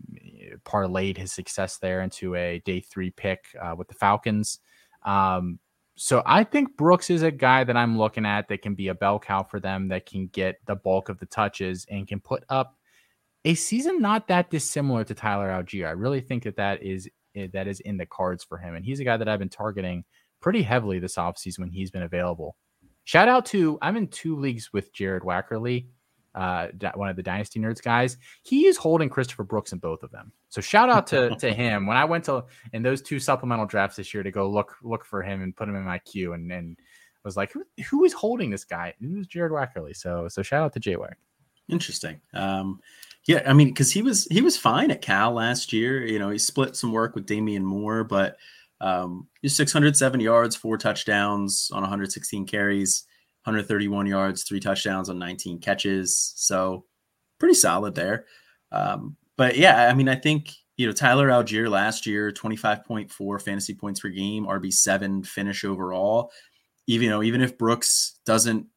parlayed 0.65 1.17
his 1.17 1.31
success 1.31 1.77
there 1.77 2.01
into 2.01 2.35
a 2.35 2.59
day 2.65 2.79
three 2.79 3.11
pick 3.11 3.45
uh, 3.61 3.75
with 3.77 3.87
the 3.87 3.93
Falcons. 3.93 4.59
Um, 5.03 5.59
so 5.97 6.21
I 6.25 6.43
think 6.43 6.77
Brooks 6.77 7.09
is 7.09 7.23
a 7.23 7.31
guy 7.31 7.63
that 7.63 7.75
I'm 7.75 7.97
looking 7.97 8.25
at 8.25 8.47
that 8.49 8.61
can 8.61 8.75
be 8.75 8.89
a 8.89 8.95
bell 8.95 9.19
cow 9.19 9.41
for 9.41 9.59
them, 9.59 9.87
that 9.87 10.05
can 10.05 10.27
get 10.27 10.59
the 10.67 10.75
bulk 10.75 11.09
of 11.09 11.17
the 11.17 11.25
touches 11.25 11.87
and 11.89 12.07
can 12.07 12.19
put 12.19 12.43
up 12.49 12.77
a 13.45 13.55
season 13.55 13.99
not 13.99 14.27
that 14.27 14.51
dissimilar 14.51 15.03
to 15.05 15.15
Tyler 15.15 15.49
Allgeier. 15.49 15.87
I 15.87 15.91
really 15.91 16.21
think 16.21 16.43
that 16.43 16.57
that 16.57 16.83
is 16.83 17.09
eh, 17.35 17.47
that 17.51 17.67
is 17.67 17.79
in 17.79 17.97
the 17.97 18.05
cards 18.05 18.43
for 18.43 18.57
him, 18.57 18.75
and 18.75 18.85
he's 18.85 18.99
a 18.99 19.03
guy 19.03 19.17
that 19.17 19.27
I've 19.27 19.39
been 19.39 19.49
targeting 19.49 20.03
pretty 20.39 20.61
heavily 20.61 20.99
this 20.99 21.15
offseason 21.15 21.59
when 21.59 21.71
he's 21.71 21.89
been 21.89 22.03
available. 22.03 22.55
Shout 23.05 23.27
out 23.27 23.45
to 23.47 23.79
I'm 23.81 23.97
in 23.97 24.07
two 24.07 24.35
leagues 24.35 24.71
with 24.71 24.93
Jared 24.93 25.23
Wackerly 25.23 25.87
uh, 26.37 26.67
one 26.93 27.09
of 27.09 27.15
the 27.15 27.23
Dynasty 27.23 27.59
Nerds 27.59 27.81
guys, 27.81 28.17
he 28.43 28.67
is 28.67 28.77
holding 28.77 29.09
Christopher 29.09 29.43
Brooks 29.43 29.73
in 29.73 29.79
both 29.79 30.03
of 30.03 30.11
them. 30.11 30.31
So 30.49 30.61
shout 30.61 30.89
out 30.89 31.07
to 31.07 31.35
to 31.37 31.53
him. 31.53 31.87
When 31.87 31.97
I 31.97 32.05
went 32.05 32.25
to 32.25 32.45
in 32.73 32.83
those 32.83 33.01
two 33.01 33.19
supplemental 33.19 33.65
drafts 33.65 33.97
this 33.97 34.13
year 34.13 34.23
to 34.23 34.31
go 34.31 34.49
look 34.49 34.75
look 34.83 35.03
for 35.03 35.23
him 35.23 35.41
and 35.41 35.55
put 35.55 35.67
him 35.67 35.75
in 35.75 35.83
my 35.83 35.99
queue, 35.99 36.33
and 36.33 36.51
and 36.51 36.77
was 37.27 37.37
like, 37.37 37.51
who, 37.51 37.63
who 37.89 38.05
is 38.05 38.13
holding 38.13 38.49
this 38.49 38.63
guy? 38.63 38.93
it 38.99 39.17
was 39.17 39.27
Jared 39.27 39.51
Wackerly. 39.51 39.95
So 39.95 40.27
so 40.27 40.41
shout 40.41 40.63
out 40.63 40.73
to 40.73 40.79
Jay 40.79 40.95
Wack. 40.95 41.17
Interesting. 41.69 42.21
Um, 42.33 42.79
yeah, 43.25 43.43
I 43.45 43.53
mean, 43.53 43.67
because 43.67 43.91
he 43.91 44.01
was 44.01 44.25
he 44.31 44.41
was 44.41 44.57
fine 44.57 44.89
at 44.89 45.01
Cal 45.01 45.33
last 45.33 45.73
year. 45.73 46.05
You 46.05 46.17
know, 46.17 46.29
he 46.29 46.37
split 46.37 46.75
some 46.75 46.93
work 46.93 47.13
with 47.13 47.25
Damien 47.25 47.65
Moore, 47.65 48.03
but 48.03 48.37
um, 48.79 49.27
he's 49.41 49.55
607 49.55 50.19
yards, 50.19 50.55
four 50.55 50.77
touchdowns 50.77 51.69
on 51.73 51.81
116 51.81 52.45
carries. 52.45 53.03
131 53.47 54.05
yards, 54.05 54.43
three 54.43 54.59
touchdowns 54.59 55.09
on 55.09 55.17
19 55.17 55.59
catches. 55.59 56.33
So 56.35 56.85
pretty 57.39 57.55
solid 57.55 57.95
there. 57.95 58.25
Um, 58.73 59.15
but 59.37 59.55
yeah, 59.55 59.87
I 59.87 59.93
mean, 59.93 60.09
I 60.09 60.15
think, 60.15 60.53
you 60.75 60.85
know, 60.85 60.91
Tyler 60.91 61.29
Allgeier 61.29 61.69
last 61.69 62.05
year, 62.05 62.31
25.4 62.31 63.41
fantasy 63.41 63.73
points 63.73 64.01
per 64.01 64.09
game, 64.09 64.45
RB7 64.45 65.25
finish 65.25 65.63
overall. 65.63 66.31
Even, 66.87 67.05
you 67.05 67.09
know, 67.09 67.23
even 67.23 67.41
if 67.41 67.57
Brooks 67.57 68.19
doesn't 68.25 68.67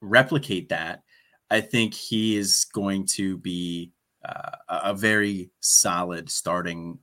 replicate 0.00 0.68
that, 0.68 1.02
I 1.50 1.60
think 1.60 1.92
he 1.92 2.36
is 2.36 2.66
going 2.72 3.06
to 3.06 3.36
be 3.38 3.92
uh, 4.24 4.52
a 4.68 4.94
very 4.94 5.50
solid 5.58 6.30
starting 6.30 7.00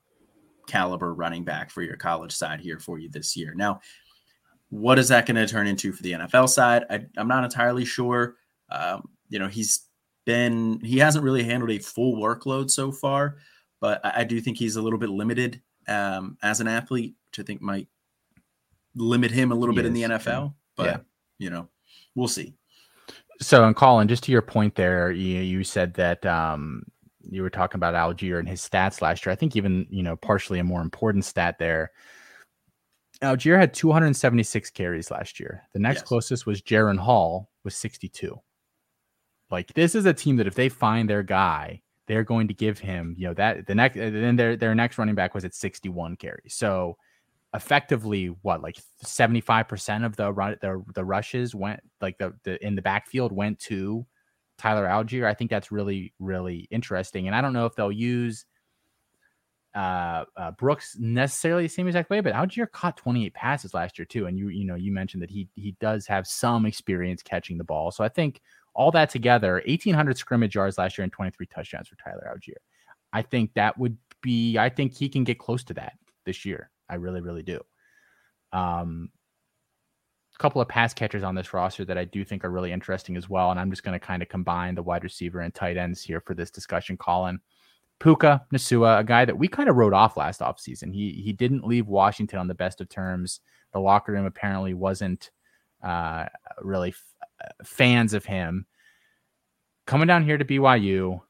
caliber 0.67 1.13
running 1.13 1.43
back 1.43 1.71
for 1.71 1.81
your 1.81 1.97
college 1.97 2.31
side 2.31 2.61
here 2.61 2.79
for 2.79 2.99
you 2.99 3.09
this 3.09 3.35
year. 3.35 3.53
Now, 3.53 3.81
what 4.69 4.99
is 4.99 5.07
that 5.09 5.25
going 5.25 5.35
to 5.35 5.47
turn 5.47 5.67
into 5.67 5.91
for 5.91 6.03
the 6.03 6.13
NFL 6.13 6.49
side? 6.49 6.85
I, 6.89 7.05
am 7.17 7.27
not 7.27 7.43
entirely 7.43 7.85
sure. 7.85 8.35
Um, 8.69 9.09
you 9.29 9.39
know, 9.39 9.47
he's 9.47 9.87
been 10.25 10.79
he 10.83 10.97
hasn't 10.97 11.23
really 11.23 11.43
handled 11.43 11.71
a 11.71 11.79
full 11.79 12.17
workload 12.17 12.69
so 12.69 12.91
far, 12.91 13.37
but 13.79 14.05
I, 14.05 14.21
I 14.21 14.23
do 14.23 14.41
think 14.41 14.57
he's 14.57 14.75
a 14.75 14.81
little 14.81 14.99
bit 14.99 15.09
limited 15.09 15.61
um, 15.87 16.37
as 16.43 16.59
an 16.59 16.67
athlete, 16.67 17.15
which 17.27 17.39
I 17.39 17.43
think 17.43 17.61
might 17.61 17.87
limit 18.95 19.31
him 19.31 19.51
a 19.51 19.55
little 19.55 19.73
he 19.73 19.81
bit 19.81 19.85
is, 19.85 19.89
in 19.89 19.93
the 19.93 20.17
NFL. 20.17 20.53
But 20.75 20.85
yeah. 20.85 20.97
you 21.39 21.49
know, 21.49 21.69
we'll 22.15 22.27
see. 22.27 22.53
So, 23.39 23.63
and 23.63 23.75
Colin, 23.75 24.07
just 24.07 24.23
to 24.23 24.31
your 24.31 24.41
point 24.41 24.75
there, 24.75 25.11
you, 25.11 25.39
you 25.41 25.63
said 25.63 25.93
that 25.93 26.25
um, 26.25 26.83
you 27.29 27.41
were 27.41 27.49
talking 27.49 27.77
about 27.77 27.93
Allgeier 27.93 28.39
and 28.39 28.49
his 28.49 28.67
stats 28.67 29.01
last 29.01 29.25
year. 29.25 29.31
I 29.31 29.35
think 29.35 29.55
even 29.55 29.87
you 29.89 30.03
know 30.03 30.15
partially 30.15 30.59
a 30.59 30.63
more 30.63 30.81
important 30.81 31.25
stat 31.25 31.57
there. 31.59 31.91
Allgeier 33.21 33.57
had 33.57 33.73
276 33.73 34.69
carries 34.71 35.11
last 35.11 35.39
year. 35.39 35.63
The 35.73 35.79
next 35.79 35.99
yes. 35.99 36.07
closest 36.07 36.45
was 36.45 36.61
Jaren 36.61 36.97
Hall 36.97 37.49
with 37.63 37.73
62. 37.73 38.39
Like 39.49 39.73
this 39.73 39.95
is 39.95 40.05
a 40.05 40.13
team 40.13 40.35
that 40.37 40.47
if 40.47 40.55
they 40.55 40.69
find 40.69 41.09
their 41.09 41.23
guy, 41.23 41.81
they're 42.07 42.23
going 42.23 42.47
to 42.47 42.53
give 42.53 42.79
him, 42.79 43.15
you 43.17 43.27
know, 43.27 43.33
that 43.35 43.65
the 43.65 43.75
next 43.75 43.95
then 43.95 44.35
their 44.35 44.55
their 44.55 44.75
next 44.75 44.97
running 44.97 45.15
back 45.15 45.33
was 45.33 45.45
at 45.45 45.55
61 45.55 46.17
carries. 46.17 46.53
So 46.53 46.97
effectively 47.53 48.27
what 48.41 48.61
like 48.61 48.77
75% 49.03 50.05
of 50.05 50.15
the 50.15 50.31
run 50.31 50.57
the, 50.61 50.83
the 50.93 51.03
rushes 51.03 51.55
went 51.55 51.79
like 52.01 52.17
the, 52.17 52.33
the 52.43 52.63
in 52.65 52.75
the 52.75 52.81
backfield 52.81 53.31
went 53.31 53.57
to 53.59 54.05
Tyler 54.57 54.85
Allgeier. 54.85 55.25
I 55.25 55.33
think 55.33 55.49
that's 55.49 55.71
really, 55.71 56.13
really 56.19 56.67
interesting. 56.71 57.27
And 57.27 57.35
I 57.35 57.41
don't 57.41 57.53
know 57.53 57.65
if 57.65 57.75
they'll 57.75 57.91
use 57.91 58.45
uh, 59.77 60.25
uh, 60.35 60.51
Brooks 60.51 60.97
necessarily 60.99 61.63
the 61.63 61.69
same 61.69 61.85
exact 61.85 62.09
way, 62.09 62.19
but 62.19 62.33
Allgeier 62.33 62.71
caught 62.71 62.97
28 62.97 63.31
passes 63.35 63.75
last 63.75 63.99
year 63.99 64.07
too. 64.07 64.25
And 64.25 64.35
you, 64.35 64.49
you 64.49 64.65
know, 64.65 64.73
you 64.73 64.91
mentioned 64.91 65.21
that 65.21 65.29
he 65.29 65.47
he 65.55 65.75
does 65.79 66.07
have 66.07 66.25
some 66.25 66.65
experience 66.65 67.21
catching 67.21 67.59
the 67.59 67.63
ball. 67.63 67.91
So 67.91 68.03
I 68.03 68.09
think 68.09 68.41
all 68.73 68.89
that 68.91 69.11
together, 69.11 69.61
1,800 69.67 70.17
scrimmage 70.17 70.55
yards 70.55 70.79
last 70.79 70.97
year 70.97 71.03
and 71.03 71.11
23 71.13 71.45
touchdowns 71.45 71.87
for 71.87 71.95
Tyler 71.97 72.27
Allgeier. 72.35 72.57
I 73.13 73.21
think 73.21 73.53
that 73.53 73.77
would 73.77 73.95
be. 74.23 74.57
I 74.57 74.69
think 74.69 74.95
he 74.95 75.09
can 75.09 75.23
get 75.23 75.37
close 75.37 75.63
to 75.65 75.75
that 75.75 75.93
this 76.25 76.43
year. 76.43 76.71
I 76.89 76.95
really, 76.95 77.21
really 77.21 77.43
do. 77.43 77.61
Um, 78.51 79.11
couple 80.39 80.61
of 80.61 80.67
pass 80.67 80.93
catchers 80.93 81.23
on 81.23 81.33
this 81.33 81.51
roster 81.51 81.83
that 81.83 81.97
I 81.97 82.05
do 82.05 82.23
think 82.23 82.45
are 82.45 82.51
really 82.51 82.71
interesting 82.71 83.17
as 83.17 83.27
well. 83.27 83.49
And 83.49 83.59
I'm 83.59 83.71
just 83.71 83.83
going 83.83 83.99
to 83.99 84.05
kind 84.05 84.21
of 84.21 84.29
combine 84.29 84.75
the 84.75 84.83
wide 84.83 85.03
receiver 85.03 85.39
and 85.39 85.51
tight 85.51 85.77
ends 85.77 86.03
here 86.03 86.21
for 86.21 86.35
this 86.35 86.51
discussion. 86.51 86.95
Colin 86.95 87.39
Puka 87.99 88.45
Nacua, 88.53 88.99
a 88.99 89.03
guy 89.03 89.25
that 89.25 89.37
we 89.37 89.47
kind 89.47 89.69
of 89.69 89.75
wrote 89.75 89.93
off 89.93 90.17
last 90.17 90.41
offseason. 90.41 90.93
He 90.93 91.21
he 91.23 91.33
didn't 91.33 91.65
leave 91.65 91.87
Washington 91.87 92.39
on 92.39 92.47
the 92.47 92.53
best 92.55 92.81
of 92.81 92.89
terms. 92.89 93.39
The 93.73 93.79
locker 93.79 94.11
room 94.11 94.25
apparently 94.25 94.73
wasn't 94.73 95.31
uh, 95.83 96.25
really 96.61 96.89
f- 96.89 97.15
uh, 97.43 97.63
fans 97.63 98.13
of 98.13 98.25
him. 98.25 98.65
Coming 99.85 100.07
down 100.07 100.23
here 100.23 100.37
to 100.37 100.45
BYU, 100.45 101.21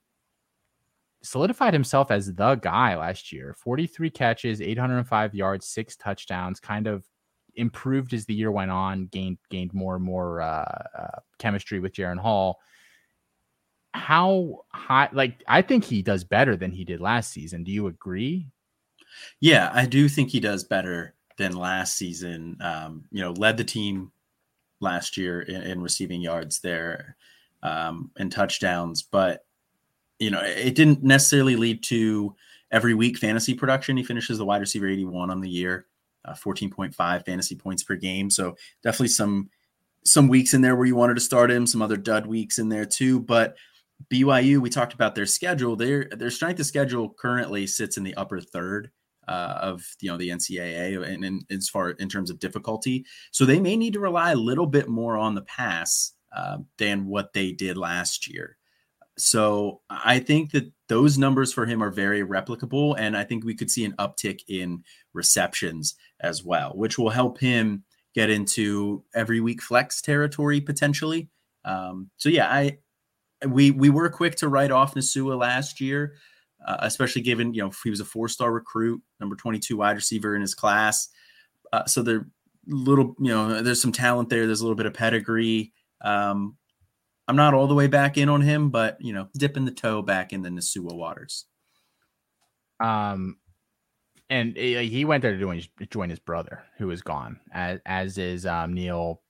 solidified 1.22 1.74
himself 1.74 2.12
as 2.12 2.34
the 2.34 2.56
guy 2.56 2.96
last 2.96 3.32
year 3.32 3.56
43 3.58 4.10
catches 4.10 4.62
805 4.62 5.36
yards 5.36 5.68
six 5.68 5.96
touchdowns 5.96 6.60
kind 6.60 6.88
of 6.88 7.06
improved 7.56 8.14
as 8.14 8.26
the 8.26 8.34
year 8.34 8.52
went 8.52 8.72
on, 8.72 9.08
gained 9.08 9.38
gained 9.50 9.74
more 9.74 9.96
and 9.96 10.04
more 10.04 10.42
uh, 10.42 10.82
uh, 10.98 11.20
chemistry 11.40 11.80
with 11.80 11.94
Jaren 11.94 12.20
Hall. 12.20 12.60
How 13.98 14.66
high? 14.70 15.10
Like 15.12 15.44
I 15.48 15.62
think 15.62 15.84
he 15.84 16.02
does 16.02 16.24
better 16.24 16.56
than 16.56 16.72
he 16.72 16.86
did 16.86 17.02
last 17.02 17.32
season. 17.32 17.64
Do 17.64 17.72
you 17.72 17.88
agree? 17.88 18.48
Yeah, 19.40 19.72
I 19.74 19.86
do 19.86 20.08
think 20.08 20.30
he 20.30 20.40
does 20.40 20.64
better 20.64 21.16
than 21.38 21.54
last 21.54 21.98
season. 21.98 22.58
Um, 22.62 23.06
you 23.12 23.22
know, 23.22 23.32
led 23.32 23.58
the 23.58 23.64
team 23.64 24.12
last 24.80 25.18
year 25.18 25.42
in, 25.42 25.62
in 25.62 25.82
receiving 25.82 26.22
yards 26.22 26.60
there 26.60 27.16
um, 27.64 28.12
and 28.18 28.32
touchdowns, 28.32 29.02
but 29.02 29.46
you 30.20 30.32
know, 30.32 30.42
it 30.42 30.74
didn't 30.76 31.04
necessarily 31.04 31.56
lead 31.56 31.84
to 31.84 32.36
every 32.72 32.94
week 32.94 33.18
fantasy 33.18 33.54
production. 33.54 33.98
He 33.98 34.04
finishes 34.04 34.38
the 34.40 34.46
wide 34.46 34.62
receiver 34.62 34.88
81 34.88 35.30
on 35.30 35.42
the 35.42 35.50
year 35.50 35.86
uh, 36.28 36.34
14.5 36.34 37.26
fantasy 37.26 37.56
points 37.56 37.84
per 37.84 37.96
game. 37.96 38.30
So 38.30 38.56
definitely 38.84 39.10
some 39.10 39.50
some 40.04 40.30
weeks 40.30 40.54
in 40.54 40.62
there 40.62 40.76
where 40.76 40.86
you 40.86 40.96
wanted 40.96 41.16
to 41.16 41.22
start 41.22 41.52
him, 41.52 41.68
some 41.68 41.82
other 41.82 41.98
dud 41.98 42.26
weeks 42.28 42.60
in 42.60 42.70
there 42.70 42.86
too. 42.86 43.20
But 43.20 43.58
BYU, 44.12 44.60
we 44.60 44.70
talked 44.70 44.94
about 44.94 45.16
their 45.16 45.26
schedule. 45.26 45.76
Their 45.76 46.06
their 46.06 46.30
strength 46.30 46.60
of 46.60 46.66
schedule 46.66 47.14
currently 47.20 47.68
sits 47.68 47.98
in 47.98 48.04
the 48.04 48.16
upper 48.16 48.40
third 48.40 48.92
uh, 49.28 49.58
of 49.62 49.84
you 50.00 50.10
know 50.10 50.18
the 50.18 50.30
NCAA 50.30 51.24
and, 51.24 51.44
as 51.50 51.70
far 51.70 51.92
in 51.92 52.10
terms 52.10 52.30
of 52.30 52.40
difficulty. 52.40 53.06
So 53.32 53.46
they 53.46 53.60
may 53.60 53.76
need 53.76 53.94
to 53.94 54.00
rely 54.00 54.32
a 54.32 54.38
little 54.38 54.68
bit 54.68 54.88
more 54.88 55.18
on 55.18 55.36
the 55.36 55.42
pass 55.42 56.14
uh, 56.36 56.60
than 56.78 57.08
what 57.08 57.34
they 57.34 57.52
did 57.52 57.78
last 57.78 58.32
year. 58.32 58.58
So 59.18 59.82
I 59.90 60.20
think 60.20 60.52
that 60.52 60.72
those 60.90 61.18
numbers 61.18 61.52
for 61.52 61.66
him 61.66 61.82
are 61.82 61.90
very 61.90 62.22
replicable, 62.22 62.96
and 62.98 63.18
I 63.18 63.24
think 63.24 63.44
we 63.44 63.56
could 63.56 63.72
see 63.72 63.84
an 63.84 63.96
uptick 63.98 64.42
in 64.48 64.84
receptions 65.14 65.96
as 66.20 66.44
well, 66.44 66.72
which 66.76 66.98
will 66.98 67.10
help 67.10 67.40
him 67.40 67.84
get 68.14 68.30
into 68.30 69.04
every 69.16 69.42
week 69.42 69.62
flex 69.62 70.02
territory 70.02 70.62
potentially. 70.62 71.30
Um, 71.66 72.10
so 72.18 72.30
yeah, 72.30 72.48
I 72.48 72.78
we 73.46 73.72
we 73.72 73.90
were 73.90 74.10
quick 74.10 74.36
to 74.36 74.50
write 74.50 74.72
off 74.72 74.96
Nacua 74.96 75.38
last 75.38 75.80
year, 75.80 76.16
uh, 76.66 76.78
especially 76.80 77.22
given 77.22 77.54
you 77.54 77.62
know 77.62 77.72
he 77.84 77.90
was 77.90 78.00
a 78.00 78.06
four 78.06 78.28
star 78.28 78.52
recruit, 78.52 79.02
number 79.20 79.36
twenty 79.36 79.60
two 79.60 79.78
wide 79.78 79.96
receiver 79.96 80.36
in 80.36 80.42
his 80.42 80.56
class. 80.56 81.10
Uh, 81.72 81.86
so 81.86 82.02
there 82.02 82.28
little 82.68 83.16
you 83.20 83.30
know 83.30 83.62
there's 83.62 83.82
some 83.82 83.92
talent 83.92 84.30
there. 84.30 84.46
There's 84.46 84.62
a 84.62 84.64
little 84.64 84.76
bit 84.76 84.86
of 84.86 84.94
pedigree. 84.94 85.74
Um, 86.02 86.58
I'm 87.28 87.36
not 87.36 87.54
all 87.54 87.68
the 87.68 87.76
way 87.76 87.88
back 87.88 88.18
in 88.18 88.30
on 88.30 88.42
him, 88.42 88.70
but 88.70 88.98
you 89.02 89.14
know, 89.14 89.28
dipping 89.38 89.66
the 89.66 89.72
toe 89.72 90.02
back 90.02 90.34
in 90.34 90.42
the 90.42 90.50
Nacua 90.50 90.96
waters. 90.96 91.46
Um, 92.80 93.38
and 94.30 94.56
he 94.56 95.06
went 95.06 95.22
there 95.22 95.34
to 95.34 95.40
join, 95.40 95.62
join 95.90 96.10
his 96.10 96.20
brother, 96.20 96.64
who 96.78 96.92
is 96.92 97.02
gone, 97.02 97.40
as 97.54 97.80
as 97.86 98.18
is 98.18 98.46
um, 98.46 98.74
Neil. 98.74 99.22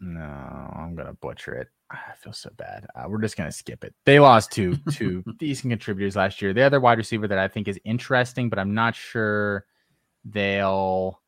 No, 0.00 0.20
I'm 0.20 0.94
gonna 0.94 1.14
butcher 1.14 1.54
it. 1.54 1.68
I 1.90 2.14
feel 2.16 2.32
so 2.32 2.50
bad. 2.56 2.86
Uh, 2.94 3.04
we're 3.08 3.20
just 3.20 3.36
gonna 3.36 3.52
skip 3.52 3.84
it. 3.84 3.94
They 4.04 4.18
lost 4.18 4.50
two 4.50 4.76
two 4.92 5.22
decent 5.38 5.70
contributors 5.70 6.16
last 6.16 6.42
year. 6.42 6.52
The 6.52 6.62
other 6.62 6.80
wide 6.80 6.98
receiver 6.98 7.28
that 7.28 7.38
I 7.38 7.48
think 7.48 7.68
is 7.68 7.78
interesting, 7.84 8.48
but 8.48 8.58
I'm 8.58 8.74
not 8.74 8.96
sure 8.96 9.66
they'll 10.24 11.20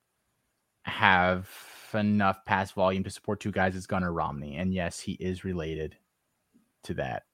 have 0.83 1.49
enough 1.95 2.45
pass 2.45 2.73
volume 2.73 3.05
to 3.05 3.11
support 3.11 3.41
two 3.41 3.53
guys 3.53 3.77
is 3.77 3.87
Gunnar 3.87 4.13
Romney. 4.13 4.57
And 4.57 4.75
yes, 4.75 5.01
he 5.01 5.13
is 5.13 5.45
related 5.45 5.97
to 6.85 6.95
that 6.95 7.25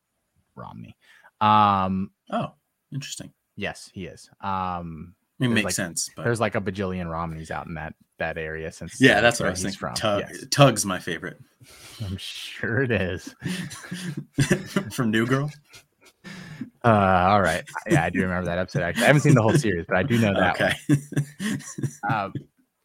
Romney. 0.54 0.96
Um, 1.40 2.10
oh, 2.30 2.52
interesting. 2.92 3.32
Yes, 3.56 3.90
he 3.92 4.06
is. 4.06 4.28
Um, 4.40 5.14
it 5.40 5.49
makes 5.49 5.64
like, 5.64 5.75
sense. 5.75 6.11
But... 6.16 6.25
There's 6.25 6.40
like 6.40 6.55
a 6.55 6.61
bajillion 6.61 7.11
Romneys 7.11 7.51
out 7.51 7.66
in 7.66 7.75
that 7.75 7.94
that 8.18 8.38
area 8.38 8.70
since 8.70 9.01
yeah, 9.01 9.20
that's 9.20 9.40
where 9.40 9.51
he's 9.51 9.75
from. 9.75 9.94
Tug, 9.94 10.25
yes. 10.29 10.45
Tug's 10.51 10.87
my 10.87 10.99
favorite. 10.99 11.39
I'm 12.05 12.16
sure 12.16 12.82
it 12.82 12.93
is. 12.93 13.35
from 14.93 15.11
New 15.11 15.26
Girl. 15.26 15.51
Uh, 16.85 17.26
all 17.28 17.43
right. 17.43 17.64
Yeah, 17.89 18.05
I 18.05 18.11
do 18.11 18.20
remember 18.20 18.47
that 18.47 18.59
episode. 18.59 18.82
Actually, 18.82 19.05
I 19.05 19.07
haven't 19.07 19.22
seen 19.22 19.35
the 19.35 19.43
whole 19.43 19.55
series, 19.55 19.85
but 19.89 19.97
I 19.97 20.03
do 20.03 20.18
know 20.18 20.35
that. 20.35 20.55
Okay. 20.55 20.74
um, 22.11 22.32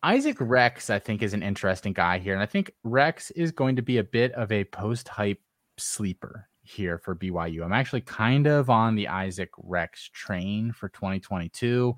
Isaac 0.02 0.38
Rex, 0.40 0.90
I 0.90 1.00
think, 1.00 1.22
is 1.22 1.34
an 1.34 1.44
interesting 1.44 1.94
guy 1.94 2.20
here. 2.20 2.34
And 2.34 2.42
I 2.42 2.46
think 2.46 2.72
Rex 2.84 3.32
is 3.32 3.52
going 3.52 3.76
to 3.76 3.82
be 3.82 3.98
a 3.98 4.04
bit 4.04 4.32
of 4.34 4.52
a 4.52 4.64
post 4.66 5.10
hype 5.10 5.42
sleeper 5.78 6.48
here 6.62 6.98
for 6.98 7.16
BYU. 7.16 7.64
I'm 7.64 7.74
actually 7.74 8.02
kind 8.02 8.48
of 8.48 8.70
on 8.70 8.96
the 8.96 9.08
Isaac 9.08 9.50
Rex 9.58 10.10
train 10.14 10.72
for 10.72 10.88
2022. 10.90 11.94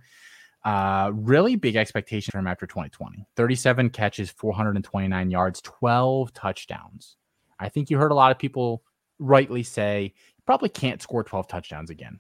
Uh, 0.64 1.12
really 1.16 1.56
big 1.56 1.76
expectation 1.76 2.32
for 2.32 2.38
him 2.38 2.48
after 2.48 2.68
2020 2.68 3.26
37 3.36 3.90
catches, 3.90 4.30
429 4.30 5.32
yards, 5.32 5.62
12 5.62 6.34
touchdowns. 6.34 7.18
I 7.60 7.70
think 7.70 7.90
you 7.90 7.98
heard 7.98 8.12
a 8.12 8.16
lot 8.16 8.32
of 8.32 8.38
people 8.38 8.84
rightly 9.18 9.64
say, 9.64 10.14
probably 10.46 10.70
can't 10.70 11.02
score 11.02 11.24
12 11.24 11.48
touchdowns 11.48 11.90
again. 11.90 12.20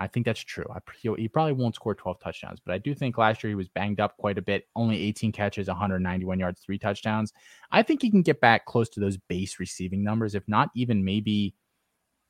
I 0.00 0.06
think 0.06 0.24
that's 0.24 0.40
true. 0.40 0.64
I, 0.74 0.78
he 1.16 1.28
probably 1.28 1.52
won't 1.52 1.74
score 1.74 1.94
12 1.94 2.20
touchdowns, 2.20 2.58
but 2.64 2.72
I 2.72 2.78
do 2.78 2.94
think 2.94 3.18
last 3.18 3.44
year 3.44 3.50
he 3.50 3.54
was 3.54 3.68
banged 3.68 4.00
up 4.00 4.16
quite 4.16 4.38
a 4.38 4.42
bit. 4.42 4.66
Only 4.74 5.00
18 5.02 5.30
catches, 5.30 5.68
191 5.68 6.38
yards, 6.38 6.62
three 6.62 6.78
touchdowns. 6.78 7.34
I 7.70 7.82
think 7.82 8.00
he 8.00 8.10
can 8.10 8.22
get 8.22 8.40
back 8.40 8.64
close 8.64 8.88
to 8.90 9.00
those 9.00 9.18
base 9.18 9.60
receiving 9.60 10.02
numbers, 10.02 10.34
if 10.34 10.48
not 10.48 10.70
even 10.74 11.04
maybe 11.04 11.54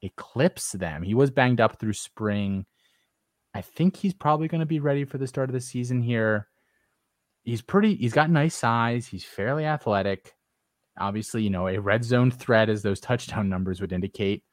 eclipse 0.02 0.72
them. 0.72 1.02
He 1.04 1.14
was 1.14 1.30
banged 1.30 1.60
up 1.60 1.78
through 1.78 1.92
spring. 1.92 2.66
I 3.54 3.62
think 3.62 3.96
he's 3.96 4.14
probably 4.14 4.48
going 4.48 4.60
to 4.60 4.66
be 4.66 4.80
ready 4.80 5.04
for 5.04 5.18
the 5.18 5.26
start 5.26 5.48
of 5.48 5.54
the 5.54 5.60
season 5.60 6.02
here. 6.02 6.48
He's 7.42 7.62
pretty, 7.62 7.96
he's 7.96 8.12
got 8.12 8.30
nice 8.30 8.54
size. 8.54 9.06
He's 9.06 9.24
fairly 9.24 9.64
athletic. 9.64 10.34
Obviously, 10.98 11.42
you 11.42 11.50
know, 11.50 11.68
a 11.68 11.80
red 11.80 12.04
zone 12.04 12.30
threat 12.30 12.68
as 12.68 12.82
those 12.82 13.00
touchdown 13.00 13.48
numbers 13.48 13.80
would 13.80 13.92
indicate. 13.92 14.44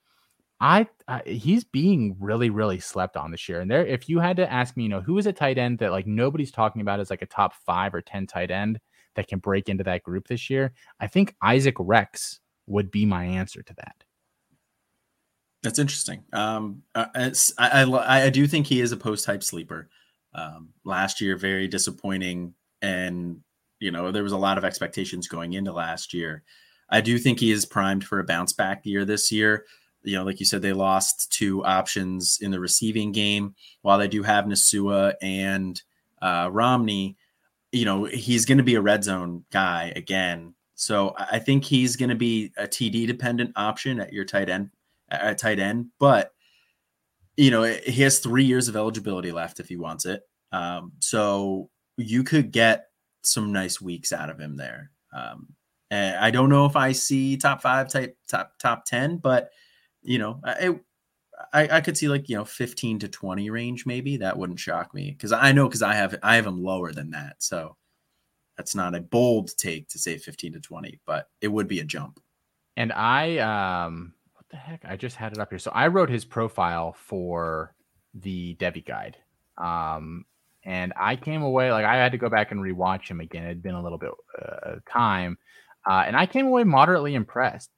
I, 0.59 0.87
I, 1.07 1.21
he's 1.25 1.63
being 1.63 2.15
really 2.19 2.49
really 2.49 2.79
slept 2.79 3.15
on 3.15 3.31
this 3.31 3.47
year. 3.47 3.61
And 3.61 3.69
there, 3.69 3.85
if 3.85 4.09
you 4.09 4.19
had 4.19 4.37
to 4.37 4.51
ask 4.51 4.75
me, 4.75 4.83
you 4.83 4.89
know, 4.89 5.01
who 5.01 5.17
is 5.17 5.27
a 5.27 5.33
tight 5.33 5.57
end 5.57 5.79
that 5.79 5.91
like 5.91 6.07
nobody's 6.07 6.51
talking 6.51 6.81
about 6.81 6.99
as 6.99 7.09
like 7.09 7.21
a 7.21 7.27
top 7.27 7.53
five 7.65 7.93
or 7.93 8.01
ten 8.01 8.25
tight 8.25 8.49
end 8.49 8.79
that 9.15 9.27
can 9.27 9.39
break 9.39 9.69
into 9.69 9.83
that 9.83 10.03
group 10.03 10.27
this 10.27 10.49
year, 10.49 10.73
I 10.99 11.07
think 11.07 11.35
Isaac 11.43 11.75
Rex 11.79 12.39
would 12.65 12.89
be 12.89 13.05
my 13.05 13.25
answer 13.25 13.61
to 13.61 13.73
that. 13.75 14.03
That's 15.67 15.79
interesting. 15.79 16.23
Um, 16.31 16.83
uh, 16.95 17.07
I, 17.13 17.83
I, 17.83 18.21
I 18.23 18.29
do 18.29 18.47
think 18.47 18.67
he 18.67 18.79
is 18.79 18.93
a 18.93 18.97
post 18.97 19.25
type 19.25 19.43
sleeper. 19.43 19.89
Um, 20.33 20.69
last 20.85 21.19
year, 21.19 21.35
very 21.35 21.67
disappointing, 21.67 22.53
and 22.81 23.41
you 23.81 23.91
know 23.91 24.13
there 24.13 24.23
was 24.23 24.31
a 24.31 24.37
lot 24.37 24.57
of 24.57 24.63
expectations 24.63 25.27
going 25.27 25.51
into 25.51 25.73
last 25.73 26.13
year. 26.13 26.43
I 26.89 27.01
do 27.01 27.17
think 27.17 27.41
he 27.41 27.51
is 27.51 27.65
primed 27.65 28.05
for 28.05 28.19
a 28.19 28.23
bounce 28.23 28.53
back 28.53 28.85
year 28.85 29.03
this 29.03 29.29
year. 29.29 29.65
You 30.03 30.15
know, 30.15 30.23
like 30.23 30.39
you 30.39 30.45
said, 30.45 30.61
they 30.61 30.71
lost 30.71 31.33
two 31.33 31.65
options 31.65 32.37
in 32.39 32.51
the 32.51 32.61
receiving 32.61 33.11
game. 33.11 33.53
While 33.81 33.97
they 33.97 34.07
do 34.07 34.23
have 34.23 34.45
Nacua 34.45 35.15
and 35.21 35.81
uh, 36.21 36.47
Romney, 36.49 37.17
you 37.73 37.83
know 37.83 38.05
he's 38.05 38.45
going 38.45 38.59
to 38.59 38.63
be 38.63 38.75
a 38.75 38.81
red 38.81 39.03
zone 39.03 39.43
guy 39.51 39.91
again. 39.97 40.53
So 40.75 41.13
I 41.17 41.39
think 41.39 41.65
he's 41.65 41.97
going 41.97 42.09
to 42.11 42.15
be 42.15 42.53
a 42.55 42.67
TD 42.67 43.05
dependent 43.05 43.51
option 43.57 43.99
at 43.99 44.13
your 44.13 44.23
tight 44.23 44.47
end 44.47 44.69
at 45.09 45.37
tight 45.37 45.59
end, 45.59 45.87
but 45.99 46.33
you 47.35 47.51
know 47.51 47.63
he 47.63 48.01
has 48.01 48.19
three 48.19 48.45
years 48.45 48.67
of 48.67 48.75
eligibility 48.75 49.31
left 49.31 49.59
if 49.59 49.67
he 49.67 49.77
wants 49.77 50.05
it. 50.05 50.23
Um, 50.51 50.93
so 50.99 51.69
you 51.97 52.23
could 52.23 52.51
get 52.51 52.87
some 53.21 53.51
nice 53.51 53.81
weeks 53.81 54.13
out 54.13 54.29
of 54.29 54.39
him 54.39 54.55
there. 54.55 54.91
Um, 55.13 55.47
and 55.89 56.17
I 56.17 56.31
don't 56.31 56.49
know 56.49 56.65
if 56.65 56.75
I 56.75 56.91
see 56.91 57.37
top 57.37 57.61
five, 57.61 57.89
type 57.89 58.17
top 58.27 58.53
top 58.59 58.85
ten, 58.85 59.17
but 59.17 59.51
you 60.01 60.19
know, 60.19 60.39
I, 60.43 60.75
I, 61.53 61.77
I 61.77 61.81
could 61.81 61.97
see 61.97 62.07
like 62.07 62.29
you 62.29 62.35
know 62.35 62.45
fifteen 62.45 62.99
to 62.99 63.07
twenty 63.07 63.49
range 63.49 63.85
maybe. 63.85 64.17
That 64.17 64.37
wouldn't 64.37 64.59
shock 64.59 64.93
me 64.93 65.11
because 65.11 65.31
I 65.31 65.51
know 65.51 65.67
because 65.67 65.81
I 65.81 65.93
have 65.93 66.15
I 66.23 66.35
have 66.35 66.45
him 66.45 66.63
lower 66.63 66.91
than 66.91 67.11
that. 67.11 67.35
So 67.39 67.77
that's 68.57 68.75
not 68.75 68.95
a 68.95 69.01
bold 69.01 69.55
take 69.57 69.87
to 69.89 69.99
say 69.99 70.17
fifteen 70.17 70.53
to 70.53 70.59
twenty, 70.59 70.99
but 71.05 71.29
it 71.41 71.47
would 71.47 71.67
be 71.67 71.79
a 71.79 71.85
jump. 71.85 72.19
And 72.75 72.91
I 72.91 73.37
um 73.37 74.13
what 74.47 74.57
the 74.57 74.57
heck? 74.57 74.85
I 74.85 74.95
just 74.95 75.15
had 75.15 75.33
it 75.33 75.39
up 75.39 75.49
here. 75.49 75.59
So 75.59 75.71
I 75.73 75.87
wrote 75.87 76.09
his 76.09 76.25
profile 76.25 76.95
for 76.97 77.73
the 78.13 78.55
Devy 78.55 78.85
guide. 78.85 79.17
Um, 79.57 80.25
and 80.63 80.93
I 80.95 81.15
came 81.15 81.41
away 81.41 81.71
like 81.71 81.85
I 81.85 81.95
had 81.95 82.11
to 82.11 82.17
go 82.17 82.29
back 82.29 82.51
and 82.51 82.59
rewatch 82.59 83.07
him 83.07 83.19
again. 83.19 83.43
It 83.43 83.47
had 83.47 83.63
been 83.63 83.75
a 83.75 83.83
little 83.83 83.97
bit 83.97 84.11
uh, 84.41 84.75
time, 84.89 85.37
uh, 85.89 86.03
and 86.05 86.15
I 86.15 86.25
came 86.25 86.47
away 86.47 86.63
moderately 86.63 87.15
impressed. 87.15 87.71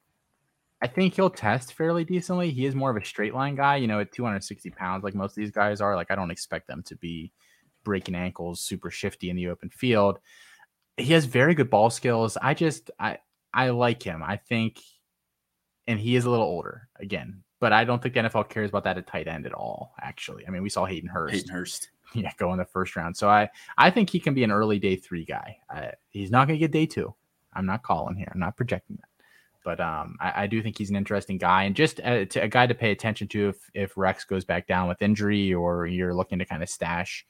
I 0.81 0.87
think 0.87 1.13
he'll 1.13 1.29
test 1.29 1.73
fairly 1.73 2.05
decently. 2.05 2.51
He 2.51 2.65
is 2.65 2.73
more 2.73 2.89
of 2.89 2.97
a 2.97 3.05
straight 3.05 3.33
line 3.33 3.55
guy, 3.55 3.75
you 3.75 3.87
know, 3.87 3.99
at 3.99 4.13
260 4.13 4.69
pounds, 4.71 5.03
like 5.03 5.13
most 5.13 5.31
of 5.31 5.35
these 5.35 5.51
guys 5.51 5.81
are. 5.81 5.95
Like 5.95 6.09
I 6.09 6.15
don't 6.15 6.31
expect 6.31 6.67
them 6.67 6.83
to 6.83 6.95
be 6.95 7.31
breaking 7.83 8.15
ankles, 8.15 8.61
super 8.61 8.89
shifty 8.89 9.29
in 9.29 9.35
the 9.35 9.49
open 9.49 9.69
field. 9.69 10.19
He 10.97 11.13
has 11.13 11.25
very 11.25 11.53
good 11.53 11.69
ball 11.69 11.89
skills. 11.89 12.37
I 12.41 12.53
just 12.53 12.91
I 12.99 13.19
I 13.53 13.69
like 13.69 14.01
him. 14.01 14.23
I 14.23 14.37
think 14.37 14.79
and 15.89 15.99
he 15.99 16.15
is 16.15 16.25
a 16.25 16.29
little 16.29 16.45
older 16.45 16.87
again. 16.99 17.43
But 17.59 17.73
I 17.73 17.83
don't 17.83 18.01
think 18.01 18.13
the 18.13 18.21
NFL 18.21 18.47
cares 18.47 18.69
about 18.69 18.85
that 18.85 18.97
at 18.97 19.07
tight 19.07 19.27
end 19.27 19.45
at 19.45 19.53
all. 19.53 19.93
Actually, 19.99 20.47
I 20.47 20.51
mean, 20.51 20.61
we 20.61 20.69
saw 20.69 20.85
Hayden 20.85 21.09
Hurst. 21.09 21.33
Hayden 21.33 21.49
Hurst, 21.49 21.89
yeah, 22.13 22.31
go 22.37 22.53
in 22.53 22.59
the 22.59 22.65
first 22.65 22.95
round. 22.95 23.17
So 23.17 23.27
I 23.27 23.49
I 23.77 23.89
think 23.89 24.09
he 24.09 24.19
can 24.19 24.33
be 24.33 24.43
an 24.43 24.51
early 24.51 24.79
day 24.79 24.95
three 24.95 25.25
guy. 25.25 25.57
I, 25.69 25.91
he's 26.09 26.31
not 26.31 26.47
going 26.47 26.57
to 26.57 26.63
get 26.63 26.71
day 26.71 26.85
two. 26.85 27.13
I'm 27.53 27.65
not 27.65 27.83
calling 27.83 28.15
here. 28.15 28.31
I'm 28.31 28.39
not 28.39 28.55
projecting 28.55 28.97
that. 28.97 29.09
But 29.65 29.81
um, 29.81 30.15
I, 30.21 30.43
I, 30.43 30.47
do 30.47 30.61
think 30.61 30.77
he's 30.77 30.89
an 30.89 30.95
interesting 30.95 31.37
guy 31.37 31.63
and 31.63 31.75
just 31.75 31.99
a, 31.99 32.25
to, 32.27 32.43
a 32.43 32.47
guy 32.47 32.65
to 32.65 32.73
pay 32.73 32.91
attention 32.91 33.27
to 33.29 33.49
if 33.49 33.57
if 33.73 33.97
Rex 33.97 34.23
goes 34.23 34.45
back 34.45 34.67
down 34.67 34.87
with 34.87 35.01
injury 35.01 35.53
or 35.53 35.85
you're 35.85 36.15
looking 36.15 36.39
to 36.39 36.45
kind 36.45 36.63
of 36.63 36.69
stash 36.69 37.25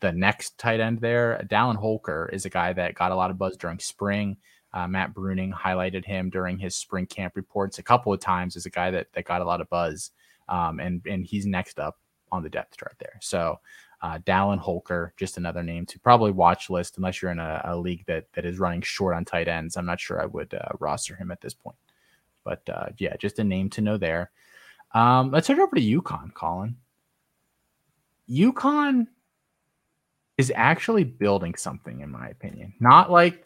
the 0.00 0.12
next 0.12 0.58
tight 0.58 0.80
end 0.80 1.00
there. 1.00 1.44
Dallin 1.50 1.76
Holker 1.76 2.30
is 2.32 2.44
a 2.44 2.50
guy 2.50 2.72
that 2.74 2.94
got 2.94 3.10
a 3.12 3.16
lot 3.16 3.30
of 3.30 3.38
buzz 3.38 3.56
during 3.56 3.78
spring. 3.80 4.36
Uh, 4.76 4.86
Matt 4.86 5.14
Bruning 5.14 5.54
highlighted 5.54 6.04
him 6.04 6.28
during 6.28 6.58
his 6.58 6.76
spring 6.76 7.06
camp 7.06 7.34
reports 7.34 7.78
a 7.78 7.82
couple 7.82 8.12
of 8.12 8.20
times 8.20 8.56
as 8.56 8.66
a 8.66 8.70
guy 8.70 8.90
that, 8.90 9.10
that 9.14 9.24
got 9.24 9.40
a 9.40 9.44
lot 9.44 9.62
of 9.62 9.70
buzz. 9.70 10.10
Um, 10.50 10.80
and, 10.80 11.00
and 11.06 11.24
he's 11.24 11.46
next 11.46 11.80
up 11.80 11.98
on 12.30 12.42
the 12.42 12.50
depth 12.50 12.76
chart 12.76 12.94
there. 12.98 13.18
So 13.22 13.58
uh, 14.02 14.18
Dallin 14.18 14.58
Holker, 14.58 15.14
just 15.16 15.38
another 15.38 15.62
name 15.62 15.86
to 15.86 15.98
probably 15.98 16.30
watch 16.30 16.68
list 16.68 16.98
unless 16.98 17.22
you're 17.22 17.30
in 17.30 17.38
a, 17.38 17.62
a, 17.64 17.74
league 17.74 18.04
that, 18.06 18.26
that 18.34 18.44
is 18.44 18.58
running 18.58 18.82
short 18.82 19.16
on 19.16 19.24
tight 19.24 19.48
ends. 19.48 19.78
I'm 19.78 19.86
not 19.86 19.98
sure 19.98 20.20
I 20.20 20.26
would 20.26 20.52
uh, 20.52 20.68
roster 20.78 21.16
him 21.16 21.30
at 21.30 21.40
this 21.40 21.54
point. 21.54 21.78
But 22.44 22.60
uh, 22.68 22.88
yeah, 22.98 23.16
just 23.16 23.38
a 23.38 23.44
name 23.44 23.70
to 23.70 23.80
know 23.80 23.96
there. 23.96 24.30
Um, 24.92 25.30
let's 25.30 25.48
head 25.48 25.58
over 25.58 25.74
to 25.74 25.80
UConn, 26.02 26.34
Colin. 26.34 26.76
UConn 28.28 29.06
is 30.36 30.52
actually 30.54 31.04
building 31.04 31.54
something, 31.54 32.00
in 32.00 32.10
my 32.10 32.28
opinion. 32.28 32.74
Not 32.78 33.10
like 33.10 33.45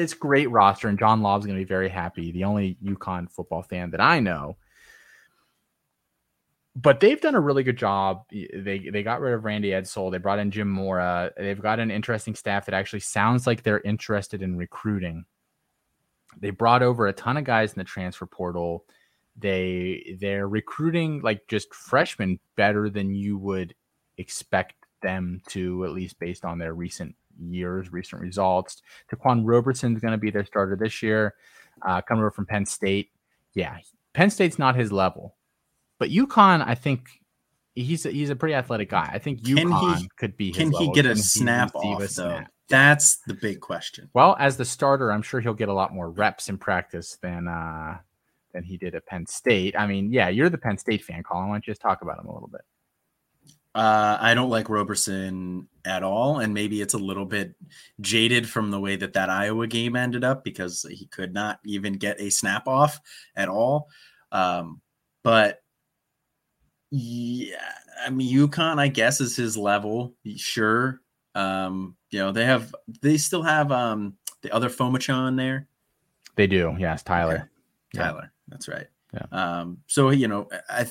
it's 0.00 0.14
great 0.14 0.50
roster, 0.50 0.88
and 0.88 0.98
John 0.98 1.22
Lobb's 1.22 1.46
going 1.46 1.58
to 1.58 1.64
be 1.64 1.68
very 1.68 1.88
happy. 1.88 2.32
The 2.32 2.44
only 2.44 2.76
UConn 2.82 3.30
football 3.30 3.62
fan 3.62 3.90
that 3.90 4.00
I 4.00 4.20
know. 4.20 4.56
But 6.76 7.00
they've 7.00 7.20
done 7.20 7.34
a 7.34 7.40
really 7.40 7.62
good 7.62 7.76
job. 7.76 8.24
They 8.30 8.88
they 8.92 9.02
got 9.02 9.20
rid 9.20 9.34
of 9.34 9.44
Randy 9.44 9.70
Edsall. 9.70 10.10
They 10.10 10.18
brought 10.18 10.38
in 10.38 10.50
Jim 10.50 10.70
Mora. 10.70 11.32
They've 11.36 11.60
got 11.60 11.80
an 11.80 11.90
interesting 11.90 12.34
staff 12.34 12.66
that 12.66 12.74
actually 12.74 13.00
sounds 13.00 13.46
like 13.46 13.62
they're 13.62 13.80
interested 13.80 14.40
in 14.42 14.56
recruiting. 14.56 15.24
They 16.38 16.50
brought 16.50 16.82
over 16.82 17.06
a 17.06 17.12
ton 17.12 17.36
of 17.36 17.44
guys 17.44 17.72
in 17.72 17.78
the 17.78 17.84
transfer 17.84 18.26
portal. 18.26 18.84
They 19.36 20.16
they're 20.20 20.48
recruiting 20.48 21.20
like 21.22 21.42
just 21.48 21.74
freshmen 21.74 22.38
better 22.56 22.88
than 22.88 23.14
you 23.14 23.36
would 23.38 23.74
expect 24.16 24.74
them 25.02 25.42
to, 25.48 25.84
at 25.84 25.92
least 25.92 26.18
based 26.18 26.44
on 26.44 26.58
their 26.58 26.74
recent 26.74 27.16
years, 27.48 27.92
recent 27.92 28.20
results. 28.20 28.82
Ta'Quan 29.10 29.42
Roberson 29.44 29.94
is 29.94 30.00
going 30.00 30.12
to 30.12 30.18
be 30.18 30.30
their 30.30 30.44
starter 30.44 30.76
this 30.76 31.02
year, 31.02 31.34
uh, 31.82 32.00
coming 32.02 32.22
over 32.22 32.30
from 32.30 32.46
Penn 32.46 32.66
State. 32.66 33.10
Yeah, 33.54 33.78
Penn 34.12 34.30
State's 34.30 34.58
not 34.58 34.76
his 34.76 34.92
level, 34.92 35.36
but 35.98 36.10
UConn, 36.10 36.66
I 36.66 36.74
think 36.74 37.08
he's 37.74 38.06
a, 38.06 38.10
he's 38.10 38.30
a 38.30 38.36
pretty 38.36 38.54
athletic 38.54 38.90
guy. 38.90 39.10
I 39.12 39.18
think 39.18 39.42
UConn 39.42 39.98
he, 39.98 40.10
could 40.16 40.36
be. 40.36 40.52
can 40.52 40.70
level. 40.70 40.80
he 40.80 40.92
get 40.92 41.06
a 41.06 41.10
can 41.10 41.18
snap 41.18 41.74
off 41.74 42.02
a 42.02 42.06
though? 42.06 42.40
That's 42.68 43.16
the 43.26 43.34
big 43.34 43.60
question. 43.60 44.08
Well, 44.14 44.36
as 44.38 44.56
the 44.56 44.64
starter, 44.64 45.10
I'm 45.10 45.22
sure 45.22 45.40
he'll 45.40 45.54
get 45.54 45.68
a 45.68 45.74
lot 45.74 45.92
more 45.92 46.10
reps 46.10 46.48
in 46.48 46.56
practice 46.56 47.18
than 47.20 47.48
uh, 47.48 47.98
than 48.54 48.62
he 48.62 48.76
did 48.76 48.94
at 48.94 49.06
Penn 49.06 49.26
State. 49.26 49.74
I 49.76 49.86
mean, 49.86 50.12
yeah, 50.12 50.28
you're 50.28 50.48
the 50.48 50.58
Penn 50.58 50.78
State 50.78 51.04
fan, 51.04 51.22
Colin. 51.22 51.48
Why 51.48 51.54
don't 51.54 51.66
you 51.66 51.72
just 51.72 51.80
talk 51.80 52.02
about 52.02 52.18
him 52.18 52.26
a 52.26 52.32
little 52.32 52.48
bit? 52.48 52.62
Uh, 53.74 54.18
I 54.20 54.34
don't 54.34 54.50
like 54.50 54.68
Roberson 54.68 55.68
at 55.84 56.02
all, 56.02 56.40
and 56.40 56.52
maybe 56.52 56.80
it's 56.80 56.94
a 56.94 56.98
little 56.98 57.24
bit 57.24 57.54
jaded 58.00 58.48
from 58.48 58.70
the 58.70 58.80
way 58.80 58.96
that 58.96 59.12
that 59.12 59.30
Iowa 59.30 59.66
game 59.68 59.94
ended 59.94 60.24
up 60.24 60.42
because 60.42 60.84
he 60.90 61.06
could 61.06 61.32
not 61.32 61.60
even 61.64 61.92
get 61.94 62.20
a 62.20 62.30
snap 62.30 62.66
off 62.66 63.00
at 63.36 63.48
all. 63.48 63.88
Um, 64.32 64.80
but 65.22 65.62
yeah, 66.90 67.72
I 68.04 68.10
mean, 68.10 68.34
UConn, 68.34 68.78
I 68.80 68.88
guess, 68.88 69.20
is 69.20 69.36
his 69.36 69.56
level. 69.56 70.14
Sure, 70.36 71.00
um, 71.36 71.96
you 72.10 72.18
know 72.18 72.32
they 72.32 72.44
have 72.44 72.74
they 73.02 73.16
still 73.16 73.42
have 73.42 73.70
um 73.70 74.14
the 74.42 74.52
other 74.52 74.68
Phommachanh 74.68 75.36
there. 75.36 75.68
They 76.34 76.48
do, 76.48 76.74
yes, 76.78 77.04
Tyler. 77.04 77.50
Yeah. 77.94 78.02
Tyler, 78.02 78.22
yeah. 78.22 78.28
that's 78.48 78.66
right. 78.66 78.86
Yeah. 79.14 79.26
Um, 79.30 79.78
so 79.86 80.10
you 80.10 80.26
know, 80.26 80.48
I 80.68 80.86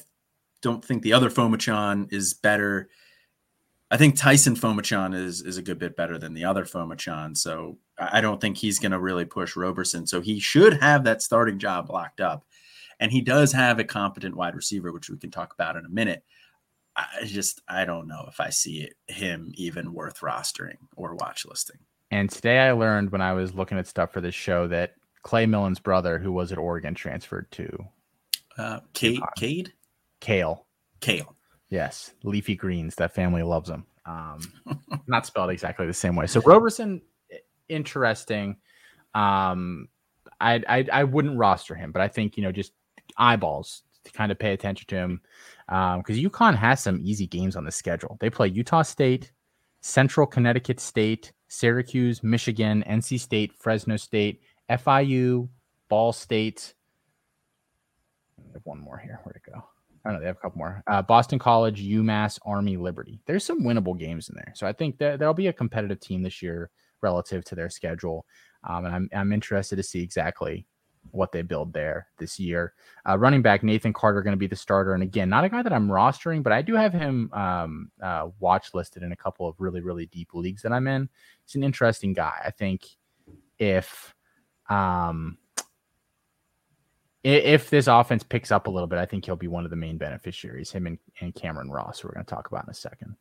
don't 0.62 0.84
think 0.84 1.04
the 1.04 1.14
other 1.14 1.30
Phommachanh 1.30 2.12
is 2.12 2.34
better. 2.34 2.90
I 3.92 3.98
think 3.98 4.16
Taisun 4.16 4.56
Phommachanh 4.56 5.16
is 5.16 5.42
is 5.42 5.58
a 5.58 5.62
good 5.62 5.80
bit 5.80 5.96
better 5.96 6.18
than 6.18 6.34
the 6.34 6.46
other 6.46 6.66
Phommachanh. 6.66 7.36
So 7.36 7.78
I 7.98 8.22
don't 8.22 8.40
think 8.40 8.58
he's 8.58 8.80
going 8.80 8.92
to 8.92 9.00
really 9.00 9.26
push 9.26 9.56
Roberson. 9.56 10.06
So 10.06 10.22
he 10.22 10.40
should 10.40 10.82
have 10.82 11.04
that 11.06 11.22
starting 11.22 11.60
job 11.60 11.90
locked 11.90 12.22
up. 12.22 12.46
And 13.00 13.12
he 13.12 13.22
does 13.22 13.52
have 13.54 13.80
a 13.80 13.84
competent 13.84 14.36
wide 14.36 14.56
receiver, 14.56 14.92
which 14.92 15.10
we 15.10 15.18
can 15.18 15.32
talk 15.32 15.54
about 15.54 15.78
in 15.78 15.86
a 15.86 15.90
minute. 15.90 16.24
I 16.96 17.26
just 17.26 17.62
I 17.68 17.86
don't 17.86 18.08
know 18.08 18.26
if 18.28 18.40
I 18.40 18.50
see 18.50 18.82
it, 18.82 18.94
him 19.08 19.52
even 19.56 19.94
worth 19.94 20.20
rostering 20.20 20.78
or 20.96 21.16
watch 21.16 21.46
listing. 21.46 21.80
And 22.12 22.30
today 22.30 22.60
I 22.60 22.72
learned 22.72 23.12
when 23.12 23.22
I 23.22 23.34
was 23.34 23.54
looking 23.54 23.78
at 23.78 23.88
stuff 23.88 24.12
for 24.12 24.20
this 24.20 24.36
show 24.36 24.68
that 24.68 24.96
Clay 25.24 25.46
Millen's 25.46 25.80
brother, 25.80 26.18
who 26.18 26.32
was 26.32 26.52
at 26.52 26.58
Oregon, 26.58 26.96
transferred 26.96 27.50
to 27.52 27.86
uh, 28.58 28.80
Cade. 28.94 29.22
Cade? 29.38 29.74
Kale. 30.20 30.66
Kale. 31.00 31.36
Yes, 31.70 32.12
leafy 32.24 32.56
greens. 32.56 32.96
That 32.96 33.14
family 33.14 33.44
loves 33.44 33.70
them. 33.70 33.86
Um, 34.06 34.40
not 35.08 35.26
spelled 35.26 35.52
exactly 35.52 35.86
the 35.86 35.94
same 35.94 36.16
way. 36.16 36.28
So 36.28 36.42
Roberson, 36.42 37.02
interesting. 37.68 38.58
Um, 39.14 39.88
I, 40.42 40.62
I 40.68 40.86
I 40.92 41.04
wouldn't 41.04 41.38
roster 41.38 41.76
him, 41.76 41.92
but 41.92 42.02
I 42.02 42.08
think 42.08 42.38
you 42.38 42.44
know 42.44 42.52
just 42.52 42.74
eyeballs 43.18 43.84
to 44.06 44.12
kind 44.12 44.32
of 44.32 44.40
pay 44.40 44.54
attention 44.54 44.88
to 44.88 44.96
him 44.96 45.22
because 45.68 46.18
um, 46.18 46.24
UConn 46.24 46.56
has 46.56 46.82
some 46.82 47.00
easy 47.04 47.28
games 47.28 47.56
on 47.56 47.66
the 47.66 47.72
schedule. 47.72 48.18
They 48.20 48.30
play 48.30 48.48
Utah 48.48 48.82
State, 48.82 49.32
Central 49.82 50.26
Connecticut 50.26 50.80
State, 50.80 51.32
Syracuse, 51.48 52.24
Michigan, 52.24 52.84
NC 52.88 53.20
State, 53.20 53.54
Fresno 53.54 53.98
State, 53.98 54.42
FIU, 54.70 55.50
Ball 55.90 56.14
State. 56.14 56.74
I 58.40 58.54
have 58.54 58.66
one 58.66 58.80
more 58.80 58.98
here. 58.98 59.20
Where'd 59.24 59.36
it 59.36 59.52
go? 59.52 59.64
I 60.04 60.10
don't 60.10 60.14
know. 60.14 60.20
They 60.22 60.28
have 60.28 60.38
a 60.38 60.40
couple 60.40 60.60
more. 60.60 60.84
Uh, 60.88 61.02
Boston 61.02 61.40
College, 61.40 61.82
UMass, 61.84 62.40
Army, 62.46 62.78
Liberty. 62.78 63.20
There's 63.26 63.44
some 63.44 63.64
winnable 63.64 63.98
games 63.98 64.30
in 64.30 64.36
there. 64.36 64.54
So 64.56 64.66
I 64.66 64.74
think 64.74 64.98
that 65.00 65.20
there'll 65.20 65.34
be 65.34 65.48
a 65.48 65.54
competitive 65.54 66.00
team 66.00 66.24
this 66.24 66.42
year 66.42 66.70
relative 67.02 67.44
to 67.46 67.56
their 67.56 67.70
schedule. 67.70 68.26
Um, 68.64 68.86
and 68.86 68.96
I'm, 68.96 69.10
I'm 69.14 69.34
interested 69.34 69.76
to 69.76 69.84
see 69.84 70.02
exactly 70.02 70.66
what 71.12 71.32
they 71.32 71.42
build 71.42 71.74
there 71.74 72.08
this 72.18 72.40
year. 72.40 72.74
Uh, 73.08 73.18
running 73.18 73.42
back 73.42 73.64
Nathan 73.64 73.94
Carter 73.94 74.22
going 74.22 74.34
to 74.34 74.38
be 74.38 74.48
the 74.48 74.56
starter, 74.56 74.94
and 74.94 75.04
again, 75.04 75.30
not 75.30 75.44
a 75.44 75.50
guy 75.50 75.62
that 75.62 75.74
I'm 75.74 75.88
rostering, 75.88 76.44
but 76.44 76.54
I 76.54 76.62
do 76.62 76.76
have 76.76 76.94
him 76.94 77.32
um, 77.34 77.92
uh, 78.02 78.30
watch 78.40 78.74
listed 78.74 79.04
in 79.04 79.12
a 79.12 79.16
couple 79.16 79.48
of 79.48 79.56
really 79.60 79.82
really 79.82 80.08
deep 80.08 80.34
leagues 80.34 80.62
that 80.62 80.72
I'm 80.72 80.88
in. 80.88 81.10
He's 81.46 81.56
an 81.56 81.64
interesting 81.64 82.14
guy. 82.14 82.42
I 82.46 82.52
think 82.52 82.86
if 83.58 84.14
um, 84.70 85.38
if 87.24 87.70
this 87.70 87.88
offense 87.88 88.24
picks 88.24 88.52
up 88.52 88.68
a 88.68 88.70
little 88.70 88.88
bit, 88.88 89.00
I 89.00 89.06
think 89.06 89.26
he'll 89.26 89.36
be 89.36 89.48
one 89.48 89.66
of 89.66 89.70
the 89.70 89.76
main 89.76 89.98
beneficiaries. 89.98 90.72
Him 90.72 90.88
and, 90.88 90.98
and 91.20 91.36
Cameron 91.36 91.70
Ross, 91.70 92.04
we're 92.04 92.14
going 92.14 92.26
to 92.26 92.30
talk 92.30 92.48
about 92.48 92.66
in 92.66 92.72
a 92.72 92.76
second. 92.76 93.16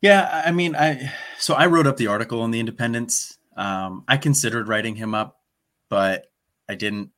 Yeah, 0.00 0.42
I 0.46 0.52
mean, 0.52 0.76
I 0.76 1.12
so 1.38 1.54
I 1.54 1.66
wrote 1.66 1.88
up 1.88 1.96
the 1.96 2.06
article 2.06 2.40
on 2.42 2.52
the 2.52 2.60
Independence. 2.60 3.36
Um, 3.56 4.04
I 4.06 4.16
considered 4.16 4.68
writing 4.68 4.94
him 4.94 5.12
up, 5.14 5.40
but 5.88 6.26
I 6.68 6.76
didn't. 6.76 7.10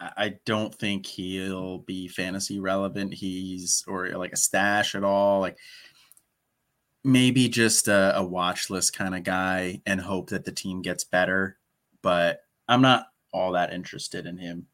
I 0.00 0.34
don't 0.44 0.74
think 0.74 1.06
he'll 1.06 1.78
be 1.78 2.08
fantasy 2.08 2.58
relevant. 2.60 3.14
He's 3.14 3.84
or 3.88 4.08
like 4.10 4.32
a 4.32 4.36
stash 4.36 4.94
at 4.94 5.04
all. 5.04 5.40
Like 5.40 5.58
maybe 7.04 7.48
just 7.48 7.88
a, 7.88 8.16
a 8.16 8.24
watch 8.24 8.70
list 8.70 8.96
kind 8.96 9.14
of 9.14 9.24
guy 9.24 9.80
and 9.86 10.00
hope 10.00 10.30
that 10.30 10.44
the 10.44 10.52
team 10.52 10.82
gets 10.82 11.04
better. 11.04 11.58
But 12.02 12.40
I'm 12.68 12.82
not 12.82 13.06
all 13.32 13.52
that 13.52 13.72
interested 13.72 14.26
in 14.26 14.38
him. 14.38 14.66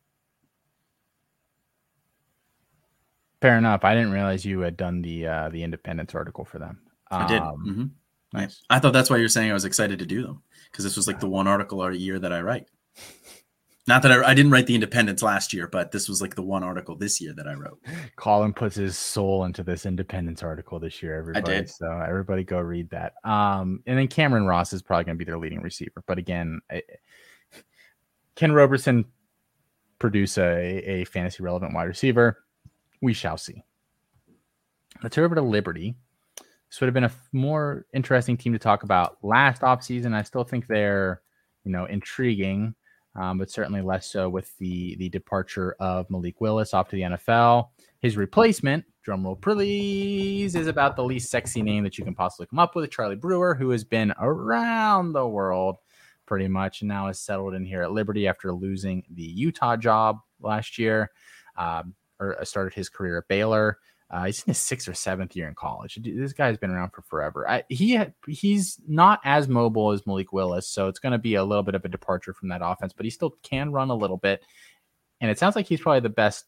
Fair 3.40 3.56
enough. 3.56 3.84
I 3.84 3.94
didn't 3.94 4.12
realize 4.12 4.44
you 4.44 4.60
had 4.60 4.76
done 4.76 5.00
the 5.00 5.26
uh, 5.26 5.48
the 5.50 5.62
Independence 5.62 6.14
article 6.14 6.44
for 6.44 6.58
them. 6.58 6.80
Um, 7.10 7.22
I 7.22 7.26
did. 7.28 7.40
Um, 7.40 7.64
mm-hmm. 7.66 7.84
Nice. 8.32 8.62
I 8.68 8.78
thought 8.78 8.92
that's 8.92 9.08
why 9.08 9.16
you're 9.16 9.28
saying 9.28 9.50
I 9.50 9.54
was 9.54 9.64
excited 9.64 9.98
to 10.00 10.06
do 10.06 10.22
them 10.22 10.42
because 10.70 10.84
this 10.84 10.96
was 10.96 11.06
like 11.06 11.20
the 11.20 11.28
one 11.28 11.46
article 11.46 11.82
a 11.82 11.92
year 11.92 12.18
that 12.18 12.32
I 12.32 12.40
write. 12.40 12.66
Not 13.86 14.02
that 14.02 14.12
I, 14.12 14.22
I, 14.22 14.34
didn't 14.34 14.52
write 14.52 14.66
the 14.66 14.74
Independence 14.74 15.22
last 15.22 15.54
year, 15.54 15.66
but 15.66 15.92
this 15.92 16.10
was 16.10 16.20
like 16.20 16.34
the 16.34 16.42
one 16.42 16.62
article 16.62 16.94
this 16.94 17.22
year 17.22 17.32
that 17.32 17.48
I 17.48 17.54
wrote. 17.54 17.82
Colin 18.16 18.52
puts 18.52 18.76
his 18.76 18.98
soul 18.98 19.44
into 19.44 19.62
this 19.62 19.86
Independence 19.86 20.42
article 20.42 20.78
this 20.78 21.02
year. 21.02 21.16
Everybody, 21.16 21.52
I 21.52 21.60
did. 21.60 21.70
So 21.70 21.90
everybody 22.06 22.44
go 22.44 22.60
read 22.60 22.90
that. 22.90 23.14
Um, 23.24 23.82
and 23.86 23.96
then 23.98 24.06
Cameron 24.06 24.44
Ross 24.44 24.74
is 24.74 24.82
probably 24.82 25.04
going 25.04 25.16
to 25.16 25.18
be 25.18 25.24
their 25.24 25.38
leading 25.38 25.62
receiver. 25.62 26.04
But 26.06 26.18
again, 26.18 26.60
I, 26.70 26.82
can 28.38 28.52
Roberson 28.52 29.04
produce 29.98 30.38
a, 30.38 30.44
a 30.88 31.04
fantasy 31.06 31.42
relevant 31.42 31.74
wide 31.74 31.88
receiver? 31.88 32.44
We 33.02 33.12
shall 33.12 33.36
see. 33.36 33.64
Let's 35.02 35.16
head 35.16 35.24
over 35.24 35.34
to 35.34 35.42
Liberty. 35.42 35.96
This 36.70 36.80
would 36.80 36.86
have 36.86 36.94
been 36.94 37.02
a 37.02 37.12
more 37.32 37.84
interesting 37.92 38.36
team 38.36 38.52
to 38.52 38.58
talk 38.60 38.84
about 38.84 39.18
last 39.24 39.62
offseason. 39.62 40.14
I 40.14 40.22
still 40.22 40.44
think 40.44 40.68
they're, 40.68 41.20
you 41.64 41.72
know, 41.72 41.86
intriguing, 41.86 42.76
um, 43.16 43.38
but 43.38 43.50
certainly 43.50 43.80
less 43.80 44.08
so 44.08 44.28
with 44.28 44.56
the 44.58 44.94
the 44.96 45.08
departure 45.08 45.74
of 45.80 46.08
Malik 46.08 46.40
Willis 46.40 46.74
off 46.74 46.90
to 46.90 46.96
the 46.96 47.02
NFL. 47.02 47.70
His 47.98 48.16
replacement, 48.16 48.84
drumroll 49.04 49.40
please, 49.40 50.54
is 50.54 50.68
about 50.68 50.94
the 50.94 51.02
least 51.02 51.28
sexy 51.28 51.60
name 51.60 51.82
that 51.82 51.98
you 51.98 52.04
can 52.04 52.14
possibly 52.14 52.46
come 52.46 52.60
up 52.60 52.76
with, 52.76 52.88
Charlie 52.92 53.16
Brewer, 53.16 53.56
who 53.56 53.70
has 53.70 53.82
been 53.82 54.14
around 54.20 55.12
the 55.12 55.26
world 55.26 55.78
pretty 56.28 56.46
much, 56.46 56.82
and 56.82 56.88
now 56.88 57.08
is 57.08 57.18
settled 57.18 57.54
in 57.54 57.64
here 57.64 57.82
at 57.82 57.90
Liberty 57.90 58.28
after 58.28 58.52
losing 58.52 59.02
the 59.10 59.22
Utah 59.22 59.76
job 59.76 60.18
last 60.40 60.78
year, 60.78 61.10
um, 61.56 61.94
or 62.20 62.38
uh, 62.38 62.44
started 62.44 62.74
his 62.74 62.88
career 62.88 63.18
at 63.18 63.28
Baylor. 63.28 63.78
Uh, 64.10 64.24
he's 64.26 64.42
in 64.42 64.50
his 64.50 64.58
sixth 64.58 64.88
or 64.88 64.94
seventh 64.94 65.34
year 65.34 65.48
in 65.48 65.54
college. 65.54 65.98
This 66.02 66.32
guy's 66.32 66.58
been 66.58 66.70
around 66.70 66.90
for 66.90 67.02
forever. 67.02 67.48
I, 67.48 67.64
he 67.68 67.98
he's 68.26 68.78
not 68.86 69.20
as 69.24 69.48
mobile 69.48 69.90
as 69.90 70.06
Malik 70.06 70.32
Willis, 70.32 70.68
so 70.68 70.88
it's 70.88 70.98
going 70.98 71.12
to 71.12 71.18
be 71.18 71.34
a 71.34 71.44
little 71.44 71.64
bit 71.64 71.74
of 71.74 71.84
a 71.84 71.88
departure 71.88 72.34
from 72.34 72.50
that 72.50 72.60
offense. 72.62 72.92
But 72.92 73.04
he 73.04 73.10
still 73.10 73.34
can 73.42 73.72
run 73.72 73.90
a 73.90 73.94
little 73.94 74.18
bit, 74.18 74.42
and 75.20 75.30
it 75.30 75.38
sounds 75.38 75.56
like 75.56 75.66
he's 75.66 75.80
probably 75.80 76.00
the 76.00 76.10
best 76.10 76.44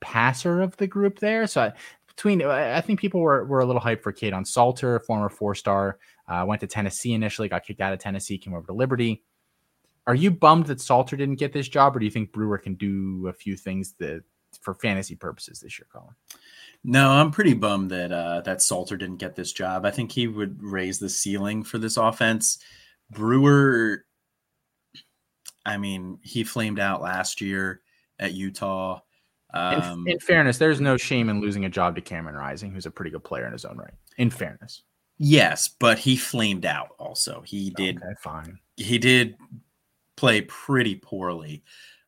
passer 0.00 0.60
of 0.60 0.76
the 0.76 0.86
group 0.86 1.18
there. 1.18 1.46
So 1.46 1.62
I, 1.62 1.72
between, 2.08 2.42
I 2.42 2.80
think 2.80 2.98
people 2.98 3.20
were, 3.20 3.44
were 3.44 3.60
a 3.60 3.66
little 3.66 3.80
hyped 3.80 4.02
for 4.02 4.12
Kaidon 4.12 4.46
Salter, 4.46 4.98
former 5.00 5.28
four 5.28 5.54
star 5.54 5.98
uh, 6.28 6.44
went 6.46 6.60
to 6.60 6.66
Tennessee 6.66 7.12
initially, 7.12 7.48
got 7.48 7.64
kicked 7.64 7.80
out 7.80 7.92
of 7.92 7.98
Tennessee, 7.98 8.38
came 8.38 8.54
over 8.54 8.66
to 8.66 8.72
Liberty. 8.72 9.24
Are 10.06 10.14
you 10.14 10.30
bummed 10.30 10.66
that 10.66 10.80
Salter 10.80 11.16
didn't 11.16 11.36
get 11.36 11.52
this 11.52 11.68
job, 11.68 11.96
or 11.96 11.98
do 11.98 12.04
you 12.04 12.10
think 12.10 12.32
Brewer 12.32 12.58
can 12.58 12.74
do 12.74 13.26
a 13.28 13.32
few 13.32 13.56
things 13.56 13.94
that 13.98 14.22
for 14.60 14.74
fantasy 14.74 15.14
purposes 15.14 15.60
this 15.60 15.78
year, 15.78 15.86
Colin? 15.92 16.14
No, 16.84 17.10
I'm 17.10 17.30
pretty 17.30 17.54
bummed 17.54 17.90
that 17.90 18.12
uh, 18.12 18.42
that 18.42 18.62
Salter 18.62 18.96
didn't 18.96 19.16
get 19.16 19.34
this 19.34 19.52
job. 19.52 19.84
I 19.84 19.90
think 19.90 20.12
he 20.12 20.28
would 20.28 20.62
raise 20.62 20.98
the 20.98 21.08
ceiling 21.08 21.64
for 21.64 21.78
this 21.78 21.96
offense. 21.96 22.58
Brewer, 23.10 24.04
I 25.64 25.76
mean, 25.76 26.18
he 26.22 26.44
flamed 26.44 26.78
out 26.78 27.02
last 27.02 27.40
year 27.40 27.80
at 28.18 28.34
Utah. 28.34 29.00
Um, 29.52 30.06
in, 30.06 30.14
in, 30.14 30.18
fairness, 30.20 30.58
there's 30.58 30.80
no 30.80 30.96
shame 30.96 31.28
in 31.28 31.40
losing 31.40 31.64
a 31.64 31.68
job 31.68 31.96
to 31.96 32.00
Cameron 32.00 32.36
Rising, 32.36 32.72
who's 32.72 32.86
a 32.86 32.90
pretty 32.90 33.10
good 33.10 33.24
player 33.24 33.46
in 33.46 33.52
his 33.52 33.64
own 33.64 33.78
right. 33.78 33.94
In 34.18 34.30
fairness, 34.30 34.82
Yes, 35.18 35.68
but 35.68 35.98
he 35.98 36.16
flamed 36.16 36.66
out 36.66 36.90
also. 36.98 37.42
He 37.42 37.70
did 37.70 37.96
okay, 37.96 38.14
fine. 38.20 38.58
He 38.76 38.98
did 38.98 39.36
play 40.16 40.42
pretty 40.42 40.96
poorly. 40.96 41.62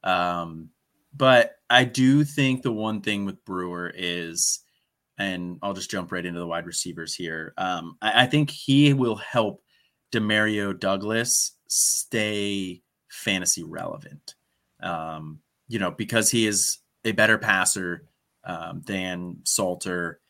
Um, 0.05 0.71
but 1.17 1.57
I 1.71 1.85
do 1.85 2.25
think 2.25 2.63
the 2.63 2.73
one 2.73 3.01
thing 3.01 3.25
with 3.25 3.45
Brewer 3.45 3.93
is, 3.95 4.61
and 5.19 5.59
I'll 5.63 5.75
just 5.75 5.91
jump 5.91 6.13
right 6.13 6.25
into 6.25 6.39
the 6.39 6.47
wide 6.47 6.67
receivers 6.67 7.15
here. 7.15 7.55
Um, 7.57 7.97
I, 8.03 8.25
I 8.25 8.27
think 8.27 8.51
he 8.51 8.93
will 8.93 9.17
help 9.17 9.63
Demario 10.13 10.79
Douglas 10.79 11.53
stay 11.69 12.83
fantasy 13.11 13.65
relevant. 13.65 14.35
Um, 14.83 15.41
you 15.67 15.79
know, 15.79 15.91
because 15.91 16.31
he 16.31 16.47
is 16.47 16.79
a 17.05 17.13
better 17.13 17.39
passer 17.39 18.07
um, 18.45 18.83
than 18.87 19.39
Salter 19.45 20.21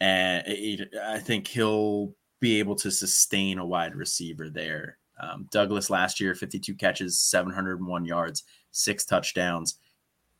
and 0.00 0.42
it, 0.46 0.94
I 1.04 1.18
think 1.18 1.46
he'll 1.46 2.14
be 2.40 2.58
able 2.58 2.74
to 2.76 2.90
sustain 2.90 3.58
a 3.58 3.66
wide 3.66 3.94
receiver 3.94 4.48
there. 4.48 4.98
Um, 5.20 5.46
Douglas 5.50 5.90
last 5.90 6.20
year, 6.20 6.34
52 6.34 6.74
catches, 6.74 7.20
701 7.20 8.04
yards, 8.06 8.44
six 8.70 9.04
touchdowns, 9.04 9.78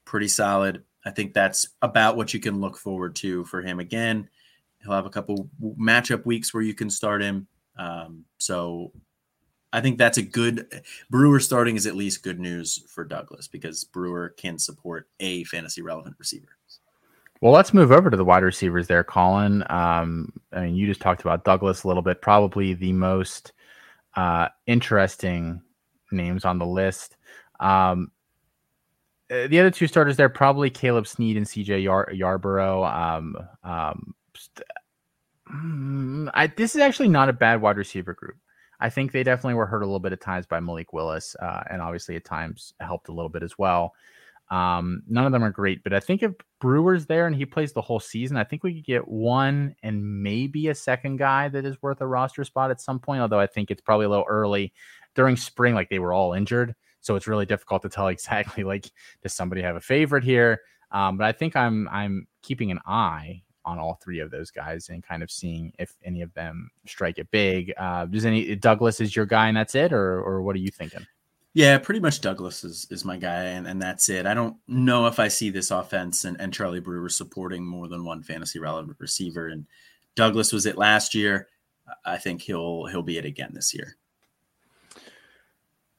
pretty 0.07 0.29
solid. 0.29 0.83
I 1.05 1.11
think 1.11 1.35
that's 1.35 1.69
about 1.83 2.17
what 2.17 2.33
you 2.33 2.41
can 2.41 2.61
look 2.61 2.77
forward 2.79 3.15
to 3.17 3.45
for 3.45 3.61
him. 3.61 3.81
Again, 3.81 4.29
he'll 4.83 4.95
have 4.95 5.07
a 5.07 5.11
couple 5.11 5.51
matchup 5.79 6.25
weeks 6.25 6.55
where 6.55 6.63
you 6.63 6.75
can 6.75 6.89
start 6.89 7.23
him. 7.23 7.47
Um, 7.77 8.25
so 8.39 8.93
I 9.73 9.81
think 9.81 9.99
that's 9.99 10.19
a 10.19 10.23
good 10.23 10.83
Brewer 11.11 11.41
starting 11.41 11.77
is 11.77 11.87
at 11.87 11.95
least 11.95 12.23
good 12.23 12.41
news 12.41 12.85
for 12.89 13.05
Douglas 13.05 13.49
because 13.49 13.85
Brewer 13.85 14.31
can 14.31 14.59
support 14.59 15.09
a 15.21 15.45
fantasy 15.45 15.83
relevant 15.83 16.17
receiver. 16.19 16.57
Well, 17.41 17.53
let's 17.53 17.73
move 17.73 17.91
over 17.91 18.11
to 18.11 18.17
the 18.17 18.25
wide 18.25 18.43
receivers 18.43 18.87
there, 18.87 19.03
Colin. 19.03 19.65
Um, 19.71 20.33
I 20.53 20.67
mean, 20.67 20.75
you 20.75 20.87
just 20.87 21.01
talked 21.01 21.23
about 21.23 21.45
Douglas 21.45 21.85
a 21.85 21.89
little 21.89 22.03
bit, 22.03 22.21
probably 22.21 22.75
the 22.75 22.93
most 22.93 23.53
uh, 24.15 24.49
interesting 24.67 25.63
names 26.13 26.45
on 26.45 26.59
the 26.59 26.67
list. 26.67 27.17
Um, 27.59 28.11
uh, 29.31 29.47
the 29.47 29.61
other 29.61 29.71
two 29.71 29.87
starters 29.87 30.17
there, 30.17 30.29
probably 30.29 30.69
Caleb 30.69 31.07
Snead 31.07 31.37
and 31.37 31.47
CJ 31.47 31.83
Yar- 31.85 32.13
Yarborough. 32.13 32.85
Um, 32.85 33.37
um, 33.65 34.15
mm, 35.51 36.31
I, 36.35 36.49
this 36.49 36.75
is 36.75 36.83
actually 36.83 37.09
not 37.09 37.29
a 37.29 37.33
bad 37.33 37.63
wide 37.63 37.77
receiver 37.79 38.13
group. 38.13 38.37
I 38.81 38.91
think 38.91 39.13
they 39.13 39.23
definitely 39.23 39.55
were 39.55 39.67
hurt 39.67 39.83
a 39.83 39.87
little 39.87 40.01
bit 40.01 40.13
at 40.13 40.21
times 40.21 40.47
by 40.47 40.61
Malik 40.61 40.93
Willis, 40.93 41.37
uh, 41.41 41.63
and 41.71 41.81
obviously 41.81 42.17
at 42.17 42.25
times 42.25 42.75
helped 42.81 43.09
a 43.09 43.13
little 43.13 43.29
bit 43.29 43.43
as 43.43 43.57
well. 43.57 43.95
Um, 44.51 45.03
none 45.07 45.27
of 45.27 45.33
them 45.33 45.45
are 45.45 45.51
great, 45.51 45.85
but 45.85 45.93
I 45.93 46.01
think 46.01 46.23
if 46.23 46.33
Brewer's 46.61 47.07
there 47.07 47.27
and 47.27 47.37
he 47.37 47.47
plays 47.47 47.73
the 47.73 47.81
whole 47.81 48.01
season, 48.01 48.37
I 48.37 48.43
think 48.43 48.65
we 48.65 48.75
could 48.75 48.85
get 48.85 49.07
one 49.07 49.77
and 49.85 50.23
maybe 50.23 50.69
a 50.69 50.75
second 50.75 51.19
guy 51.19 51.49
that 51.49 51.65
is 51.65 51.81
worth 51.83 52.01
a 52.01 52.07
roster 52.07 52.43
spot 52.43 52.73
at 52.73 52.81
some 52.81 52.99
point. 52.99 53.21
Although 53.21 53.39
I 53.39 53.47
think 53.47 53.71
it's 53.71 53.81
probably 53.81 54.07
a 54.07 54.09
little 54.09 54.27
early 54.29 54.73
during 55.15 55.37
spring, 55.37 55.75
like 55.75 55.89
they 55.89 56.01
were 56.01 56.13
all 56.13 56.33
injured, 56.33 56.75
so 57.01 57.15
it's 57.15 57.29
really 57.29 57.47
difficult 57.47 57.83
to 57.83 57.89
tell 57.89 58.09
exactly 58.09 58.65
like 58.65 58.91
does 59.23 59.33
somebody 59.33 59.63
have 59.63 59.77
a 59.77 59.81
favorite 59.81 60.25
here. 60.25 60.61
Um, 60.91 61.17
but 61.17 61.27
I 61.27 61.33
think 61.33 61.55
I'm 61.55 61.89
I'm 61.89 62.27
keeping 62.43 62.73
an 62.73 62.81
eye 62.85 63.43
on 63.65 63.79
all 63.79 64.01
three 64.03 64.19
of 64.19 64.33
those 64.33 64.51
guys 64.51 64.89
and 64.89 65.03
kind 65.03 65.23
of 65.23 65.31
seeing 65.31 65.73
if 65.79 65.95
any 66.05 66.23
of 66.23 66.33
them 66.35 66.71
strike 66.87 67.19
it 67.19 67.31
big. 67.31 67.73
Uh, 67.77 68.07
does 68.07 68.25
any 68.25 68.57
Douglas 68.57 69.01
is 69.01 69.15
your 69.15 69.27
guy 69.27 69.47
and 69.47 69.57
that's 69.57 69.77
it, 69.77 69.93
or 69.93 70.21
or 70.21 70.43
what 70.43 70.57
are 70.57 70.61
you 70.61 70.71
thinking? 70.71 71.07
Yeah, 71.53 71.79
pretty 71.79 72.01
much 72.01 72.21
Douglas 72.21 72.63
is, 72.63 72.87
is 72.91 73.05
my 73.05 73.17
guy, 73.17 73.43
and, 73.43 73.67
and 73.67 73.83
that's 73.83 74.09
it. 74.09 74.25
I 74.25 74.35
don't 74.35 74.57
know 74.69 75.07
if 75.07 75.19
I 75.19 75.27
see 75.29 75.51
this 75.51 75.73
offense 75.73 76.25
and, 76.25 76.41
and 76.41 76.55
Charlie 76.55 76.79
Brewer 76.81 77.09
supporting 77.09 77.65
more 77.65 77.89
than 77.89 78.05
one 78.05 78.23
fantasy 78.23 78.61
relevant 78.61 78.97
receiver. 79.01 79.49
And 79.49 79.67
Douglas 80.15 80.53
was 80.53 80.67
it 80.67 80.79
last 80.79 81.15
year. 81.15 81.49
I 82.05 82.19
think 82.19 82.43
he'll 82.43 82.87
he'll 82.87 83.03
be 83.03 83.19
it 83.19 83.25
again 83.25 83.51
this 83.53 83.75
year. 83.75 83.97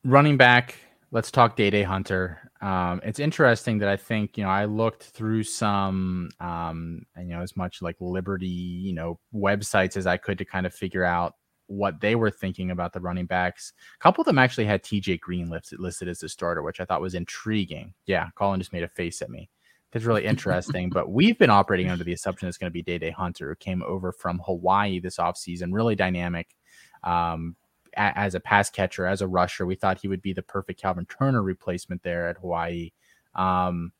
running 0.03 0.37
back. 0.37 0.75
Let's 1.11 1.29
talk 1.31 1.57
Dae 1.57 1.69
Dae 1.69 1.83
Hunter. 1.83 2.39
Um, 2.61 3.01
it's 3.03 3.19
interesting 3.19 3.79
that 3.79 3.89
I 3.89 3.97
think 3.97 4.37
you 4.37 4.43
know 4.45 4.49
I 4.49 4.65
looked 4.65 5.03
through 5.03 5.43
some 5.43 6.29
um, 6.39 7.05
you 7.17 7.25
know 7.25 7.41
as 7.41 7.57
much 7.57 7.81
like 7.81 7.97
Liberty 7.99 8.47
you 8.47 8.93
know 8.93 9.19
websites 9.33 9.97
as 9.97 10.07
I 10.07 10.15
could 10.17 10.37
to 10.37 10.45
kind 10.45 10.65
of 10.65 10.73
figure 10.73 11.03
out 11.03 11.35
what 11.71 12.01
they 12.01 12.15
were 12.15 12.31
thinking 12.31 12.71
about 12.71 12.93
the 12.93 12.99
running 12.99 13.25
backs. 13.25 13.73
A 13.95 14.03
couple 14.03 14.21
of 14.21 14.25
them 14.25 14.37
actually 14.37 14.65
had 14.65 14.83
TJ 14.83 15.19
Green 15.19 15.49
listed 15.49 15.79
listed 15.79 16.07
as 16.07 16.19
the 16.19 16.29
starter, 16.29 16.61
which 16.61 16.79
I 16.79 16.85
thought 16.85 17.01
was 17.01 17.15
intriguing. 17.15 17.93
Yeah, 18.05 18.27
Colin 18.35 18.59
just 18.59 18.73
made 18.73 18.83
a 18.83 18.87
face 18.89 19.21
at 19.21 19.29
me. 19.29 19.49
That's 19.91 20.05
really 20.05 20.25
interesting. 20.25 20.89
but 20.89 21.11
we've 21.11 21.37
been 21.37 21.49
operating 21.49 21.89
under 21.89 22.03
the 22.03 22.13
assumption 22.13 22.47
it's 22.47 22.57
going 22.57 22.69
to 22.69 22.73
be 22.73 22.81
Dae 22.81 22.97
Dae 22.97 23.11
Hunter, 23.11 23.49
who 23.49 23.55
came 23.55 23.83
over 23.83 24.11
from 24.11 24.39
Hawaii 24.45 24.99
this 24.99 25.17
offseason, 25.17 25.73
really 25.73 25.95
dynamic. 25.95 26.55
Um, 27.03 27.55
as 27.95 28.35
a 28.35 28.39
pass 28.39 28.69
catcher, 28.69 29.05
as 29.05 29.21
a 29.21 29.27
rusher. 29.27 29.65
We 29.65 29.75
thought 29.75 29.99
he 29.99 30.07
would 30.07 30.21
be 30.21 30.33
the 30.33 30.41
perfect 30.41 30.81
Calvin 30.81 31.05
Turner 31.05 31.43
replacement 31.43 32.03
there 32.03 32.29
at 32.29 32.37
Hawaii. 32.37 32.91
Um, 33.35 33.91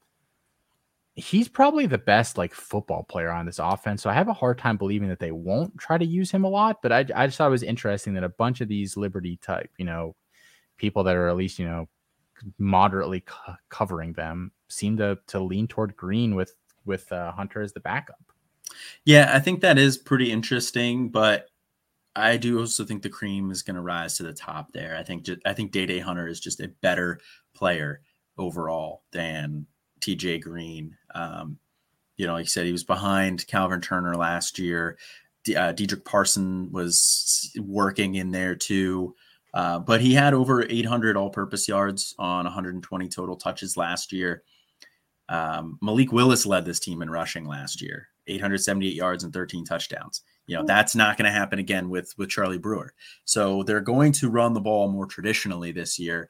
he's 1.22 1.48
probably 1.48 1.86
the 1.86 1.98
best 1.98 2.38
like 2.38 2.54
football 2.54 3.04
player 3.04 3.32
on 3.32 3.46
this 3.46 3.60
offense. 3.60 4.02
So 4.02 4.10
I 4.10 4.14
have 4.14 4.28
a 4.28 4.34
hard 4.34 4.58
time 4.58 4.78
believing 4.78 5.10
that 5.10 5.20
they 5.20 5.32
won't 5.32 5.78
try 5.78 5.98
to 5.98 6.06
use 6.06 6.32
him 6.32 6.44
a 6.44 6.50
lot. 6.50 6.82
But 6.82 6.92
I, 6.92 7.06
I 7.16 7.28
just 7.28 7.38
thought 7.38 7.48
it 7.48 7.52
was 7.52 7.64
interesting 7.64 8.14
that 8.14 8.24
a 8.24 8.30
bunch 8.30 8.62
of 8.62 8.68
these 8.68 8.98
Liberty 8.98 9.38
type, 9.38 9.70
you 9.78 9.86
know, 9.86 10.16
people 10.78 11.04
that 11.04 11.16
are 11.16 11.30
at 11.30 11.38
least 11.38 11.60
you 11.60 11.66
know 11.66 11.88
moderately 12.58 13.22
co- 13.22 13.54
covering 13.70 14.14
them 14.14 14.52
seem 14.68 14.98
to 14.98 15.18
to 15.28 15.40
lean 15.40 15.68
toward 15.68 15.96
Green 15.96 16.36
with 16.36 16.56
with 16.86 17.12
uh, 17.12 17.32
Hunter 17.32 17.62
as 17.62 17.72
the 17.72 17.80
backup. 17.80 18.20
Yeah, 19.06 19.32
I 19.34 19.40
think 19.40 19.62
that 19.62 19.78
is 19.78 19.98
pretty 19.98 20.32
interesting, 20.32 21.10
but 21.10 21.48
I 22.16 22.38
do 22.38 22.60
also 22.60 22.84
think 22.84 23.04
the 23.04 23.10
cream 23.10 23.52
is 23.52 23.62
going 23.62 23.76
to 23.76 23.82
rise 23.82 24.18
to 24.18 24.24
the 24.24 24.34
top 24.34 24.72
there. 24.74 24.98
I 24.98 25.04
think 25.04 25.28
I 25.46 25.54
think 25.54 25.72
Dae 25.72 25.86
Dae 25.86 26.00
Hunter 26.00 26.28
is 26.28 26.40
just 26.40 26.60
a 26.60 26.68
better 26.82 27.20
player 27.54 28.02
overall 28.38 29.04
than 29.12 29.68
TJ 30.02 30.42
Green. 30.42 30.98
Um, 31.16 31.58
you 32.18 32.28
know, 32.28 32.34
like 32.34 32.46
you 32.46 32.50
said, 32.50 32.66
he 32.66 32.72
was 32.72 32.84
behind 32.84 33.48
Calvin 33.48 33.82
Turner 33.82 34.16
last 34.16 34.60
year. 34.60 34.98
D- 35.44 35.56
uh, 35.56 35.74
Dedrick 35.74 36.06
Parson 36.06 36.72
was 36.72 37.52
working 37.60 38.16
in 38.16 38.32
there 38.32 38.56
too. 38.56 39.16
Uh, 39.54 39.80
but 39.80 40.02
he 40.02 40.14
had 40.14 40.34
over 40.34 40.66
800 40.70 41.18
all 41.18 41.30
purpose 41.30 41.68
yards 41.68 42.16
on 42.18 42.46
120 42.46 43.10
total 43.10 43.36
touches 43.36 43.76
last 43.76 44.14
year. 44.14 44.44
Um, 45.30 45.78
Malik 45.82 46.12
Willis 46.12 46.46
led 46.46 46.66
this 46.66 46.80
team 46.80 47.02
in 47.02 47.10
rushing 47.10 47.46
last 47.46 47.82
year, 47.82 48.08
878 48.28 48.94
yards 48.94 49.24
and 49.24 49.34
13 49.34 49.66
touchdowns. 49.66 50.24
You 50.48 50.58
know, 50.58 50.66
that's 50.66 50.96
not 50.96 51.18
going 51.18 51.26
to 51.26 51.38
happen 51.38 51.60
again 51.60 51.90
with 51.90 52.14
with 52.18 52.30
Charlie 52.30 52.58
Brewer. 52.58 52.94
So 53.26 53.64
they're 53.64 53.80
going 53.80 54.12
to 54.14 54.30
run 54.30 54.54
the 54.54 54.60
ball 54.60 54.90
more 54.90 55.06
traditionally 55.06 55.72
this 55.72 55.98
year. 55.98 56.30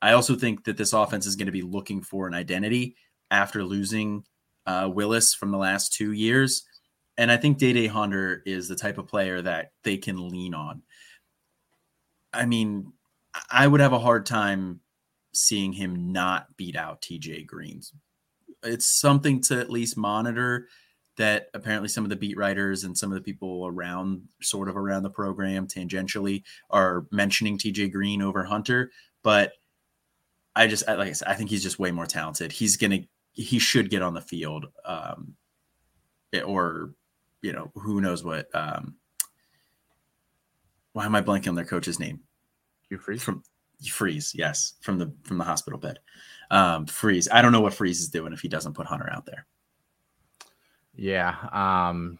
I 0.00 0.12
also 0.12 0.36
think 0.36 0.64
that 0.64 0.76
this 0.76 0.92
offense 0.92 1.26
is 1.26 1.36
going 1.36 1.46
to 1.46 1.52
be 1.52 1.62
looking 1.62 2.02
for 2.02 2.26
an 2.26 2.34
identity 2.34 2.96
after 3.30 3.64
losing 3.64 4.24
uh, 4.66 4.88
Willis 4.92 5.34
from 5.34 5.50
the 5.50 5.58
last 5.58 5.92
two 5.92 6.12
years. 6.12 6.64
And 7.16 7.32
I 7.32 7.36
think 7.36 7.58
Dae 7.58 7.72
Dae 7.72 7.86
Hunter 7.86 8.42
is 8.46 8.68
the 8.68 8.76
type 8.76 8.98
of 8.98 9.08
player 9.08 9.42
that 9.42 9.72
they 9.82 9.96
can 9.96 10.28
lean 10.28 10.54
on. 10.54 10.82
I 12.32 12.46
mean, 12.46 12.92
I 13.50 13.66
would 13.66 13.80
have 13.80 13.92
a 13.92 13.98
hard 13.98 14.26
time 14.26 14.80
seeing 15.32 15.72
him 15.72 16.12
not 16.12 16.56
beat 16.56 16.76
out 16.76 17.02
TJ 17.02 17.46
Greens. 17.46 17.92
It's 18.62 18.98
something 19.00 19.40
to 19.42 19.58
at 19.58 19.70
least 19.70 19.96
monitor 19.96 20.68
that 21.16 21.48
apparently 21.52 21.88
some 21.88 22.04
of 22.04 22.10
the 22.10 22.16
beat 22.16 22.36
writers 22.36 22.84
and 22.84 22.96
some 22.96 23.10
of 23.10 23.16
the 23.16 23.22
people 23.22 23.66
around 23.66 24.22
sort 24.40 24.68
of 24.68 24.76
around 24.76 25.02
the 25.02 25.10
program 25.10 25.66
tangentially 25.66 26.44
are 26.70 27.06
mentioning 27.10 27.58
TJ 27.58 27.92
Green 27.92 28.22
over 28.22 28.44
Hunter, 28.44 28.92
but 29.22 29.52
I 30.54 30.66
just 30.66 30.86
like 30.86 31.08
I 31.08 31.12
said, 31.12 31.28
I 31.28 31.34
think 31.34 31.50
he's 31.50 31.62
just 31.62 31.78
way 31.78 31.90
more 31.90 32.06
talented. 32.06 32.52
He's 32.52 32.76
gonna 32.76 33.00
he 33.38 33.58
should 33.58 33.88
get 33.88 34.02
on 34.02 34.14
the 34.14 34.20
field, 34.20 34.66
um, 34.84 35.34
or 36.44 36.92
you 37.42 37.52
know 37.52 37.70
who 37.74 38.00
knows 38.00 38.24
what. 38.24 38.48
Um, 38.54 38.96
why 40.92 41.04
am 41.04 41.14
I 41.14 41.22
blanking 41.22 41.48
on 41.48 41.54
their 41.54 41.64
coach's 41.64 42.00
name? 42.00 42.20
You 42.90 42.98
freeze 42.98 43.22
from 43.22 43.42
you 43.80 43.92
freeze, 43.92 44.32
yes, 44.34 44.74
from 44.80 44.98
the 44.98 45.12
from 45.22 45.38
the 45.38 45.44
hospital 45.44 45.78
bed. 45.78 46.00
Um, 46.50 46.86
freeze. 46.86 47.28
I 47.30 47.42
don't 47.42 47.52
know 47.52 47.60
what 47.60 47.74
Freeze 47.74 48.00
is 48.00 48.08
doing 48.08 48.32
if 48.32 48.40
he 48.40 48.48
doesn't 48.48 48.72
put 48.72 48.86
Hunter 48.86 49.10
out 49.12 49.26
there. 49.26 49.46
Yeah. 50.96 51.36
Um, 51.52 52.18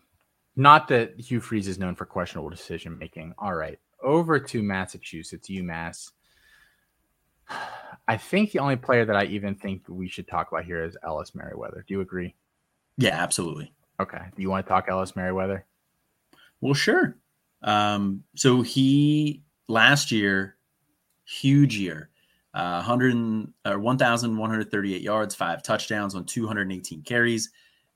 not 0.55 0.87
that 0.89 1.19
Hugh 1.19 1.41
Freeze 1.41 1.67
is 1.67 1.79
known 1.79 1.95
for 1.95 2.05
questionable 2.05 2.51
decision 2.51 2.99
making. 2.99 3.35
All 3.39 3.55
right. 3.55 3.79
Over 4.03 4.39
to 4.39 4.63
Massachusetts, 4.63 5.49
UMass. 5.49 6.13
I 8.09 8.17
think 8.17 8.51
the 8.51 8.59
only 8.59 8.77
player 8.77 9.05
that 9.05 9.17
I 9.17 9.25
even 9.25 9.55
think 9.55 9.83
we 9.87 10.09
should 10.09 10.27
talk 10.27 10.51
about 10.51 10.65
here 10.65 10.83
is 10.83 10.97
Ellis 11.05 11.35
Merriweather. 11.35 11.85
Do 11.87 11.95
you 11.95 12.01
agree? 12.01 12.35
Yeah, 12.97 13.23
absolutely. 13.23 13.73
Okay. 14.01 14.23
Do 14.35 14.43
you 14.43 14.49
want 14.49 14.65
to 14.65 14.69
talk 14.69 14.87
Ellis 14.89 15.15
Merriweather? 15.15 15.67
Well, 16.63 16.75
sure. 16.75 17.17
Um, 17.63 18.25
so 18.35 18.63
he 18.63 19.43
last 19.69 20.11
year, 20.11 20.57
huge 21.27 21.77
year, 21.77 22.09
uh, 22.55 22.83
100 22.83 23.47
uh, 23.67 23.75
1,138 23.75 25.03
yards, 25.03 25.35
five 25.35 25.63
touchdowns 25.63 26.15
on 26.15 26.25
218 26.25 27.03
carries. 27.03 27.51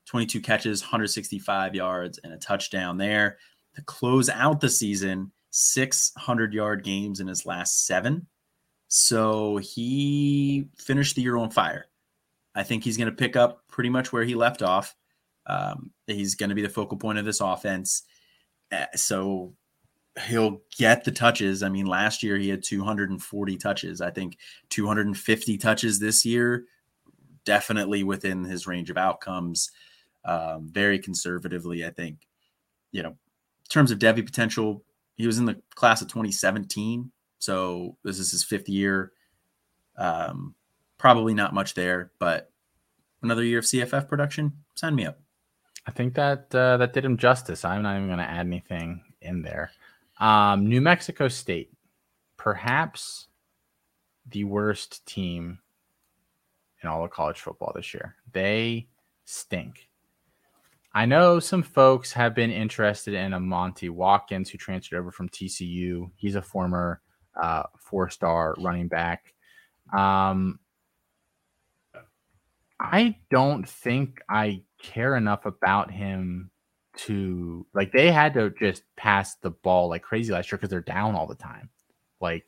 22 0.05 0.41
catches, 0.41 0.81
165 0.81 1.75
yards, 1.75 2.19
and 2.23 2.33
a 2.33 2.37
touchdown 2.37 2.97
there. 2.97 3.37
To 3.75 3.81
close 3.83 4.29
out 4.29 4.61
the 4.61 4.69
season, 4.69 5.31
600 5.51 6.53
yard 6.53 6.83
games 6.83 7.19
in 7.19 7.27
his 7.27 7.45
last 7.45 7.87
seven. 7.87 8.27
So 8.95 9.57
he 9.57 10.67
finished 10.77 11.15
the 11.15 11.23
year 11.23 11.35
on 11.35 11.49
fire. 11.49 11.87
I 12.53 12.61
think 12.61 12.83
he's 12.83 12.95
going 12.95 13.09
to 13.09 13.15
pick 13.15 13.35
up 13.35 13.67
pretty 13.67 13.89
much 13.89 14.13
where 14.13 14.23
he 14.23 14.35
left 14.35 14.61
off. 14.61 14.95
Um, 15.47 15.89
he's 16.05 16.35
going 16.35 16.49
to 16.49 16.55
be 16.55 16.61
the 16.61 16.69
focal 16.69 16.97
point 16.97 17.17
of 17.17 17.25
this 17.25 17.41
offense. 17.41 18.03
Uh, 18.71 18.85
so 18.93 19.55
he'll 20.27 20.61
get 20.77 21.05
the 21.05 21.11
touches. 21.11 21.63
I 21.63 21.69
mean, 21.69 21.87
last 21.87 22.21
year 22.21 22.37
he 22.37 22.49
had 22.49 22.61
240 22.61 23.57
touches. 23.57 23.99
I 23.99 24.11
think 24.11 24.37
250 24.69 25.57
touches 25.57 25.99
this 25.99 26.23
year, 26.23 26.65
definitely 27.45 28.03
within 28.03 28.43
his 28.43 28.67
range 28.67 28.91
of 28.91 28.97
outcomes 28.97 29.71
um, 30.23 30.69
very 30.71 30.99
conservatively. 30.99 31.83
I 31.83 31.89
think, 31.89 32.27
you 32.91 33.01
know, 33.01 33.09
in 33.09 33.69
terms 33.69 33.89
of 33.89 33.97
Devy 33.97 34.23
potential, 34.23 34.83
he 35.15 35.25
was 35.25 35.39
in 35.39 35.45
the 35.45 35.59
class 35.73 36.03
of 36.03 36.09
2017, 36.09 37.11
so 37.43 37.97
this 38.03 38.19
is 38.19 38.31
his 38.31 38.41
fifth 38.41 38.69
year. 38.69 39.11
Um, 39.97 40.55
probably 40.97 41.33
not 41.33 41.53
much 41.53 41.73
there, 41.73 42.11
but 42.17 42.49
another 43.21 43.43
year 43.43 43.59
of 43.59 43.65
CFF 43.65 44.07
production, 44.07 44.53
sign 44.75 44.95
me 44.95 45.05
up. 45.05 45.19
I 45.85 45.91
think 45.91 46.13
that 46.13 46.55
uh, 46.55 46.77
that 46.77 46.93
did 46.93 47.03
him 47.03 47.17
justice. 47.17 47.65
I'm 47.65 47.83
not 47.83 47.97
even 47.97 48.07
going 48.07 48.19
to 48.19 48.23
add 48.23 48.45
anything 48.45 49.01
in 49.21 49.41
there. 49.41 49.71
Um, 50.21 50.69
New 50.69 50.79
Mexico 50.79 51.27
State, 51.27 51.73
perhaps 52.37 53.27
the 54.29 54.45
worst 54.45 55.05
team 55.05 55.59
in 56.81 56.87
all 56.87 57.03
of 57.03 57.11
college 57.11 57.41
football 57.41 57.73
this 57.75 57.93
year. 57.93 58.15
They 58.31 58.87
stink. 59.25 59.89
I 60.93 61.05
know 61.05 61.41
some 61.41 61.63
folks 61.63 62.13
have 62.13 62.33
been 62.33 62.51
interested 62.51 63.15
in 63.15 63.33
a 63.33 63.39
Monty 63.39 63.89
Watkins 63.89 64.49
who 64.49 64.57
transferred 64.57 64.99
over 64.99 65.11
from 65.11 65.27
TCU. 65.27 66.09
He's 66.15 66.35
a 66.35 66.41
former 66.41 67.01
uh, 67.41 67.63
four 67.79 68.09
star 68.09 68.55
running 68.59 68.87
back. 68.87 69.33
Um, 69.95 70.59
I 72.79 73.15
don't 73.29 73.67
think 73.67 74.19
I 74.29 74.63
care 74.81 75.15
enough 75.15 75.45
about 75.45 75.91
him 75.91 76.51
to 76.95 77.65
like 77.73 77.91
they 77.91 78.11
had 78.11 78.33
to 78.35 78.51
just 78.51 78.83
pass 78.95 79.35
the 79.35 79.49
ball 79.49 79.89
like 79.89 80.03
crazy 80.03 80.31
last 80.31 80.51
year 80.51 80.57
because 80.57 80.69
they're 80.69 80.81
down 80.81 81.15
all 81.15 81.25
the 81.25 81.35
time. 81.35 81.69
Like 82.19 82.47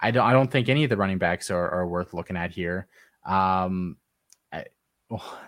I 0.00 0.10
don't 0.10 0.26
I 0.26 0.32
don't 0.32 0.50
think 0.50 0.68
any 0.68 0.84
of 0.84 0.90
the 0.90 0.96
running 0.96 1.18
backs 1.18 1.50
are, 1.50 1.70
are 1.70 1.86
worth 1.86 2.12
looking 2.12 2.36
at 2.36 2.50
here. 2.50 2.88
Um, 3.24 3.96
I, 4.52 4.64
well, 5.08 5.38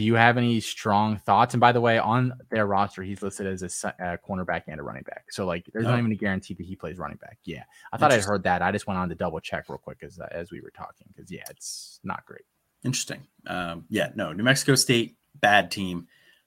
do 0.00 0.06
you 0.06 0.14
have 0.14 0.38
any 0.38 0.60
strong 0.60 1.18
thoughts? 1.18 1.52
And 1.52 1.60
by 1.60 1.72
the 1.72 1.80
way, 1.82 1.98
on 1.98 2.32
their 2.50 2.64
roster, 2.64 3.02
he's 3.02 3.20
listed 3.20 3.46
as 3.46 3.84
a, 3.84 3.94
a 3.98 4.18
cornerback 4.18 4.62
and 4.66 4.80
a 4.80 4.82
running 4.82 5.02
back. 5.02 5.26
So 5.30 5.44
like, 5.44 5.68
there's 5.74 5.84
oh. 5.84 5.90
not 5.90 5.98
even 5.98 6.10
a 6.10 6.14
guarantee 6.14 6.54
that 6.54 6.64
he 6.64 6.74
plays 6.74 6.96
running 6.96 7.18
back. 7.18 7.36
Yeah, 7.44 7.64
I 7.92 7.98
thought 7.98 8.10
I'd 8.10 8.24
heard 8.24 8.44
that. 8.44 8.62
I 8.62 8.72
just 8.72 8.86
went 8.86 8.98
on 8.98 9.10
to 9.10 9.14
double 9.14 9.40
check 9.40 9.68
real 9.68 9.76
quick 9.76 9.98
as 10.02 10.18
as 10.30 10.50
we 10.50 10.62
were 10.62 10.70
talking 10.70 11.06
because 11.14 11.30
yeah, 11.30 11.44
it's 11.50 12.00
not 12.02 12.24
great. 12.24 12.44
Interesting. 12.82 13.26
Um, 13.46 13.84
yeah, 13.90 14.08
no, 14.14 14.32
New 14.32 14.42
Mexico 14.42 14.74
State 14.74 15.16
bad 15.34 15.70
team. 15.70 16.06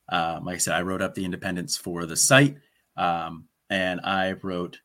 Um, 0.09 0.45
like 0.45 0.55
I 0.55 0.57
said, 0.57 0.73
I 0.73 0.81
wrote 0.81 1.03
up 1.03 1.13
the 1.13 1.23
independence 1.23 1.77
for 1.77 2.07
the 2.07 2.17
site, 2.17 2.57
um, 2.97 3.47
and 3.69 4.01
I 4.01 4.31
wrote 4.41 4.79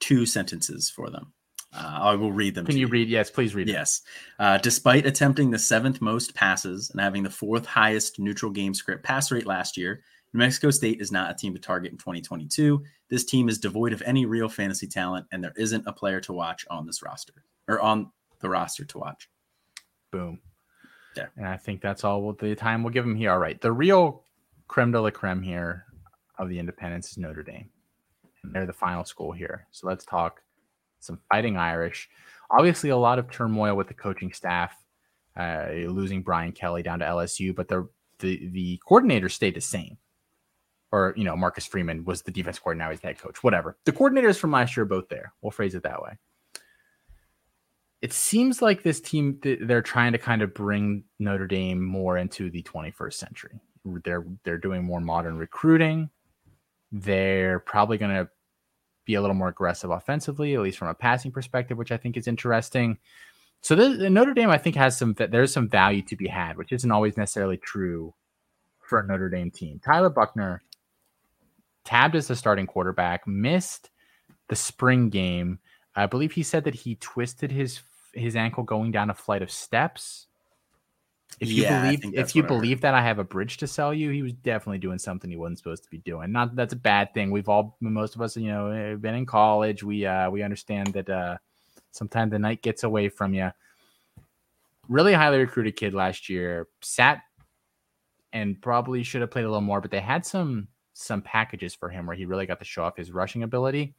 two 0.00 0.24
sentences 0.24 0.88
for 0.88 1.10
them. 1.10 1.34
Uh, 1.74 1.98
I 2.02 2.14
will 2.14 2.32
read 2.32 2.54
them. 2.54 2.66
Can 2.66 2.76
you, 2.76 2.82
you, 2.82 2.86
read? 2.86 3.08
Yes, 3.08 3.30
please 3.30 3.54
read. 3.54 3.68
Yes. 3.68 4.02
Uh, 4.38 4.58
despite 4.58 5.06
attempting 5.06 5.50
the 5.50 5.58
seventh 5.58 6.00
most 6.00 6.34
passes 6.34 6.90
and 6.90 7.00
having 7.00 7.22
the 7.22 7.30
fourth 7.30 7.66
highest 7.66 8.18
neutral 8.18 8.52
game 8.52 8.74
script 8.74 9.02
pass 9.02 9.32
rate 9.32 9.46
last 9.46 9.76
year, 9.76 10.02
New 10.32 10.38
Mexico 10.38 10.70
State 10.70 11.00
is 11.00 11.10
not 11.10 11.30
a 11.30 11.34
team 11.34 11.52
to 11.54 11.60
target 11.60 11.92
in 11.92 11.98
2022. 11.98 12.82
This 13.08 13.24
team 13.24 13.48
is 13.48 13.58
devoid 13.58 13.92
of 13.92 14.02
any 14.02 14.26
real 14.26 14.48
fantasy 14.48 14.86
talent, 14.86 15.26
and 15.32 15.42
there 15.42 15.54
isn't 15.56 15.86
a 15.86 15.92
player 15.92 16.20
to 16.22 16.32
watch 16.32 16.64
on 16.70 16.86
this 16.86 17.02
roster. 17.02 17.44
or 17.68 17.80
on 17.80 18.10
the 18.40 18.48
roster 18.48 18.84
to 18.84 18.98
watch. 18.98 19.28
Boom. 20.10 20.38
Yeah. 21.16 21.26
And 21.36 21.46
I 21.46 21.56
think 21.56 21.80
that's 21.80 22.04
all 22.04 22.32
the 22.32 22.54
time 22.54 22.82
we'll 22.82 22.92
give 22.92 23.04
him 23.04 23.16
here. 23.16 23.30
All 23.30 23.38
right. 23.38 23.60
The 23.60 23.72
real 23.72 24.22
creme 24.68 24.92
de 24.92 25.00
la 25.00 25.10
creme 25.10 25.42
here 25.42 25.86
of 26.38 26.48
the 26.48 26.58
independents 26.58 27.12
is 27.12 27.18
Notre 27.18 27.42
Dame. 27.42 27.70
And 28.42 28.52
they're 28.52 28.66
the 28.66 28.72
final 28.72 29.04
school 29.04 29.32
here. 29.32 29.66
So 29.70 29.86
let's 29.86 30.04
talk 30.04 30.42
some 31.04 31.20
fighting 31.30 31.56
Irish. 31.56 32.08
Obviously, 32.50 32.90
a 32.90 32.96
lot 32.96 33.18
of 33.18 33.30
turmoil 33.30 33.76
with 33.76 33.88
the 33.88 33.94
coaching 33.94 34.32
staff, 34.32 34.76
uh, 35.36 35.66
losing 35.70 36.22
Brian 36.22 36.52
Kelly 36.52 36.82
down 36.82 36.98
to 37.00 37.04
LSU, 37.04 37.54
but 37.54 37.68
the, 37.68 37.88
the, 38.18 38.48
the 38.48 38.80
coordinator 38.86 39.28
stayed 39.28 39.54
the 39.54 39.60
same. 39.60 39.96
Or, 40.92 41.12
you 41.16 41.24
know, 41.24 41.36
Marcus 41.36 41.66
Freeman 41.66 42.04
was 42.04 42.22
the 42.22 42.30
defense 42.30 42.58
coordinator, 42.58 42.86
now 42.86 42.90
he's 42.92 43.00
the 43.00 43.08
head 43.08 43.18
coach, 43.18 43.42
whatever. 43.42 43.76
The 43.84 43.92
coordinators 43.92 44.38
from 44.38 44.52
last 44.52 44.76
year 44.76 44.84
are 44.84 44.86
both 44.86 45.08
there. 45.08 45.32
We'll 45.42 45.50
phrase 45.50 45.74
it 45.74 45.82
that 45.82 46.00
way 46.02 46.18
it 48.04 48.12
seems 48.12 48.60
like 48.60 48.82
this 48.82 49.00
team 49.00 49.40
they're 49.42 49.80
trying 49.80 50.12
to 50.12 50.18
kind 50.18 50.42
of 50.42 50.52
bring 50.52 51.04
Notre 51.18 51.46
Dame 51.46 51.82
more 51.82 52.18
into 52.18 52.50
the 52.50 52.62
21st 52.62 53.14
century. 53.14 53.58
They're 54.04 54.26
they're 54.44 54.58
doing 54.58 54.84
more 54.84 55.00
modern 55.00 55.38
recruiting. 55.38 56.10
They're 56.92 57.60
probably 57.60 57.96
going 57.96 58.10
to 58.10 58.28
be 59.04 59.14
a 59.14 59.20
little 59.20 59.34
more 59.34 59.48
aggressive 59.48 59.90
offensively, 59.90 60.54
at 60.54 60.60
least 60.60 60.78
from 60.78 60.88
a 60.88 60.94
passing 60.94 61.30
perspective, 61.30 61.78
which 61.78 61.92
I 61.92 61.96
think 61.96 62.16
is 62.16 62.26
interesting. 62.26 62.98
So 63.60 63.74
the, 63.74 64.10
Notre 64.10 64.34
Dame, 64.34 64.50
I 64.50 64.58
think, 64.58 64.76
has 64.76 64.96
some 64.96 65.14
there's 65.14 65.52
some 65.52 65.68
value 65.68 66.02
to 66.02 66.16
be 66.16 66.28
had, 66.28 66.56
which 66.56 66.72
isn't 66.72 66.90
always 66.90 67.16
necessarily 67.16 67.56
true 67.56 68.14
for 68.80 68.98
a 68.98 69.06
Notre 69.06 69.30
Dame 69.30 69.50
team. 69.50 69.80
Tyler 69.84 70.10
Buchner 70.10 70.62
tabbed 71.84 72.16
as 72.16 72.28
the 72.28 72.36
starting 72.36 72.66
quarterback, 72.66 73.26
missed 73.26 73.90
the 74.48 74.56
spring 74.56 75.08
game. 75.08 75.58
I 75.96 76.06
believe 76.06 76.32
he 76.32 76.42
said 76.42 76.64
that 76.64 76.74
he 76.74 76.96
twisted 76.96 77.50
his 77.50 77.80
his 78.12 78.36
ankle 78.36 78.62
going 78.62 78.92
down 78.92 79.10
a 79.10 79.14
flight 79.14 79.42
of 79.42 79.50
steps. 79.50 80.26
If 81.40 81.50
you 81.50 81.62
yeah, 81.64 81.82
believe 81.82 82.14
if 82.14 82.36
you 82.36 82.42
believe 82.42 82.80
that 82.82 82.94
I 82.94 83.02
have 83.02 83.18
a 83.18 83.24
bridge 83.24 83.56
to 83.58 83.66
sell 83.66 83.92
you, 83.92 84.10
he 84.10 84.22
was 84.22 84.32
definitely 84.32 84.78
doing 84.78 84.98
something 84.98 85.30
he 85.30 85.36
wasn't 85.36 85.58
supposed 85.58 85.84
to 85.84 85.90
be 85.90 85.98
doing. 85.98 86.32
Not 86.32 86.54
that's 86.54 86.72
a 86.72 86.76
bad 86.76 87.12
thing. 87.12 87.30
We've 87.30 87.48
all 87.48 87.76
most 87.80 88.14
of 88.14 88.22
us, 88.22 88.36
you 88.36 88.48
know, 88.48 88.68
eh, 88.68 88.94
been 88.94 89.14
in 89.14 89.26
college. 89.26 89.82
We 89.82 90.06
uh 90.06 90.30
we 90.30 90.42
understand 90.42 90.88
that 90.88 91.10
uh 91.10 91.38
sometimes 91.90 92.30
the 92.30 92.38
night 92.38 92.62
gets 92.62 92.84
away 92.84 93.08
from 93.08 93.34
you. 93.34 93.50
Really 94.88 95.12
highly 95.12 95.38
recruited 95.38 95.76
kid 95.76 95.94
last 95.94 96.28
year, 96.28 96.68
sat 96.82 97.22
and 98.32 98.60
probably 98.60 99.02
should 99.02 99.20
have 99.20 99.30
played 99.30 99.44
a 99.44 99.48
little 99.48 99.60
more, 99.60 99.80
but 99.80 99.90
they 99.90 100.00
had 100.00 100.24
some 100.24 100.68
some 100.92 101.22
packages 101.22 101.74
for 101.74 101.88
him 101.88 102.06
where 102.06 102.16
he 102.16 102.26
really 102.26 102.46
got 102.46 102.60
to 102.60 102.64
show 102.64 102.84
off 102.84 102.96
his 102.96 103.10
rushing 103.10 103.42
ability 103.42 103.94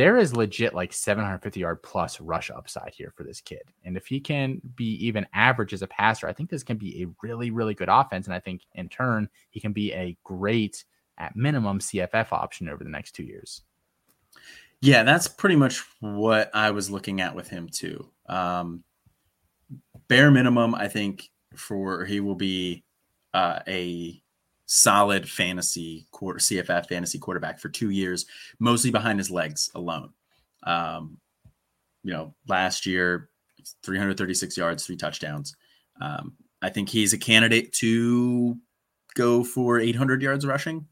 there 0.00 0.16
is 0.16 0.34
legit 0.34 0.72
like 0.72 0.94
750 0.94 1.60
yard 1.60 1.82
plus 1.82 2.22
rush 2.22 2.50
upside 2.50 2.94
here 2.94 3.12
for 3.14 3.22
this 3.22 3.42
kid. 3.42 3.60
And 3.84 3.98
if 3.98 4.06
he 4.06 4.18
can 4.18 4.58
be 4.74 4.94
even 5.06 5.26
average 5.34 5.74
as 5.74 5.82
a 5.82 5.86
passer, 5.86 6.26
I 6.26 6.32
think 6.32 6.48
this 6.48 6.62
can 6.62 6.78
be 6.78 7.02
a 7.02 7.08
really, 7.22 7.50
really 7.50 7.74
good 7.74 7.90
offense. 7.90 8.26
And 8.26 8.34
I 8.34 8.40
think 8.40 8.62
in 8.74 8.88
turn, 8.88 9.28
he 9.50 9.60
can 9.60 9.74
be 9.74 9.92
a 9.92 10.16
great, 10.24 10.86
at 11.18 11.36
minimum, 11.36 11.80
CFF 11.80 12.32
option 12.32 12.70
over 12.70 12.82
the 12.82 12.88
next 12.88 13.12
two 13.12 13.24
years. 13.24 13.60
Yeah, 14.80 15.02
that's 15.02 15.28
pretty 15.28 15.56
much 15.56 15.84
what 16.00 16.50
I 16.54 16.70
was 16.70 16.90
looking 16.90 17.20
at 17.20 17.36
with 17.36 17.50
him 17.50 17.68
too. 17.68 18.08
Um, 18.26 18.82
bare 20.08 20.30
minimum, 20.30 20.74
I 20.74 20.88
think 20.88 21.28
for 21.54 22.06
he 22.06 22.20
will 22.20 22.36
be 22.36 22.84
uh, 23.34 23.58
a 23.68 24.22
solid 24.72 25.28
fantasy 25.28 26.06
quarter 26.12 26.38
CFF 26.38 26.86
fantasy 26.86 27.18
quarterback 27.18 27.58
for 27.58 27.68
two 27.68 27.90
years, 27.90 28.26
mostly 28.60 28.92
behind 28.92 29.18
his 29.18 29.28
legs 29.28 29.68
alone. 29.74 30.10
Um, 30.62 31.18
you 32.04 32.12
know, 32.12 32.34
last 32.46 32.86
year, 32.86 33.30
336 33.82 34.56
yards, 34.56 34.86
three 34.86 34.96
touchdowns. 34.96 35.56
Um, 36.00 36.34
I 36.62 36.70
think 36.70 36.88
he's 36.88 37.12
a 37.12 37.18
candidate 37.18 37.72
to 37.74 38.56
go 39.16 39.42
for 39.42 39.80
800 39.80 40.22
yards 40.22 40.46
rushing. 40.46 40.86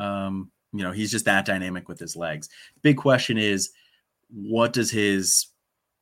Um, 0.00 0.50
you 0.72 0.82
know, 0.82 0.90
he's 0.90 1.12
just 1.12 1.26
that 1.26 1.46
dynamic 1.46 1.88
with 1.88 2.00
his 2.00 2.16
legs. 2.16 2.48
Big 2.82 2.96
question 2.96 3.38
is, 3.38 3.70
what 4.30 4.72
does 4.72 4.90
his 4.90 5.46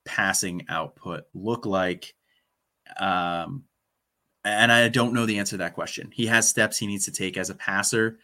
passing 0.07 0.64
output 0.71 1.25
look 1.35 1.66
like? 1.66 2.14
Um, 2.99 3.64
and 4.45 4.72
I 4.72 4.88
don't 4.88 5.12
know 5.12 5.26
the 5.26 5.38
answer 5.38 5.53
to 5.53 5.59
that 5.59 5.74
question. 5.74 6.11
He 6.12 6.26
has 6.26 6.49
steps 6.49 6.78
he 6.78 6.86
needs 6.86 7.05
to 7.05 7.12
take 7.12 7.36
as 7.36 7.51
a 7.51 7.55
passer. 7.55 8.18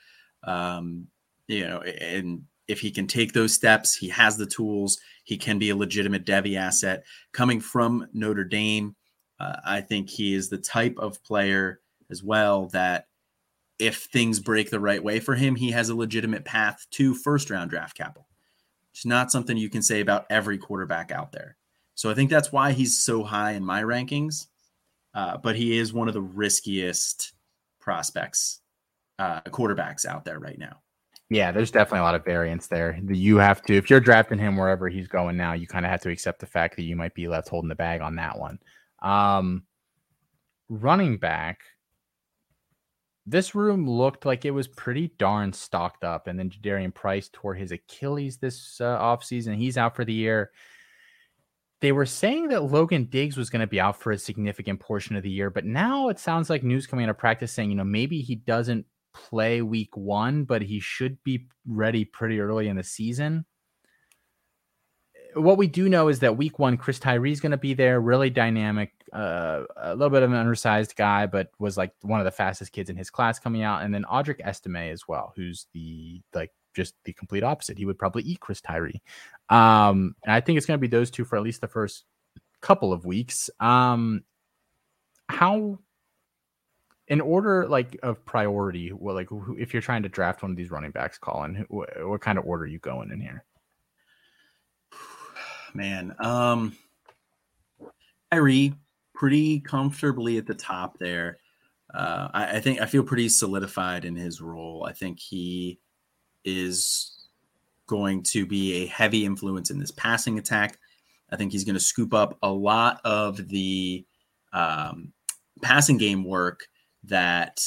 Um, 0.45 1.09
you 1.49 1.67
know, 1.67 1.81
and 1.81 2.43
if 2.69 2.81
he 2.81 2.91
can 2.91 3.07
take 3.07 3.33
those 3.33 3.55
steps, 3.55 3.95
he 3.95 4.09
has 4.09 4.37
the 4.37 4.47
tools. 4.47 4.99
He 5.25 5.37
can 5.37 5.59
be 5.59 5.71
a 5.71 5.77
legitimate 5.77 6.25
Devy 6.25 6.57
asset. 6.57 7.05
Coming 7.33 7.61
from 7.61 8.09
Notre 8.13 8.45
Dame, 8.45 8.97
uh, 9.39 9.57
I 9.65 9.81
think 9.81 10.09
he 10.09 10.35
is 10.35 10.49
the 10.49 10.59
type 10.59 10.97
of 10.99 11.23
player 11.23 11.81
as 12.11 12.23
well 12.23 12.67
that 12.69 13.07
if 13.79 14.05
things 14.05 14.41
break 14.41 14.71
the 14.71 14.81
right 14.81 15.03
way 15.03 15.21
for 15.21 15.35
him, 15.35 15.55
he 15.55 15.71
has 15.71 15.91
a 15.91 15.95
legitimate 15.95 16.45
path 16.45 16.87
to 16.93 17.15
first 17.15 17.51
round 17.51 17.71
draft 17.71 17.97
capital. 17.97 18.27
It's 18.93 19.05
not 19.05 19.31
something 19.31 19.57
you 19.57 19.69
can 19.69 19.83
say 19.83 20.01
about 20.01 20.27
every 20.31 20.57
quarterback 20.57 21.11
out 21.11 21.33
there. 21.33 21.57
So 21.95 22.11
I 22.11 22.15
think 22.15 22.31
that's 22.31 22.53
why 22.53 22.73
he's 22.73 22.99
so 22.99 23.23
high 23.23 23.53
in 23.53 23.65
my 23.65 23.83
rankings. 23.83 24.47
Uh, 25.17 25.39
but 25.39 25.57
he 25.57 25.79
is 25.79 25.95
one 25.95 26.09
of 26.09 26.15
the 26.15 26.21
riskiest 26.21 27.33
prospects, 27.81 28.61
uh, 29.19 29.41
quarterbacks 29.49 30.05
out 30.05 30.27
there 30.27 30.39
right 30.39 30.59
now. 30.59 30.83
Yeah, 31.31 31.53
there's 31.53 31.71
definitely 31.71 32.01
a 32.01 32.03
lot 32.03 32.15
of 32.15 32.25
variance 32.25 32.67
there. 32.67 33.01
You 33.09 33.39
have 33.39 33.63
to, 33.63 33.75
if 33.75 33.89
you're 33.89 33.99
drafting 33.99 34.39
him 34.39 34.59
wherever 34.59 34.91
he's 34.91 35.09
going 35.09 35.39
now, 35.39 35.55
you 35.55 35.67
kind 35.67 35.87
of 35.87 35.91
have 35.91 36.03
to 36.03 36.11
accept 36.11 36.41
the 36.41 36.47
fact 36.47 36.77
that 36.77 36.83
you 36.83 36.97
might 36.97 37.15
be 37.15 37.29
left 37.29 37.49
holding 37.49 37.71
the 37.71 37.75
bag 37.75 38.03
on 38.03 38.17
that 38.17 38.39
one. 38.39 38.59
Um, 39.01 39.65
running 40.69 41.17
back, 41.17 41.61
this 43.25 43.55
room 43.55 43.89
looked 43.89 44.27
like 44.27 44.45
it 44.45 44.51
was 44.53 44.69
pretty 44.69 45.13
darn 45.19 45.53
stocked 45.53 46.05
up. 46.05 46.27
And 46.27 46.39
then 46.39 46.51
Jadarian 46.51 46.95
Price 46.95 47.31
tore 47.33 47.55
his 47.55 47.73
Achilles 47.73 48.37
this 48.37 48.81
uh, 48.83 48.99
offseason. 48.99 49.57
He's 49.57 49.79
out 49.79 49.97
for 49.97 50.05
the 50.05 50.13
year 50.13 50.51
they 51.81 51.93
were 51.93 52.07
saying 52.07 52.49
that 52.49 52.65
Logan 52.65 53.05
Diggs 53.05 53.37
was 53.37 53.51
going 53.51 53.61
to 53.61 53.67
be 53.67 53.81
out 53.81 54.01
for 54.01 54.13
a 54.13 54.19
significant 54.19 54.81
portion 54.81 55.15
of 55.17 55.23
the 55.23 55.31
year, 55.31 55.51
but 55.51 55.65
now 55.65 56.09
it 56.09 56.19
sounds 56.19 56.49
like 56.49 56.63
news 56.63 56.87
coming 56.87 57.05
out 57.05 57.11
of 57.11 57.19
practice 57.19 57.53
saying, 57.53 57.71
you 57.71 57.77
know, 57.77 57.85
maybe 57.85 58.21
he 58.23 58.35
doesn't 58.35 58.87
play 59.13 59.63
week 59.63 59.97
one, 59.97 60.45
but 60.45 60.63
he 60.63 60.81
should 60.81 61.23
be 61.23 61.49
ready 61.67 62.05
pretty 62.05 62.41
early 62.41 62.69
in 62.69 62.77
the 62.77 62.83
season. 62.83 63.45
What 65.35 65.59
we 65.59 65.67
do 65.67 65.91
know 65.91 66.09
is 66.09 66.21
that 66.21 66.39
week 66.39 66.59
one, 66.59 66.79
Chris 66.79 66.99
Tyree 66.99 67.33
is 67.33 67.41
going 67.41 67.51
to 67.51 67.59
be 67.59 67.75
there, 67.75 68.01
really 68.01 68.31
dynamic, 68.31 68.93
uh, 69.13 69.65
a 69.77 69.95
little 69.95 70.09
bit 70.09 70.23
of 70.23 70.33
an 70.33 70.39
undersized 70.39 70.97
guy, 70.97 71.27
but 71.27 71.51
was 71.59 71.77
like 71.77 71.93
one 72.01 72.21
of 72.21 72.25
the 72.25 72.31
fastest 72.31 72.73
kids 72.73 72.89
in 72.89 72.97
his 72.97 73.11
class 73.11 73.39
coming 73.39 73.63
out. 73.63 73.83
And 73.83 73.93
then 73.93 74.05
Audric 74.11 74.41
Estime 74.41 74.77
as 74.91 75.07
well, 75.07 75.35
who's 75.37 75.67
the 75.75 76.23
like 76.33 76.53
just 76.75 76.95
the 77.05 77.13
complete 77.13 77.43
opposite. 77.43 77.79
He 77.79 77.87
would 77.87 77.99
probably 77.99 78.23
eat 78.23 78.41
Chris 78.41 78.61
Tyree. 78.61 79.03
Um, 79.49 80.15
and 80.25 80.33
I 80.33 80.41
think 80.41 80.57
it's 80.57 80.67
going 80.67 80.79
to 80.79 80.81
be 80.81 80.89
those 80.89 81.11
two 81.11 81.25
for 81.25 81.37
at 81.37 81.43
least 81.43 81.61
the 81.61 81.69
first 81.69 82.05
couple 82.61 82.93
of 82.93 83.05
weeks. 83.05 83.51
Um, 83.61 84.25
how, 85.29 85.79
in 87.09 87.21
order 87.21 87.67
like 87.69 87.99
of 88.03 88.25
priority, 88.25 88.93
well, 88.93 89.15
like 89.15 89.29
if 89.57 89.73
you're 89.73 89.83
trying 89.83 90.03
to 90.03 90.09
draft 90.09 90.43
one 90.43 90.51
of 90.51 90.57
these 90.57 90.71
running 90.71 90.91
backs, 90.91 91.19
Colin, 91.19 91.65
what, 91.69 92.21
kind 92.21 92.39
of 92.39 92.45
order 92.45 92.65
are 92.65 92.69
you 92.69 92.79
going 92.79 93.11
in 93.13 93.21
here? 93.21 93.45
Man, 95.75 96.15
um, 96.19 96.77
Tyree 98.33 98.75
pretty 99.15 99.61
comfortably 99.61 100.39
at 100.39 100.47
the 100.47 100.55
top 100.55 100.99
there. 100.99 101.39
Uh, 101.95 102.29
I, 102.35 102.57
I, 102.57 102.61
think 102.61 102.81
I 102.81 102.87
feel 102.87 103.03
pretty 103.03 103.29
solidified 103.29 104.05
in 104.05 104.17
his 104.17 104.41
role. 104.41 104.85
I 104.87 104.93
think 104.93 105.19
he 105.21 105.79
is 106.45 107.26
going 107.87 108.23
to 108.23 108.47
be 108.47 108.83
a 108.83 108.87
heavy 108.87 109.25
influence 109.25 109.71
in 109.71 109.79
this 109.79 109.91
passing 109.93 110.39
attack. 110.39 110.79
I 111.31 111.37
think 111.37 111.53
he's 111.53 111.65
going 111.65 111.75
to 111.75 111.81
scoop 111.81 112.15
up 112.15 112.39
a 112.43 112.51
lot 112.51 113.01
of 113.05 113.49
the 113.49 114.05
um, 114.53 115.13
passing 115.63 115.99
game 115.99 116.25
work 116.25 116.67
that 117.05 117.61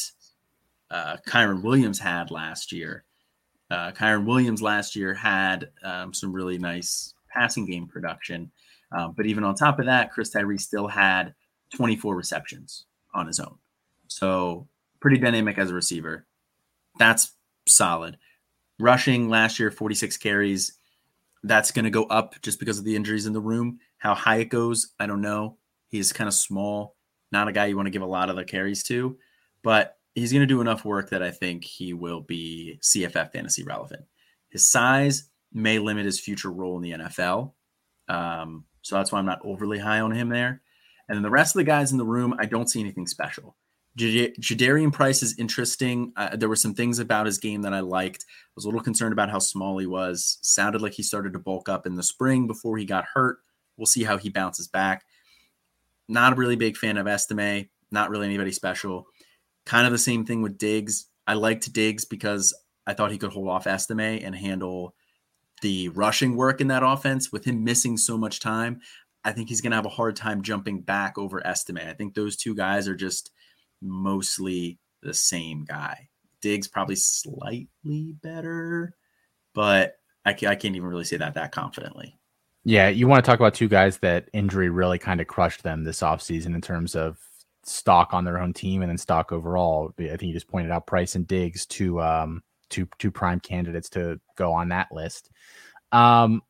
uh, 0.92 1.18
Kyren 1.28 1.62
Williams 1.64 2.00
had 2.00 2.32
last 2.32 2.72
year. 2.72 3.04
Uh, 3.70 3.92
Kyren 3.92 4.26
Williams 4.26 4.62
last 4.62 4.96
year 4.96 5.14
had 5.14 5.70
um, 5.84 6.14
some 6.14 6.34
really 6.34 6.58
nice 6.58 7.14
passing 7.30 7.66
game 7.66 7.88
production. 7.88 8.52
Uh, 8.92 9.10
but 9.10 9.26
even 9.26 9.44
on 9.44 9.54
top 9.54 9.80
of 9.80 9.86
that, 9.86 10.12
Chris 10.12 10.30
Tyree 10.30 10.58
still 10.58 10.88
had 10.88 11.34
24 11.76 12.16
receptions 12.16 12.86
on 13.14 13.28
his 13.28 13.40
own. 13.40 13.56
So 14.08 14.68
pretty 15.00 15.18
dynamic 15.18 15.58
as 15.58 15.70
a 15.70 15.76
receiver. 15.76 16.26
That's 16.98 17.34
solid. 17.68 18.18
Rushing 18.80 19.30
last 19.30 19.60
year, 19.60 19.72
46 19.72 20.18
carries. 20.18 20.74
That's 21.44 21.72
going 21.72 21.86
to 21.86 21.92
go 21.92 22.04
up 22.06 22.36
just 22.42 22.60
because 22.60 22.80
of 22.80 22.86
the 22.86 22.96
injuries 22.96 23.26
in 23.26 23.34
the 23.34 23.40
room. 23.42 23.80
How 23.98 24.14
high 24.14 24.38
it 24.38 24.50
goes, 24.50 24.94
I 25.00 25.06
don't 25.06 25.22
know. 25.22 25.58
He's 25.88 26.14
kind 26.14 26.28
of 26.28 26.34
small, 26.34 26.96
not 27.32 27.48
a 27.48 27.52
guy 27.52 27.66
you 27.66 27.76
want 27.76 27.88
to 27.88 27.92
give 27.92 28.02
a 28.02 28.06
lot 28.06 28.30
of 28.30 28.36
the 28.36 28.46
carries 28.46 28.84
to, 28.84 29.18
but 29.64 29.98
he's 30.16 30.32
going 30.32 30.42
to 30.42 30.48
do 30.48 30.62
enough 30.62 30.86
work 30.86 31.10
that 31.10 31.24
I 31.24 31.32
think 31.32 31.64
he 31.64 31.94
will 31.94 32.22
be 32.22 32.80
CFF 32.82 33.32
fantasy 33.32 33.64
relevant. 33.64 34.04
His 34.50 34.70
size 34.70 35.30
may 35.52 35.80
limit 35.80 36.06
his 36.06 36.20
future 36.20 36.52
role 36.52 36.78
in 36.78 36.84
the 36.84 36.92
NFL. 36.92 37.54
Um, 38.08 38.66
So 38.82 38.96
that's 38.96 39.12
why 39.12 39.20
I'm 39.20 39.26
not 39.26 39.42
overly 39.44 39.80
high 39.80 40.00
on 40.00 40.12
him 40.12 40.30
there. 40.30 40.62
And 41.08 41.16
then 41.16 41.24
the 41.24 41.30
rest 41.30 41.56
of 41.56 41.60
the 41.60 41.64
guys 41.66 41.92
in 41.92 41.98
the 41.98 42.06
room, 42.06 42.36
I 42.40 42.46
don't 42.46 42.70
see 42.70 42.80
anything 42.80 43.08
special. 43.08 43.56
Jadarian 44.00 44.94
Price 44.94 45.22
is 45.22 45.38
interesting. 45.38 46.14
Uh, 46.16 46.36
there 46.36 46.50
were 46.50 46.56
some 46.56 46.74
things 46.74 47.00
about 47.00 47.26
his 47.26 47.38
game 47.38 47.62
that 47.64 47.74
I 47.74 47.82
liked. 47.82 48.26
I 48.30 48.52
was 48.56 48.66
a 48.66 48.68
little 48.68 48.82
concerned 48.82 49.14
about 49.14 49.30
how 49.30 49.40
small 49.40 49.78
he 49.78 49.86
was. 49.86 50.40
Sounded 50.42 50.82
like 50.82 50.94
he 50.94 51.04
started 51.04 51.34
to 51.34 51.40
bulk 51.40 51.68
up 51.68 51.86
in 51.86 51.96
the 51.96 52.04
spring 52.04 52.48
before 52.48 52.78
he 52.78 52.86
got 52.86 53.06
hurt. 53.14 53.40
We'll 53.78 53.86
see 53.86 54.04
how 54.04 54.18
he 54.18 54.30
bounces 54.30 54.68
back. 54.68 55.04
Not 56.08 56.34
a 56.34 56.36
really 56.36 56.56
big 56.56 56.78
fan 56.78 56.98
of 56.98 57.08
Estime. 57.08 57.70
Not 57.92 58.10
really 58.10 58.26
anybody 58.26 58.52
special. 58.52 59.08
Kind 59.66 59.86
of 59.86 59.92
the 59.92 59.98
same 59.98 60.26
thing 60.26 60.42
with 60.42 60.58
Diggs. 60.58 61.08
I 61.28 61.34
liked 61.34 61.72
Diggs 61.74 62.06
because 62.06 62.54
I 62.88 62.94
thought 62.94 63.12
he 63.12 63.18
could 63.18 63.32
hold 63.32 63.50
off 63.50 63.68
Estime 63.68 64.00
and 64.00 64.36
handle 64.36 64.96
the 65.62 65.90
rushing 65.90 66.36
work 66.36 66.62
in 66.62 66.68
that 66.70 66.84
offense. 66.84 67.32
With 67.32 67.46
him 67.46 67.64
missing 67.64 67.98
so 67.98 68.18
much 68.18 68.40
time, 68.40 68.82
I 69.24 69.32
think 69.32 69.50
he's 69.50 69.62
going 69.62 69.72
to 69.72 69.76
have 69.76 69.86
a 69.86 69.90
hard 69.90 70.16
time 70.16 70.42
jumping 70.42 70.82
back 70.82 71.18
over 71.18 71.46
Estime. 71.46 71.78
I 71.78 71.94
think 71.94 72.14
those 72.14 72.36
two 72.36 72.56
guys 72.56 72.88
are 72.88 72.96
just 72.96 73.32
mostly 73.82 74.80
the 75.02 75.14
same 75.14 75.66
guy. 75.66 76.10
Diggs 76.42 76.68
probably 76.68 76.96
slightly 76.96 78.16
better, 78.22 78.96
but 79.54 79.96
I, 80.26 80.32
I 80.32 80.56
can't 80.56 80.76
even 80.76 80.88
really 80.88 81.04
say 81.04 81.18
that 81.18 81.34
that 81.34 81.52
confidently. 81.52 82.18
Yeah, 82.64 82.90
you 82.90 83.08
want 83.08 83.24
to 83.24 83.30
talk 83.30 83.40
about 83.40 83.54
two 83.54 83.68
guys 83.68 83.98
that 84.00 84.30
injury 84.34 84.70
really 84.70 85.00
kind 85.00 85.22
of 85.22 85.28
crushed 85.28 85.64
them 85.64 85.84
this 85.84 86.02
offseason 86.02 86.56
in 86.56 86.62
terms 86.62 86.96
of 86.96 87.18
stock 87.64 88.14
on 88.14 88.26
their 88.26 88.40
own 88.40 88.54
team 88.54 88.82
and 88.82 88.90
then 88.90 88.98
stock 88.98 89.32
overall. 89.32 89.94
I 90.00 90.04
think 90.04 90.24
you 90.24 90.34
just 90.34 90.48
pointed 90.48 90.72
out 90.72 90.88
Price 90.88 91.16
and 91.16 91.28
Diggs, 91.28 91.66
two 91.66 92.02
um, 92.02 92.44
two 92.70 92.88
two 93.00 93.12
prime 93.12 93.40
candidates 93.40 93.90
to 93.92 94.20
go 94.36 94.52
on 94.54 94.70
that 94.70 94.92
list. 94.92 95.30
Um, 95.92 96.42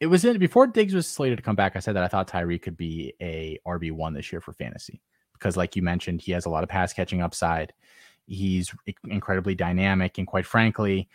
it 0.00 0.06
was 0.06 0.24
in 0.24 0.38
before 0.38 0.66
Diggs 0.66 0.94
was 0.94 1.06
slated 1.06 1.38
to 1.38 1.42
come 1.42 1.56
back. 1.56 1.76
I 1.76 1.80
said 1.80 1.96
that 1.96 2.04
I 2.04 2.08
thought 2.08 2.28
Tyree 2.28 2.58
could 2.58 2.76
be 2.76 3.14
a 3.20 3.58
RB 3.66 3.92
one 3.92 4.12
this 4.12 4.32
year 4.32 4.40
for 4.40 4.52
fantasy 4.52 5.00
because, 5.34 5.56
like 5.56 5.76
you 5.76 5.82
mentioned, 5.82 6.22
he 6.22 6.32
has 6.32 6.46
a 6.46 6.50
lot 6.50 6.62
of 6.62 6.70
pass 6.70 6.92
catching 6.92 7.20
upside. 7.20 7.72
He's 8.26 8.74
incredibly 9.04 9.54
dynamic, 9.54 10.16
and 10.18 10.26
quite 10.26 10.46
frankly, 10.46 11.08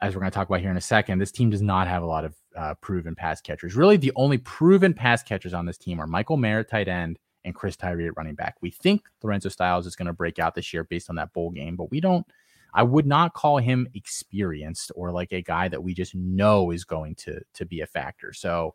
as 0.00 0.14
we're 0.14 0.20
going 0.20 0.30
to 0.30 0.34
talk 0.34 0.48
about 0.48 0.60
here 0.60 0.70
in 0.70 0.76
a 0.76 0.80
second, 0.80 1.18
this 1.18 1.30
team 1.30 1.50
does 1.50 1.62
not 1.62 1.86
have 1.86 2.02
a 2.02 2.06
lot 2.06 2.24
of 2.24 2.34
uh, 2.56 2.74
proven 2.80 3.14
pass 3.14 3.40
catchers. 3.40 3.76
Really, 3.76 3.96
the 3.96 4.12
only 4.16 4.38
proven 4.38 4.94
pass 4.94 5.22
catchers 5.22 5.54
on 5.54 5.66
this 5.66 5.78
team 5.78 6.00
are 6.00 6.06
Michael 6.06 6.36
Mayer, 6.36 6.64
tight 6.64 6.88
end, 6.88 7.18
and 7.44 7.54
Chris 7.54 7.76
Tyree 7.76 8.06
at 8.06 8.16
running 8.16 8.34
back. 8.34 8.56
We 8.60 8.70
think 8.70 9.02
Lorenzo 9.22 9.48
Styles 9.48 9.86
is 9.86 9.96
going 9.96 10.06
to 10.06 10.12
break 10.12 10.38
out 10.38 10.54
this 10.54 10.72
year 10.72 10.84
based 10.84 11.10
on 11.10 11.16
that 11.16 11.32
bowl 11.32 11.50
game, 11.50 11.76
but 11.76 11.90
we 11.90 12.00
don't. 12.00 12.26
I 12.72 12.84
would 12.84 13.06
not 13.06 13.34
call 13.34 13.58
him 13.58 13.88
experienced 13.94 14.92
or 14.94 15.10
like 15.10 15.32
a 15.32 15.42
guy 15.42 15.68
that 15.68 15.82
we 15.82 15.92
just 15.92 16.14
know 16.14 16.70
is 16.70 16.84
going 16.84 17.16
to 17.16 17.40
to 17.54 17.64
be 17.66 17.80
a 17.80 17.86
factor. 17.86 18.32
So 18.32 18.74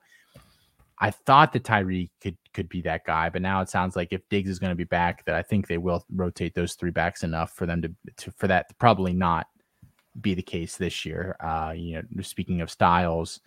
I 0.99 1.11
thought 1.11 1.51
that 1.53 1.65
Tyree 1.65 2.09
could 2.21 2.37
could 2.53 2.69
be 2.69 2.81
that 2.81 3.05
guy, 3.05 3.29
but 3.29 3.41
now 3.41 3.61
it 3.61 3.69
sounds 3.69 3.95
like 3.95 4.13
if 4.13 4.27
Diggs 4.29 4.49
is 4.49 4.59
going 4.59 4.71
to 4.71 4.75
be 4.75 4.85
back, 4.85 5.25
that 5.25 5.35
I 5.35 5.41
think 5.41 5.67
they 5.67 5.77
will 5.77 6.05
rotate 6.13 6.55
those 6.55 6.75
three 6.75 6.91
backs 6.91 7.23
enough 7.23 7.51
for 7.51 7.65
them 7.65 7.81
to, 7.81 7.93
to 8.17 8.31
for 8.31 8.47
that 8.47 8.69
to 8.69 8.75
probably 8.75 9.13
not 9.13 9.47
be 10.21 10.33
the 10.33 10.41
case 10.41 10.77
this 10.77 11.05
year. 11.05 11.35
Uh, 11.41 11.73
you 11.75 11.95
know, 11.95 12.21
speaking 12.21 12.61
of 12.61 12.71
styles, 12.71 13.41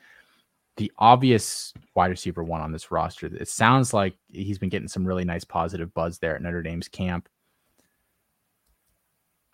the 0.76 0.92
obvious 0.98 1.72
wide 1.94 2.10
receiver 2.10 2.44
one 2.44 2.60
on 2.60 2.70
this 2.70 2.90
roster, 2.90 3.26
it 3.26 3.48
sounds 3.48 3.94
like 3.94 4.14
he's 4.28 4.58
been 4.58 4.68
getting 4.68 4.88
some 4.88 5.06
really 5.06 5.24
nice 5.24 5.44
positive 5.44 5.92
buzz 5.94 6.18
there 6.18 6.36
at 6.36 6.42
Notre 6.42 6.62
Dame's 6.62 6.88
camp. 6.88 7.28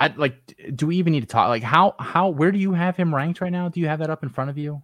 I 0.01 0.09
like. 0.17 0.57
Do 0.75 0.89
we 0.89 0.97
even 0.97 1.13
need 1.13 1.21
to 1.21 1.27
talk? 1.27 1.49
Like, 1.49 1.63
how 1.63 1.95
how 2.01 2.29
where 2.29 2.51
do 2.51 2.59
you 2.59 2.73
have 2.73 2.97
him 2.97 3.15
ranked 3.15 3.41
right 3.41 3.53
now? 3.53 3.69
Do 3.69 3.79
you 3.79 3.87
have 3.87 4.01
that 4.01 4.11
up 4.11 4.25
in 4.25 4.29
front 4.29 4.51
of 4.51 4.59
you? 4.59 4.83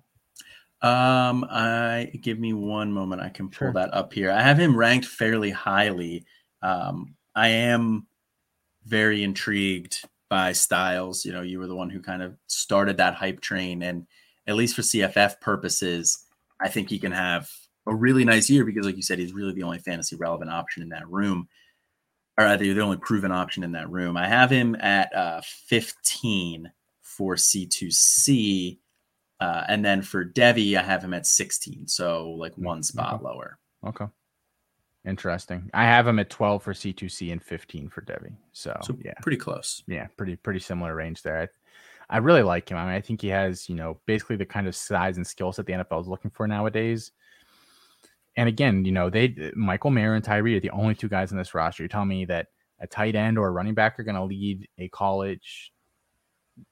Um, 0.82 1.44
I 1.50 2.10
give 2.20 2.38
me 2.38 2.52
one 2.52 2.92
moment. 2.92 3.22
I 3.22 3.28
can 3.28 3.48
pull 3.48 3.66
sure. 3.66 3.72
that 3.74 3.92
up 3.92 4.12
here. 4.12 4.30
I 4.30 4.42
have 4.42 4.58
him 4.58 4.76
ranked 4.76 5.06
fairly 5.06 5.50
highly. 5.50 6.24
Um, 6.62 7.14
I 7.34 7.48
am 7.48 8.06
very 8.86 9.22
intrigued 9.22 10.02
by 10.28 10.52
Styles. 10.52 11.24
You 11.24 11.32
know, 11.32 11.42
you 11.42 11.58
were 11.58 11.66
the 11.66 11.76
one 11.76 11.90
who 11.90 12.00
kind 12.00 12.22
of 12.22 12.36
started 12.46 12.96
that 12.96 13.14
hype 13.14 13.40
train, 13.40 13.82
and 13.82 14.06
at 14.46 14.56
least 14.56 14.74
for 14.74 14.82
CFF 14.82 15.40
purposes, 15.40 16.24
I 16.60 16.68
think 16.68 16.88
he 16.88 16.98
can 16.98 17.12
have 17.12 17.50
a 17.86 17.94
really 17.94 18.24
nice 18.24 18.48
year 18.48 18.64
because, 18.64 18.86
like 18.86 18.96
you 18.96 19.02
said, 19.02 19.18
he's 19.18 19.34
really 19.34 19.52
the 19.52 19.62
only 19.62 19.78
fantasy 19.78 20.16
relevant 20.16 20.50
option 20.50 20.82
in 20.82 20.88
that 20.90 21.08
room 21.08 21.48
or 22.40 22.44
rather 22.44 22.64
the 22.64 22.80
only 22.80 22.96
proven 22.96 23.32
option 23.32 23.62
in 23.62 23.72
that 23.72 23.90
room. 23.90 24.16
I 24.16 24.26
have 24.26 24.50
him 24.50 24.74
at 24.76 25.14
uh, 25.14 25.42
15 25.66 26.72
for 27.02 27.34
C2C. 27.34 28.78
Uh, 29.40 29.64
and 29.68 29.84
then 29.84 30.02
for 30.02 30.24
Devy, 30.24 30.76
I 30.76 30.82
have 30.82 31.02
him 31.02 31.14
at 31.14 31.26
16. 31.26 31.88
So 31.88 32.30
like 32.30 32.54
mm, 32.56 32.64
one 32.64 32.82
spot 32.82 33.14
okay. 33.14 33.24
lower. 33.24 33.58
Okay. 33.86 34.06
Interesting. 35.06 35.70
I 35.72 35.84
have 35.84 36.06
him 36.06 36.18
at 36.18 36.28
12 36.28 36.62
for 36.62 36.74
C2C 36.74 37.32
and 37.32 37.42
15 37.42 37.88
for 37.88 38.02
Devy. 38.02 38.34
So, 38.52 38.76
so 38.82 38.96
yeah. 39.02 39.14
Pretty 39.22 39.38
close. 39.38 39.82
Yeah, 39.86 40.08
pretty 40.18 40.36
pretty 40.36 40.60
similar 40.60 40.94
range 40.94 41.22
there. 41.22 41.40
I, 42.10 42.16
I 42.16 42.18
really 42.18 42.42
like 42.42 42.68
him. 42.68 42.76
I 42.76 42.84
mean, 42.84 42.94
I 42.94 43.00
think 43.00 43.22
he 43.22 43.28
has, 43.28 43.68
you 43.68 43.76
know, 43.76 43.98
basically 44.04 44.36
the 44.36 44.44
kind 44.44 44.68
of 44.68 44.76
size 44.76 45.16
and 45.16 45.26
skill 45.26 45.52
set 45.52 45.64
the 45.64 45.72
NFL 45.72 46.02
is 46.02 46.08
looking 46.08 46.30
for 46.30 46.46
nowadays 46.46 47.12
and 48.36 48.48
again, 48.48 48.84
you 48.84 48.92
know, 48.92 49.10
they 49.10 49.52
Michael 49.54 49.90
Mayer 49.90 50.14
and 50.14 50.24
Tyree 50.24 50.56
are 50.56 50.60
the 50.60 50.70
only 50.70 50.94
two 50.94 51.08
guys 51.08 51.32
in 51.32 51.38
this 51.38 51.54
roster. 51.54 51.82
You're 51.82 51.88
telling 51.88 52.08
me 52.08 52.24
that 52.26 52.48
a 52.80 52.86
tight 52.86 53.14
end 53.14 53.38
or 53.38 53.48
a 53.48 53.50
running 53.50 53.74
back 53.74 53.98
are 53.98 54.04
going 54.04 54.14
to 54.16 54.24
lead 54.24 54.68
a 54.78 54.88
college, 54.88 55.72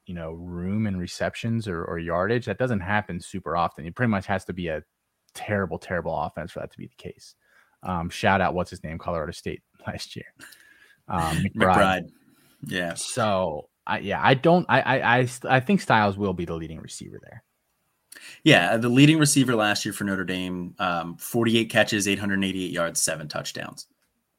you 0.06 0.14
know, 0.14 0.32
room 0.32 0.86
and 0.86 0.98
receptions 0.98 1.68
or, 1.68 1.84
or 1.84 1.98
yardage. 1.98 2.46
That 2.46 2.58
doesn't 2.58 2.80
happen 2.80 3.20
super 3.20 3.56
often. 3.56 3.86
It 3.86 3.94
pretty 3.94 4.10
much 4.10 4.26
has 4.26 4.44
to 4.46 4.52
be 4.52 4.68
a 4.68 4.82
terrible, 5.34 5.78
terrible 5.78 6.16
offense 6.16 6.52
for 6.52 6.60
that 6.60 6.72
to 6.72 6.78
be 6.78 6.86
the 6.86 7.02
case. 7.02 7.34
Um, 7.82 8.10
shout 8.10 8.40
out, 8.40 8.54
what's 8.54 8.70
his 8.70 8.82
name, 8.82 8.98
Colorado 8.98 9.32
State 9.32 9.62
last 9.86 10.16
year. 10.16 10.26
Um, 11.08 11.20
McBride. 11.56 11.56
McBride. 11.56 12.10
Yeah. 12.66 12.94
So 12.94 13.68
I, 13.86 14.00
yeah, 14.00 14.20
I 14.22 14.34
don't, 14.34 14.66
I, 14.68 14.80
I, 14.80 15.18
I, 15.18 15.28
I 15.48 15.60
think 15.60 15.80
Styles 15.80 16.16
will 16.16 16.34
be 16.34 16.44
the 16.44 16.54
leading 16.54 16.80
receiver 16.80 17.18
there. 17.22 17.44
Yeah, 18.42 18.76
the 18.76 18.88
leading 18.88 19.18
receiver 19.18 19.54
last 19.54 19.84
year 19.84 19.92
for 19.92 20.04
Notre 20.04 20.24
Dame, 20.24 20.74
um, 20.78 21.16
48 21.18 21.70
catches, 21.70 22.08
888 22.08 22.70
yards, 22.70 23.00
seven 23.00 23.28
touchdowns. 23.28 23.86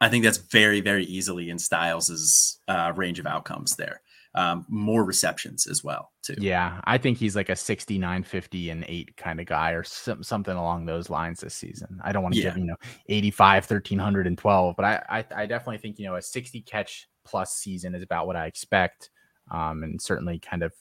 I 0.02 0.10
think 0.10 0.24
that's 0.24 0.38
very, 0.38 0.82
very 0.82 1.06
easily 1.06 1.50
in 1.50 1.60
Styles' 1.60 2.60
uh, 2.68 2.94
range 2.96 3.20
of 3.20 3.26
outcomes 3.26 3.76
there. 3.76 4.02
Um, 4.36 4.66
more 4.70 5.04
receptions 5.04 5.66
as 5.66 5.84
well, 5.84 6.12
too. 6.22 6.36
Yeah, 6.38 6.82
I 6.84 7.00
think 7.00 7.18
he's 7.18 7.36
like 7.36 7.50
a 7.50 7.56
69, 7.56 8.24
50, 8.24 8.70
and 8.70 8.86
8 8.88 9.18
kind 9.18 9.40
of 9.40 9.48
guy 9.48 9.72
or 9.72 9.84
some, 9.84 10.22
something 10.22 10.56
along 10.56 10.86
those 10.86 11.10
lines 11.10 11.40
this 11.40 11.56
season. 11.56 12.00
I 12.04 12.12
don't 12.12 12.22
want 12.22 12.36
to 12.36 12.42
yeah. 12.42 12.50
give, 12.50 12.60
you 12.60 12.66
know, 12.66 12.76
85, 13.08 13.64
1312, 13.64 14.76
but 14.76 14.86
I, 14.86 15.04
I, 15.10 15.26
I 15.36 15.46
definitely 15.48 15.80
think, 15.80 15.98
you 15.98 16.06
know, 16.06 16.16
a 16.16 16.22
60 16.22 16.62
catch 16.62 17.10
plus 17.26 17.54
season 17.56 17.96
is 17.96 18.04
about 18.04 18.28
what 18.28 18.36
I 18.36 18.46
expect. 18.46 19.10
Um, 19.50 19.82
and 19.82 20.00
certainly 20.00 20.38
kind 20.38 20.62
of 20.62 20.74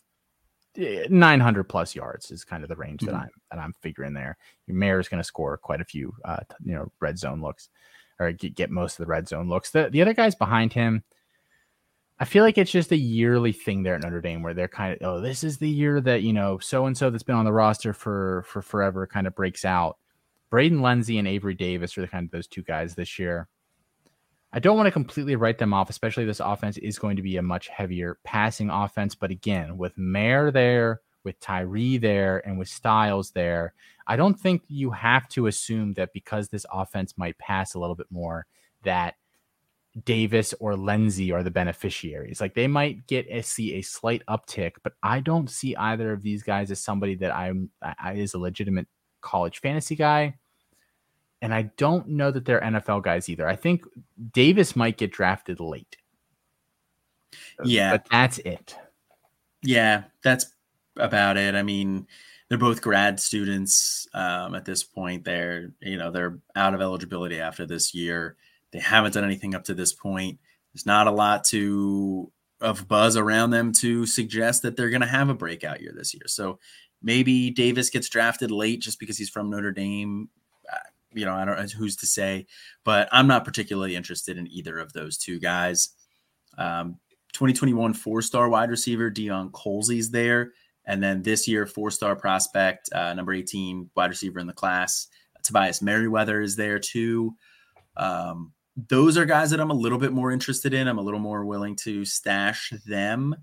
900 0.77 1.65
plus 1.65 1.95
yards 1.95 2.31
is 2.31 2.45
kind 2.45 2.63
of 2.63 2.69
the 2.69 2.77
range 2.77 3.01
mm-hmm. 3.01 3.13
that 3.13 3.23
I'm 3.23 3.31
that 3.51 3.59
I'm 3.59 3.75
figuring 3.81 4.15
there. 4.15 4.37
Mayer 4.67 5.01
is 5.01 5.09
going 5.09 5.21
to 5.21 5.27
score 5.27 5.57
quite 5.57 5.81
a 5.81 5.85
few, 5.85 6.13
uh, 6.25 6.41
you 6.65 6.75
know, 6.75 6.93
red 7.01 7.19
zone 7.19 7.41
looks, 7.41 7.69
or 8.21 8.33
get, 8.33 8.55
get 8.55 8.71
most 8.71 8.99
of 8.99 9.05
the 9.05 9.11
red 9.11 9.29
zone 9.29 9.49
looks. 9.49 9.71
The 9.71 9.89
the 9.91 10.03
other 10.03 10.15
guys 10.15 10.35
behind 10.35 10.73
him, 10.73 11.03
I 12.21 12.25
feel 12.25 12.43
like 12.43 12.59
it's 12.59 12.71
just 12.71 12.91
a 12.91 12.97
yearly 12.97 13.53
thing 13.53 13.83
there 13.83 13.95
at 13.95 14.03
Notre 14.03 14.21
Dame 14.21 14.43
where 14.43 14.55
they're 14.55 14.67
kind 14.67 14.93
of, 14.93 14.99
oh, 15.07 15.21
this 15.21 15.45
is 15.45 15.59
the 15.59 15.69
year 15.69 16.01
that 16.01 16.23
you 16.23 16.33
know 16.33 16.59
so 16.59 16.87
and 16.87 16.97
so 16.97 17.11
that's 17.11 17.23
been 17.23 17.37
on 17.37 17.45
the 17.45 17.53
roster 17.53 17.93
for 17.93 18.45
for 18.47 18.61
forever 18.61 19.07
kind 19.07 19.27
of 19.27 19.35
breaks 19.35 19.65
out. 19.65 19.99
Braden 20.51 20.83
Lenzy 20.83 21.19
and 21.19 21.29
Avery 21.29 21.55
Davis 21.55 21.97
are 21.97 22.01
the 22.01 22.09
kind 22.09 22.25
of 22.25 22.31
those 22.31 22.47
two 22.47 22.63
guys 22.63 22.95
this 22.95 23.19
year. 23.19 23.49
I 24.53 24.61
don't 24.61 24.77
want 24.77 24.87
to 24.87 24.93
completely 24.93 25.37
write 25.37 25.59
them 25.59 25.75
off, 25.75 25.91
especially 25.91 26.25
this 26.25 26.41
offense 26.41 26.79
is 26.79 26.99
going 26.99 27.17
to 27.17 27.23
be 27.23 27.37
a 27.37 27.43
much 27.43 27.69
heavier 27.69 28.19
passing 28.25 28.71
offense. 28.71 29.15
But 29.15 29.31
again, 29.31 29.77
with 29.77 29.97
Mayer 29.99 30.51
there, 30.51 31.03
with 31.23 31.39
Tyree 31.39 31.99
there, 31.99 32.47
and 32.49 32.59
with 32.59 32.69
Styles 32.69 33.31
there, 33.33 33.75
I 34.07 34.17
don't 34.17 34.41
think 34.41 34.63
you 34.69 34.91
have 34.91 35.29
to 35.31 35.49
assume 35.49 35.93
that 35.95 36.15
because 36.15 36.49
this 36.49 36.65
offense 36.73 37.19
might 37.19 37.37
pass 37.37 37.75
a 37.75 37.79
little 37.79 37.95
bit 37.95 38.07
more, 38.11 38.47
that 38.85 39.17
Davis 40.05 40.55
or 40.61 40.77
Lenzy 40.77 41.33
are 41.33 41.43
the 41.43 41.51
beneficiaries. 41.51 42.41
Like 42.41 42.55
they 42.55 42.67
might 42.67 43.07
get 43.07 43.27
a, 43.31 43.43
see 43.43 43.75
a 43.75 43.83
slight 43.83 44.23
uptick, 44.29 44.73
but 44.83 44.95
I 45.03 45.21
don't 45.21 45.51
see 45.51 45.75
either 45.77 46.13
of 46.13 46.23
these 46.23 46.43
guys 46.43 46.71
as 46.71 46.81
somebody 46.81 47.15
that 47.17 47.35
I'm 47.35 47.71
I, 47.83 48.15
is 48.15 48.35
a 48.35 48.39
legitimate 48.39 48.87
college 49.21 49.61
fantasy 49.61 49.97
guy 49.97 50.35
and 51.41 51.55
I 51.55 51.63
don't 51.77 52.09
know 52.09 52.31
that 52.31 52.45
they're 52.45 52.61
NFL 52.61 53.03
guys 53.03 53.29
either. 53.29 53.49
I 53.49 53.57
think 53.57 53.85
Davis 54.33 54.75
might 54.75 54.97
get 54.97 55.13
drafted 55.13 55.61
late. 55.61 55.97
Yeah. 57.65 57.93
But 57.93 58.07
that's 58.11 58.39
it. 58.39 58.77
Yeah, 59.63 60.05
that's 60.23 60.47
about 60.97 61.37
it. 61.37 61.55
I 61.55 61.63
mean, 61.63 62.07
they're 62.49 62.59
both 62.59 62.83
grad 62.83 63.21
students 63.21 64.09
um, 64.15 64.55
at 64.55 64.65
this 64.65 64.83
point. 64.83 65.25
They're, 65.25 65.73
you 65.81 65.97
know, 65.97 66.11
they're 66.11 66.39
out 66.57 66.75
of 66.75 66.81
eligibility 66.81 67.41
after 67.41 67.67
this 67.67 67.95
year. 67.95 68.37
They 68.73 68.81
haven't 68.81 69.15
done 69.15 69.25
anything 69.25 69.55
up 69.55 69.65
to 69.65 69.75
this 69.75 69.93
point. 69.93 70.39
There's 70.73 70.87
not 70.87 71.07
a 71.07 71.13
lot 71.13 71.45
to 71.45 72.31
of 72.61 72.89
buzz 72.89 73.17
around 73.17 73.51
them 73.51 73.73
to 73.73 74.05
suggest 74.05 74.63
that 74.63 74.77
they're 74.77 74.91
going 74.91 75.01
to 75.01 75.07
have 75.07 75.29
a 75.29 75.35
breakout 75.35 75.81
year 75.81 75.93
this 75.95 76.13
year. 76.13 76.25
So 76.27 76.59
maybe 77.03 77.51
Davis 77.51 77.89
gets 77.89 78.09
drafted 78.09 78.51
late 78.51 78.81
just 78.81 78.99
because 78.99 79.17
he's 79.17 79.31
from 79.31 79.49
Notre 79.49 79.71
Dame 79.71 80.29
you 81.13 81.25
know, 81.25 81.35
I 81.35 81.45
don't 81.45 81.59
know 81.59 81.67
who's 81.77 81.97
to 81.97 82.07
say, 82.07 82.47
but 82.85 83.09
I'm 83.13 83.27
not 83.27 83.45
particularly 83.45 83.97
interested 83.97 84.37
in 84.37 84.47
either 84.49 84.79
of 84.79 84.93
those 84.93 85.17
two 85.17 85.39
guys. 85.39 85.91
Um, 86.57 86.99
2021 87.33 87.95
four 87.95 88.23
star 88.23 88.49
wide 88.49 88.71
receiver 88.71 89.11
Deion 89.11 89.53
Colzie's 89.53 90.11
there. 90.11 90.53
And 90.87 91.03
then 91.03 91.23
this 91.23 91.47
year, 91.47 91.67
four 91.67 91.91
star 91.91 92.17
prospect, 92.17 92.89
uh, 92.93 93.15
number 93.15 93.33
18 93.33 93.91
wide 93.95 94.11
receiver 94.11 94.39
in 94.39 94.47
the 94.47 94.53
class, 94.53 95.09
Tobias 95.43 95.83
Merriweather 95.83 96.41
is 96.41 96.57
there 96.57 96.79
too. 96.79 97.35
Um, 97.97 98.53
those 98.87 99.19
are 99.19 99.25
guys 99.25 99.51
that 99.51 99.61
I'm 99.61 99.71
a 99.71 99.75
little 99.75 99.99
bit 99.99 100.13
more 100.13 100.31
interested 100.31 100.73
in. 100.73 100.87
I'm 100.87 100.99
a 100.99 101.03
little 101.03 101.19
more 101.19 101.45
willing 101.45 101.75
to 101.77 102.05
stash 102.05 102.73
them 102.87 103.35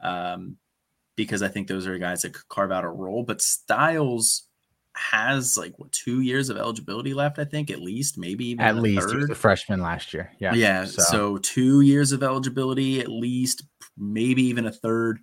um, 0.00 0.56
because 1.14 1.42
I 1.42 1.48
think 1.48 1.68
those 1.68 1.86
are 1.86 1.96
guys 1.98 2.22
that 2.22 2.34
could 2.34 2.48
carve 2.48 2.72
out 2.72 2.84
a 2.84 2.88
role. 2.88 3.22
But 3.22 3.40
Styles 3.40 4.48
has 4.96 5.56
like 5.56 5.78
what 5.78 5.92
two 5.92 6.22
years 6.22 6.50
of 6.50 6.56
eligibility 6.56 7.14
left, 7.14 7.38
I 7.38 7.44
think, 7.44 7.70
at 7.70 7.80
least, 7.80 8.18
maybe 8.18 8.46
even 8.46 8.64
at 8.64 8.76
least 8.76 9.02
third. 9.02 9.10
he 9.10 9.16
was 9.18 9.30
a 9.30 9.34
freshman 9.36 9.80
last 9.80 10.12
year. 10.12 10.32
Yeah. 10.40 10.54
Yeah. 10.54 10.84
So. 10.86 11.02
so. 11.02 11.38
two 11.38 11.82
years 11.82 12.10
of 12.10 12.24
eligibility, 12.24 13.00
at 13.00 13.08
least, 13.08 13.62
maybe 13.96 14.42
even 14.44 14.66
a 14.66 14.72
third. 14.72 15.20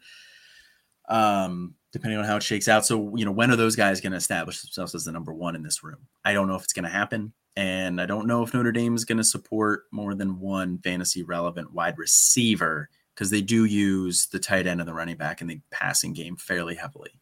Um, 1.10 1.76
depending 1.92 2.20
on 2.20 2.26
how 2.26 2.36
it 2.36 2.44
shakes 2.44 2.68
out. 2.68 2.86
So, 2.86 3.16
you 3.16 3.26
know, 3.26 3.32
when 3.32 3.50
are 3.50 3.56
those 3.56 3.76
guys 3.76 4.02
going 4.02 4.12
to 4.12 4.18
establish 4.18 4.62
themselves 4.62 4.94
as 4.94 5.06
the 5.06 5.12
number 5.12 5.34
one 5.34 5.56
in 5.56 5.64
this 5.64 5.84
room? 5.84 6.08
I 6.24 6.34
don't 6.34 6.48
know 6.48 6.56
if 6.56 6.64
it's 6.64 6.74
going 6.74 6.84
to 6.84 6.90
happen. 6.90 7.34
And 7.58 8.00
I 8.00 8.06
don't 8.06 8.28
know 8.28 8.44
if 8.44 8.54
Notre 8.54 8.72
Dame 8.72 8.96
is 8.96 9.04
going 9.04 9.18
to 9.18 9.24
support 9.24 9.86
more 9.92 10.14
than 10.14 10.40
one 10.40 10.78
fantasy 10.78 11.24
relevant 11.24 11.74
wide 11.74 11.98
receiver 11.98 12.90
because 13.14 13.32
they 13.32 13.42
do 13.42 13.66
use 13.66 14.28
the 14.28 14.40
tight 14.40 14.68
end 14.68 14.80
and 14.80 14.88
the 14.88 14.94
running 14.94 15.18
back 15.18 15.42
in 15.42 15.48
the 15.48 15.60
passing 15.72 16.14
game 16.14 16.38
fairly 16.38 16.76
heavily. 16.76 17.20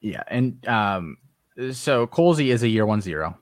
Yeah. 0.00 0.22
And 0.28 0.66
um, 0.68 1.18
so 1.72 2.06
Colzie 2.06 2.52
is 2.52 2.62
a 2.62 2.68
year 2.68 2.86
one 2.86 3.00
zero, 3.00 3.36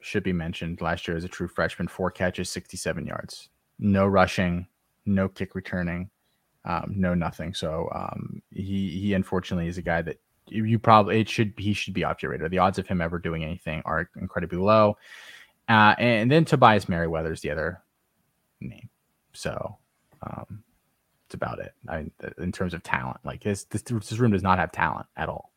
should 0.00 0.24
be 0.24 0.32
mentioned. 0.32 0.80
Last 0.80 1.06
year 1.06 1.16
as 1.16 1.24
a 1.24 1.28
true 1.28 1.48
freshman, 1.48 1.88
four 1.88 2.10
catches, 2.10 2.50
67 2.50 3.06
yards, 3.06 3.48
no 3.78 4.06
rushing, 4.06 4.66
no 5.06 5.28
kick 5.28 5.54
returning 5.54 6.10
um, 6.68 6.92
no 6.94 7.14
nothing. 7.14 7.54
So 7.54 7.88
um, 7.94 8.42
he 8.50 8.90
he 9.00 9.14
unfortunately 9.14 9.68
is 9.68 9.78
a 9.78 9.82
guy 9.82 10.02
that 10.02 10.18
you 10.50 10.78
probably 10.78 11.20
it 11.20 11.28
should 11.28 11.52
he 11.56 11.72
should 11.72 11.94
be 11.94 12.04
off 12.04 12.22
your 12.22 12.32
radar. 12.32 12.48
The 12.48 12.58
odds 12.58 12.78
of 12.78 12.86
him 12.86 13.00
ever 13.00 13.18
doing 13.18 13.44
anything 13.44 13.82
are 13.84 14.08
incredibly 14.20 14.58
low. 14.58 14.96
Uh, 15.68 15.94
and 15.98 16.30
then 16.30 16.44
Tobias 16.44 16.88
Merriweather 16.88 17.32
is 17.32 17.40
the 17.42 17.50
other 17.50 17.82
name. 18.60 18.88
So 19.32 19.76
um, 20.22 20.62
it's 21.26 21.34
about 21.34 21.58
it. 21.58 21.74
I 21.88 21.98
mean, 21.98 22.12
in 22.38 22.52
terms 22.52 22.72
of 22.72 22.82
talent, 22.82 23.18
like 23.24 23.42
this, 23.42 23.64
this 23.64 23.82
this 23.82 24.18
room 24.18 24.32
does 24.32 24.42
not 24.42 24.58
have 24.58 24.72
talent 24.72 25.06
at 25.16 25.28
all. 25.28 25.52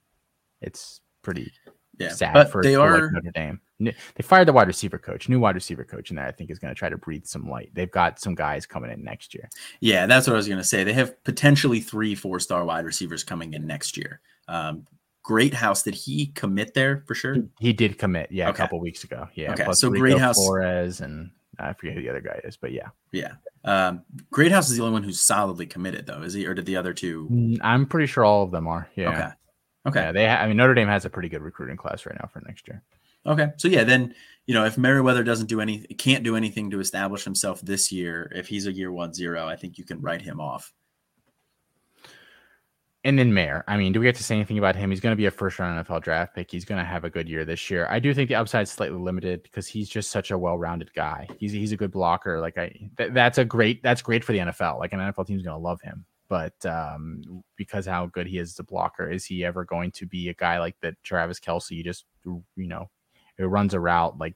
It's 0.62 1.02
pretty 1.22 1.52
yeah, 1.98 2.10
sad 2.10 2.34
but 2.34 2.52
for, 2.52 2.62
they 2.62 2.76
for 2.76 2.82
are 2.82 3.02
like 3.02 3.14
Notre 3.14 3.32
Dame. 3.32 3.62
They 3.86 4.24
fired 4.24 4.48
the 4.48 4.54
wide 4.54 4.68
receiver 4.68 4.98
coach, 4.98 5.30
new 5.30 5.40
wide 5.40 5.56
receiver 5.56 5.84
coach, 5.84 6.10
and 6.10 6.18
that 6.18 6.28
I 6.28 6.32
think 6.32 6.52
is 6.52 6.60
going 6.60 6.74
to 6.74 6.78
try 6.78 6.90
to 6.90 6.98
breathe 6.98 7.26
some 7.26 7.50
light. 7.50 7.72
They've 7.74 7.92
got 7.92 8.20
some 8.20 8.36
guys 8.36 8.66
coming 8.66 8.92
in 8.92 9.04
next 9.04 9.34
year. 9.34 9.50
Yeah, 9.80 10.06
that's 10.06 10.28
what 10.28 10.34
I 10.34 10.38
was 10.38 10.48
going 10.48 10.60
to 10.60 10.64
say. 10.64 10.84
They 10.84 10.94
have 10.94 11.22
potentially 11.24 11.80
three 11.80 12.16
four 12.16 12.40
star 12.40 12.66
wide 12.66 12.86
receivers 12.86 13.24
coming 13.24 13.54
in 13.54 13.66
next 13.66 13.98
year. 13.98 14.22
Um, 14.48 14.86
Greathouse, 15.24 15.84
did 15.84 15.94
he 15.94 16.28
commit 16.28 16.74
there 16.74 17.04
for 17.06 17.14
sure? 17.14 17.38
He 17.60 17.74
did 17.74 17.98
commit, 17.98 18.32
yeah, 18.32 18.50
okay. 18.50 18.56
a 18.56 18.58
couple 18.58 18.80
weeks 18.80 19.04
ago. 19.04 19.28
Yeah, 19.36 19.54
okay. 19.54 19.72
so 19.74 19.90
Greathouse, 19.90 20.36
Flores 20.36 21.02
and 21.02 21.32
I 21.60 21.74
forget 21.74 21.94
who 21.96 22.02
the 22.02 22.10
other 22.10 22.22
guy 22.22 22.42
is, 22.44 22.58
but 22.58 22.72
yeah, 22.72 22.90
yeah. 23.12 23.34
Um, 23.64 24.04
Greathouse 24.32 24.70
is 24.70 24.78
the 24.78 24.84
only 24.84 24.94
one 24.94 25.04
who's 25.04 25.22
solidly 25.22 25.68
committed, 25.68 26.08
though, 26.08 26.24
is 26.24 26.34
he? 26.34 26.48
Or 26.48 26.54
did 26.54 26.66
the 26.66 26.76
other 26.76 26.94
two? 26.94 27.60
I'm 27.62 27.86
pretty 27.86 28.08
sure 28.08 28.24
all 28.26 28.44
of 28.44 28.52
them 28.52 28.68
are. 28.68 28.90
Yeah. 28.96 29.10
Okay. 29.10 29.30
Okay. 29.88 30.02
Yeah, 30.02 30.12
they. 30.12 30.28
Ha- 30.28 30.38
I 30.38 30.48
mean, 30.48 30.58
Notre 30.58 30.74
Dame 30.74 30.88
has 30.88 31.06
a 31.06 31.10
pretty 31.10 31.30
good 31.30 31.42
recruiting 31.42 31.78
class 31.78 32.06
right 32.06 32.16
now 32.20 32.30
for 32.32 32.42
next 32.46 32.68
year. 32.68 32.82
Okay, 33.26 33.50
so 33.58 33.68
yeah, 33.68 33.84
then 33.84 34.16
you 34.48 34.54
know 34.54 34.66
if 34.66 34.78
Merriweather 34.78 35.24
doesn't 35.24 35.48
do 35.48 35.62
any, 35.62 35.80
can't 35.80 36.24
do 36.24 36.36
anything 36.36 36.70
to 36.72 36.80
establish 36.80 37.24
himself 37.24 37.62
this 37.62 37.92
year, 37.92 38.32
if 38.36 38.48
he's 38.48 38.68
a 38.68 38.72
year 38.72 38.92
one 38.92 39.14
zero, 39.14 39.48
I 39.48 39.56
think 39.56 39.78
you 39.78 39.84
can 39.84 40.02
write 40.02 40.22
him 40.22 40.40
off. 40.40 40.74
And 43.04 43.18
then 43.18 43.34
Mayer, 43.34 43.64
I 43.68 43.78
mean, 43.78 43.94
do 43.94 44.00
we 44.00 44.06
have 44.06 44.18
to 44.18 44.24
say 44.24 44.36
anything 44.36 44.60
about 44.60 44.76
him? 44.76 44.92
He's 44.92 45.00
going 45.00 45.12
to 45.12 45.18
be 45.18 45.26
a 45.26 45.32
first 45.32 45.58
round 45.58 45.84
NFL 45.84 46.04
draft 46.04 46.36
pick. 46.36 46.52
He's 46.52 46.66
going 46.66 46.78
to 46.78 46.86
have 46.86 47.04
a 47.04 47.10
good 47.10 47.28
year 47.28 47.44
this 47.44 47.68
year. 47.68 47.88
I 47.90 47.98
do 48.00 48.14
think 48.14 48.28
the 48.28 48.36
upside 48.36 48.64
is 48.64 48.72
slightly 48.72 49.00
limited 49.00 49.42
because 49.42 49.66
he's 49.68 49.90
just 49.90 50.12
such 50.12 50.30
a 50.30 50.38
well 50.38 50.58
rounded 50.58 50.94
guy. 50.94 51.28
He's 51.40 51.52
he's 51.52 51.72
a 51.72 51.78
good 51.78 51.92
blocker. 51.92 52.40
Like 52.40 52.58
I, 52.58 52.70
th- 52.98 53.12
that's 53.14 53.40
a 53.40 53.46
great 53.46 53.82
that's 53.82 54.04
great 54.04 54.24
for 54.24 54.34
the 54.34 54.40
NFL. 54.40 54.80
Like 54.80 54.94
an 54.94 55.00
NFL 55.00 55.26
team's 55.26 55.44
going 55.44 55.56
to 55.56 55.62
love 55.62 55.82
him 55.82 56.06
but 56.32 56.66
um, 56.66 57.44
because 57.58 57.86
how 57.86 58.06
good 58.06 58.26
he 58.26 58.38
is 58.38 58.52
as 58.52 58.60
a 58.60 58.64
blocker, 58.64 59.12
is 59.12 59.26
he 59.26 59.44
ever 59.44 59.66
going 59.66 59.92
to 59.92 60.06
be 60.06 60.30
a 60.30 60.34
guy 60.34 60.60
like 60.60 60.80
that? 60.80 60.96
Travis 61.04 61.42
Kelce? 61.42 61.72
you 61.72 61.84
just 61.84 62.06
you 62.24 62.42
know, 62.56 62.90
it 63.42 63.48
runs 63.48 63.74
a 63.74 63.80
route 63.80 64.18
like 64.18 64.36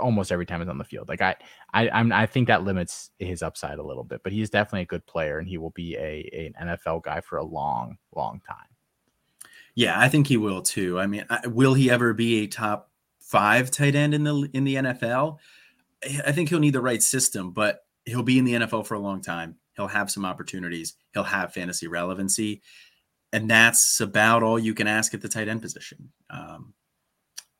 almost 0.00 0.32
every 0.32 0.46
time 0.46 0.60
he's 0.60 0.68
on 0.68 0.78
the 0.78 0.84
field. 0.84 1.08
Like 1.08 1.20
I, 1.20 1.36
I, 1.72 1.88
I'm, 1.90 2.12
I 2.12 2.26
think 2.26 2.48
that 2.48 2.64
limits 2.64 3.10
his 3.18 3.42
upside 3.42 3.78
a 3.78 3.82
little 3.82 4.04
bit, 4.04 4.22
but 4.22 4.32
he's 4.32 4.50
definitely 4.50 4.82
a 4.82 4.86
good 4.86 5.06
player, 5.06 5.38
and 5.38 5.48
he 5.48 5.58
will 5.58 5.70
be 5.70 5.96
a, 5.96 6.28
a 6.32 6.52
an 6.58 6.68
NFL 6.68 7.02
guy 7.02 7.20
for 7.20 7.38
a 7.38 7.44
long, 7.44 7.98
long 8.14 8.40
time. 8.46 8.66
Yeah, 9.74 9.98
I 9.98 10.08
think 10.08 10.26
he 10.26 10.36
will 10.36 10.62
too. 10.62 10.98
I 10.98 11.06
mean, 11.06 11.24
will 11.46 11.74
he 11.74 11.90
ever 11.90 12.12
be 12.12 12.44
a 12.44 12.46
top 12.46 12.90
five 13.20 13.70
tight 13.70 13.94
end 13.94 14.14
in 14.14 14.24
the 14.24 14.48
in 14.52 14.64
the 14.64 14.76
NFL? 14.76 15.38
I 16.26 16.32
think 16.32 16.48
he'll 16.48 16.58
need 16.58 16.74
the 16.74 16.82
right 16.82 17.02
system, 17.02 17.52
but 17.52 17.84
he'll 18.04 18.22
be 18.22 18.38
in 18.38 18.44
the 18.44 18.54
NFL 18.54 18.86
for 18.86 18.94
a 18.94 19.00
long 19.00 19.22
time. 19.22 19.56
He'll 19.76 19.88
have 19.88 20.10
some 20.10 20.24
opportunities. 20.24 20.94
He'll 21.14 21.22
have 21.22 21.54
fantasy 21.54 21.86
relevancy. 21.86 22.60
And 23.32 23.48
that's 23.48 24.00
about 24.00 24.42
all 24.42 24.58
you 24.58 24.74
can 24.74 24.86
ask 24.86 25.14
at 25.14 25.22
the 25.22 25.28
tight 25.28 25.48
end 25.48 25.62
position. 25.62 26.12
Um, 26.28 26.74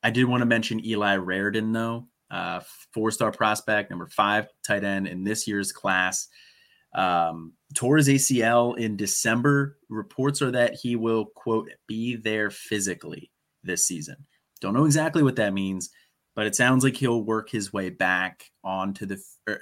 I 0.03 0.11
did 0.11 0.25
want 0.25 0.41
to 0.41 0.47
mention 0.47 0.85
Eli 0.85 1.17
Raridon, 1.17 1.73
though, 1.73 2.09
uh, 2.31 2.61
four 2.93 3.11
star 3.11 3.31
prospect, 3.31 3.91
number 3.91 4.09
five 4.09 4.49
tight 4.67 4.85
end 4.85 5.07
in 5.07 5.25
this 5.25 5.47
year's 5.47 5.73
class. 5.73 6.29
Um, 6.95 7.55
tore 7.75 7.97
his 7.97 8.09
ACL 8.09 8.77
in 8.77 8.97
December. 8.97 9.79
Reports 9.89 10.43
are 10.43 10.51
that 10.51 10.75
he 10.75 10.97
will, 10.97 11.27
quote, 11.37 11.71
be 11.87 12.17
there 12.17 12.51
physically 12.51 13.31
this 13.63 13.87
season. 13.87 14.17
Don't 14.61 14.75
know 14.75 14.85
exactly 14.85 15.23
what 15.23 15.37
that 15.37 15.55
means, 15.55 15.91
but 16.35 16.47
it 16.47 16.55
sounds 16.55 16.85
like 16.85 16.97
he'll 16.97 17.23
work 17.23 17.51
his 17.51 17.73
way 17.73 17.91
back 17.91 18.45
onto 18.63 19.07
the, 19.07 19.23
er, 19.49 19.61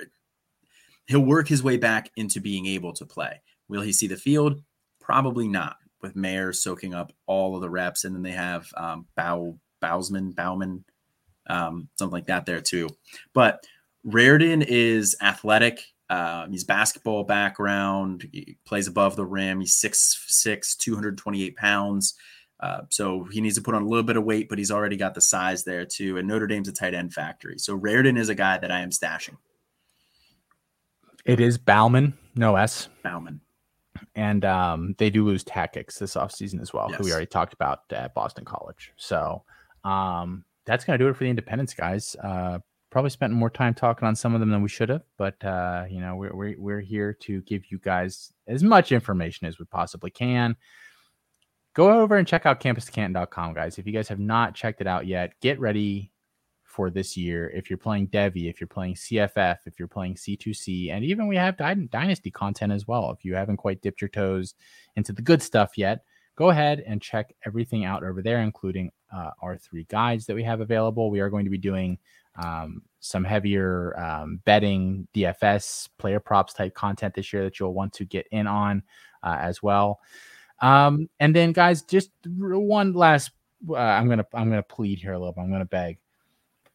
he'll 1.07 1.21
work 1.21 1.49
his 1.49 1.63
way 1.63 1.77
back 1.77 2.11
into 2.17 2.41
being 2.41 2.67
able 2.67 2.93
to 2.95 3.07
play. 3.07 3.41
Will 3.69 3.83
he 3.83 3.93
see 3.93 4.07
the 4.07 4.17
field? 4.17 4.61
Probably 5.01 5.49
not. 5.49 5.77
With 6.03 6.17
Mayer 6.17 6.53
soaking 6.53 6.95
up 6.95 7.13
all 7.27 7.55
of 7.55 7.61
the 7.61 7.69
reps, 7.69 8.05
and 8.05 8.15
then 8.15 8.23
they 8.23 8.31
have 8.31 8.67
um, 8.77 9.07
Bow 9.17 9.59
Bowsman, 9.81 10.35
Bauman, 10.35 10.85
um, 11.49 11.89
something 11.97 12.13
like 12.13 12.27
that 12.27 12.47
there 12.47 12.61
too. 12.61 12.89
But 13.33 13.65
Raridon 14.07 14.65
is 14.67 15.17
athletic. 15.21 15.85
Uh, 16.09 16.49
he's 16.49 16.65
basketball 16.65 17.25
background. 17.25 18.29
He 18.33 18.57
plays 18.65 18.89
above 18.89 19.17
the 19.17 19.25
rim. 19.25 19.61
He's 19.61 19.81
6'6", 19.81 20.77
228 20.77 21.57
pounds. 21.57 22.15
Uh, 22.59 22.83
so 22.91 23.25
he 23.25 23.41
needs 23.41 23.55
to 23.57 23.63
put 23.63 23.75
on 23.75 23.83
a 23.83 23.87
little 23.87 24.03
bit 24.03 24.17
of 24.17 24.25
weight, 24.25 24.49
but 24.49 24.59
he's 24.59 24.71
already 24.71 24.97
got 24.97 25.15
the 25.15 25.21
size 25.21 25.65
there 25.65 25.87
too. 25.87 26.19
And 26.19 26.29
Notre 26.29 26.47
Dame's 26.47 26.69
a 26.69 26.73
tight 26.73 26.95
end 26.95 27.15
factory. 27.15 27.59
So 27.59 27.79
Raridon 27.79 28.19
is 28.19 28.29
a 28.29 28.35
guy 28.35 28.59
that 28.59 28.71
I 28.71 28.81
am 28.81 28.91
stashing. 28.91 29.37
It 31.25 31.41
is 31.41 31.59
Bauman, 31.59 32.15
no 32.35 32.57
S. 32.57 32.89
Bauman. 33.03 33.41
And 34.15 34.45
um, 34.45 34.95
they 34.99 35.11
do 35.11 35.25
lose 35.25 35.45
Takacs 35.45 35.99
this 35.99 36.15
offseason 36.15 36.61
as 36.61 36.73
well, 36.73 36.89
yes. 36.91 36.99
who 36.99 37.05
we 37.05 37.13
already 37.13 37.27
talked 37.27 37.53
about 37.55 37.81
at 37.93 38.15
Boston 38.15 38.45
College. 38.45 38.93
So 38.97 39.45
um, 39.85 40.45
that's 40.67 40.85
going 40.85 40.99
to 40.99 41.05
do 41.05 41.09
it 41.09 41.15
for 41.15 41.25
the 41.25 41.31
independents, 41.31 41.75
guys. 41.75 42.17
Uh, 42.23 42.59
probably 42.91 43.11
spent 43.11 43.33
more 43.33 43.51
time 43.51 43.73
talking 43.75 44.07
on 44.07 44.17
some 44.17 44.35
of 44.35 44.41
them 44.41 44.51
than 44.51 44.63
we 44.63 44.69
should 44.69 44.89
have, 44.89 45.03
but 45.17 45.43
uh, 45.45 45.85
you 45.89 46.01
know 46.01 46.17
we're, 46.17 46.35
we're 46.35 46.55
we're 46.59 46.81
here 46.81 47.13
to 47.13 47.41
give 47.43 47.71
you 47.71 47.79
guys 47.79 48.33
as 48.49 48.63
much 48.63 48.93
information 48.93 49.47
as 49.47 49.59
we 49.59 49.65
possibly 49.67 50.11
can. 50.11 50.57
Go 51.75 52.01
over 52.01 52.17
and 52.17 52.27
check 52.27 52.47
out 52.47 52.61
campus2canton.com, 52.61 53.55
guys. 53.55 53.79
If 53.79 53.87
you 53.87 53.93
guys 53.93 54.09
have 54.09 54.19
not 54.19 54.57
checked 54.57 54.81
it 54.81 54.89
out 54.89 55.07
yet, 55.07 55.33
get 55.41 55.61
ready 55.61 56.11
for 56.65 56.91
this 56.91 57.17
year. 57.17 57.49
If 57.51 57.71
you're 57.71 57.77
playing 57.77 58.09
Devy, 58.09 58.51
if 58.51 58.61
you're 58.61 58.69
playing 58.69 58.95
CFF, 58.95 59.59
if 59.67 59.79
you're 59.79 59.89
playing 59.89 60.15
C2C, 60.15 60.91
and 60.91 61.05
even 61.05 61.29
we 61.29 61.37
have 61.37 61.57
Dynasty 61.57 62.31
content 62.31 62.73
as 62.73 62.89
well. 62.89 63.11
If 63.11 63.25
you 63.25 63.35
haven't 63.35 63.59
quite 63.59 63.83
dipped 63.83 64.01
your 64.01 64.09
toes 64.09 64.55
into 64.97 65.13
the 65.13 65.23
good 65.23 65.43
stuff 65.43 65.77
yet, 65.77 66.05
go 66.37 66.51
ahead 66.51 66.83
and 66.87 67.03
check 67.03 67.35
everything 67.47 67.85
out 67.85 68.03
over 68.03 68.23
there, 68.23 68.41
including 68.41 68.91
uh, 69.15 69.31
our 69.43 69.57
three 69.57 69.85
guides 69.85 70.27
that 70.27 70.35
we 70.35 70.43
have 70.45 70.61
available. 70.61 71.11
We 71.11 71.21
are 71.21 71.31
going 71.31 71.45
to 71.45 71.51
be 71.51 71.59
doing 71.59 71.99
um, 72.43 72.83
some 73.01 73.25
heavier 73.25 73.99
um, 73.99 74.41
betting, 74.45 75.07
DFS, 75.15 75.89
player 75.99 76.21
props 76.21 76.53
type 76.53 76.75
content 76.75 77.15
this 77.15 77.33
year 77.33 77.45
that 77.45 77.59
you'll 77.59 77.75
want 77.75 77.93
to 77.95 78.05
get 78.05 78.27
in 78.31 78.47
on 78.47 78.83
uh, 79.23 79.37
as 79.41 79.63
well. 79.63 80.01
Um, 80.61 81.09
and 81.19 81.35
then, 81.35 81.53
guys, 81.53 81.83
just 81.83 82.11
one 82.25 82.93
last. 82.93 83.31
Uh, 83.69 83.77
I'm 83.77 84.09
gonna 84.09 84.27
I'm 84.33 84.49
gonna 84.49 84.63
plead 84.63 84.99
here 84.99 85.13
a 85.13 85.19
little 85.19 85.33
bit. 85.33 85.43
I'm 85.43 85.51
gonna 85.51 85.65
beg 85.65 85.99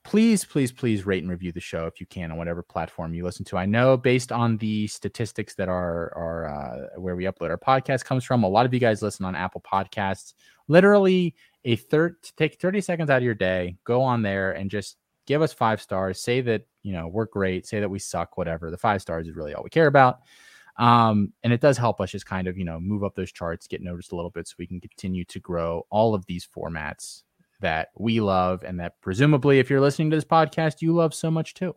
please, 0.05 0.45
please, 0.45 0.71
please 0.71 1.05
rate 1.05 1.23
and 1.23 1.31
review 1.31 1.51
the 1.51 1.59
show 1.59 1.87
if 1.87 1.99
you 1.99 2.05
can 2.05 2.31
on 2.31 2.37
whatever 2.37 2.61
platform 2.61 3.13
you 3.13 3.23
listen 3.23 3.43
to. 3.43 3.57
I 3.57 3.65
know 3.65 3.97
based 3.97 4.31
on 4.31 4.55
the 4.57 4.87
statistics 4.87 5.55
that 5.55 5.67
are 5.67 6.13
are 6.15 6.45
uh, 6.47 6.99
where 6.99 7.15
we 7.15 7.25
upload 7.25 7.49
our 7.49 7.57
podcast 7.57 8.05
comes 8.05 8.23
from, 8.23 8.43
a 8.43 8.47
lot 8.47 8.65
of 8.65 8.73
you 8.73 8.79
guys 8.79 9.01
listen 9.01 9.25
on 9.25 9.35
Apple 9.35 9.61
Podcasts. 9.61 10.35
Literally, 10.67 11.35
a 11.65 11.75
third 11.75 12.15
take 12.37 12.59
thirty 12.61 12.79
seconds 12.79 13.09
out 13.09 13.17
of 13.17 13.23
your 13.23 13.33
day, 13.33 13.75
go 13.83 14.01
on 14.01 14.21
there 14.21 14.53
and 14.53 14.69
just 14.69 14.97
give 15.25 15.41
us 15.41 15.51
five 15.51 15.81
stars. 15.81 16.21
Say 16.21 16.39
that 16.41 16.65
you 16.83 16.93
know 16.93 17.07
we're 17.07 17.25
great. 17.25 17.65
Say 17.65 17.79
that 17.79 17.89
we 17.89 17.99
suck. 17.99 18.37
Whatever. 18.37 18.71
The 18.71 18.77
five 18.77 19.01
stars 19.01 19.27
is 19.27 19.35
really 19.35 19.53
all 19.53 19.63
we 19.63 19.69
care 19.69 19.87
about. 19.87 20.19
Um, 20.77 21.31
and 21.43 21.53
it 21.53 21.61
does 21.61 21.77
help 21.77 22.01
us 22.01 22.11
just 22.11 22.25
kind 22.25 22.47
of 22.47 22.57
you 22.57 22.65
know 22.65 22.79
move 22.79 23.03
up 23.03 23.15
those 23.15 23.31
charts, 23.31 23.67
get 23.67 23.81
noticed 23.81 24.11
a 24.11 24.15
little 24.15 24.31
bit, 24.31 24.47
so 24.47 24.55
we 24.59 24.67
can 24.67 24.79
continue 24.79 25.25
to 25.25 25.39
grow 25.39 25.85
all 25.89 26.13
of 26.13 26.25
these 26.27 26.47
formats 26.47 27.23
that 27.61 27.89
we 27.97 28.21
love, 28.21 28.63
and 28.63 28.79
that 28.79 29.01
presumably, 29.01 29.59
if 29.59 29.69
you're 29.69 29.81
listening 29.81 30.11
to 30.11 30.17
this 30.17 30.25
podcast, 30.25 30.81
you 30.81 30.93
love 30.93 31.13
so 31.13 31.31
much 31.31 31.55
too 31.55 31.75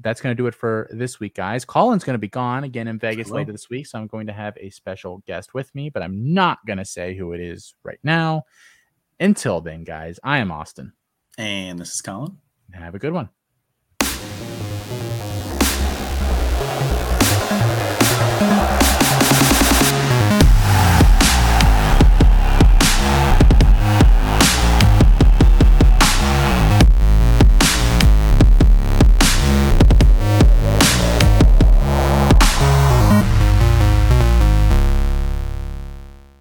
that's 0.00 0.20
going 0.20 0.34
to 0.34 0.40
do 0.40 0.46
it 0.46 0.54
for 0.54 0.88
this 0.92 1.20
week, 1.20 1.34
guys. 1.34 1.64
Colin's 1.64 2.04
going 2.04 2.14
to 2.14 2.18
be 2.18 2.28
gone 2.28 2.64
again 2.64 2.88
in 2.88 2.98
Vegas 2.98 3.30
later 3.30 3.52
this 3.52 3.70
week, 3.70 3.86
so 3.86 3.98
I'm 3.98 4.06
going 4.06 4.26
to 4.26 4.32
have 4.32 4.56
a 4.60 4.70
special 4.70 5.22
guest 5.26 5.54
with 5.54 5.74
me, 5.74 5.90
but 5.90 6.02
I'm 6.02 6.34
not 6.34 6.58
going 6.66 6.78
to 6.78 6.84
say 6.84 7.16
who 7.16 7.32
it 7.32 7.40
is 7.40 7.74
right 7.82 7.98
now. 8.02 8.44
Until 9.18 9.60
then, 9.60 9.84
guys, 9.84 10.18
I 10.22 10.38
am 10.38 10.52
Austin. 10.52 10.92
And 11.38 11.78
this 11.78 11.92
is 11.92 12.00
Colin. 12.00 12.38
Have 12.72 12.94
a 12.94 12.98
good 12.98 13.12
one. 13.12 13.30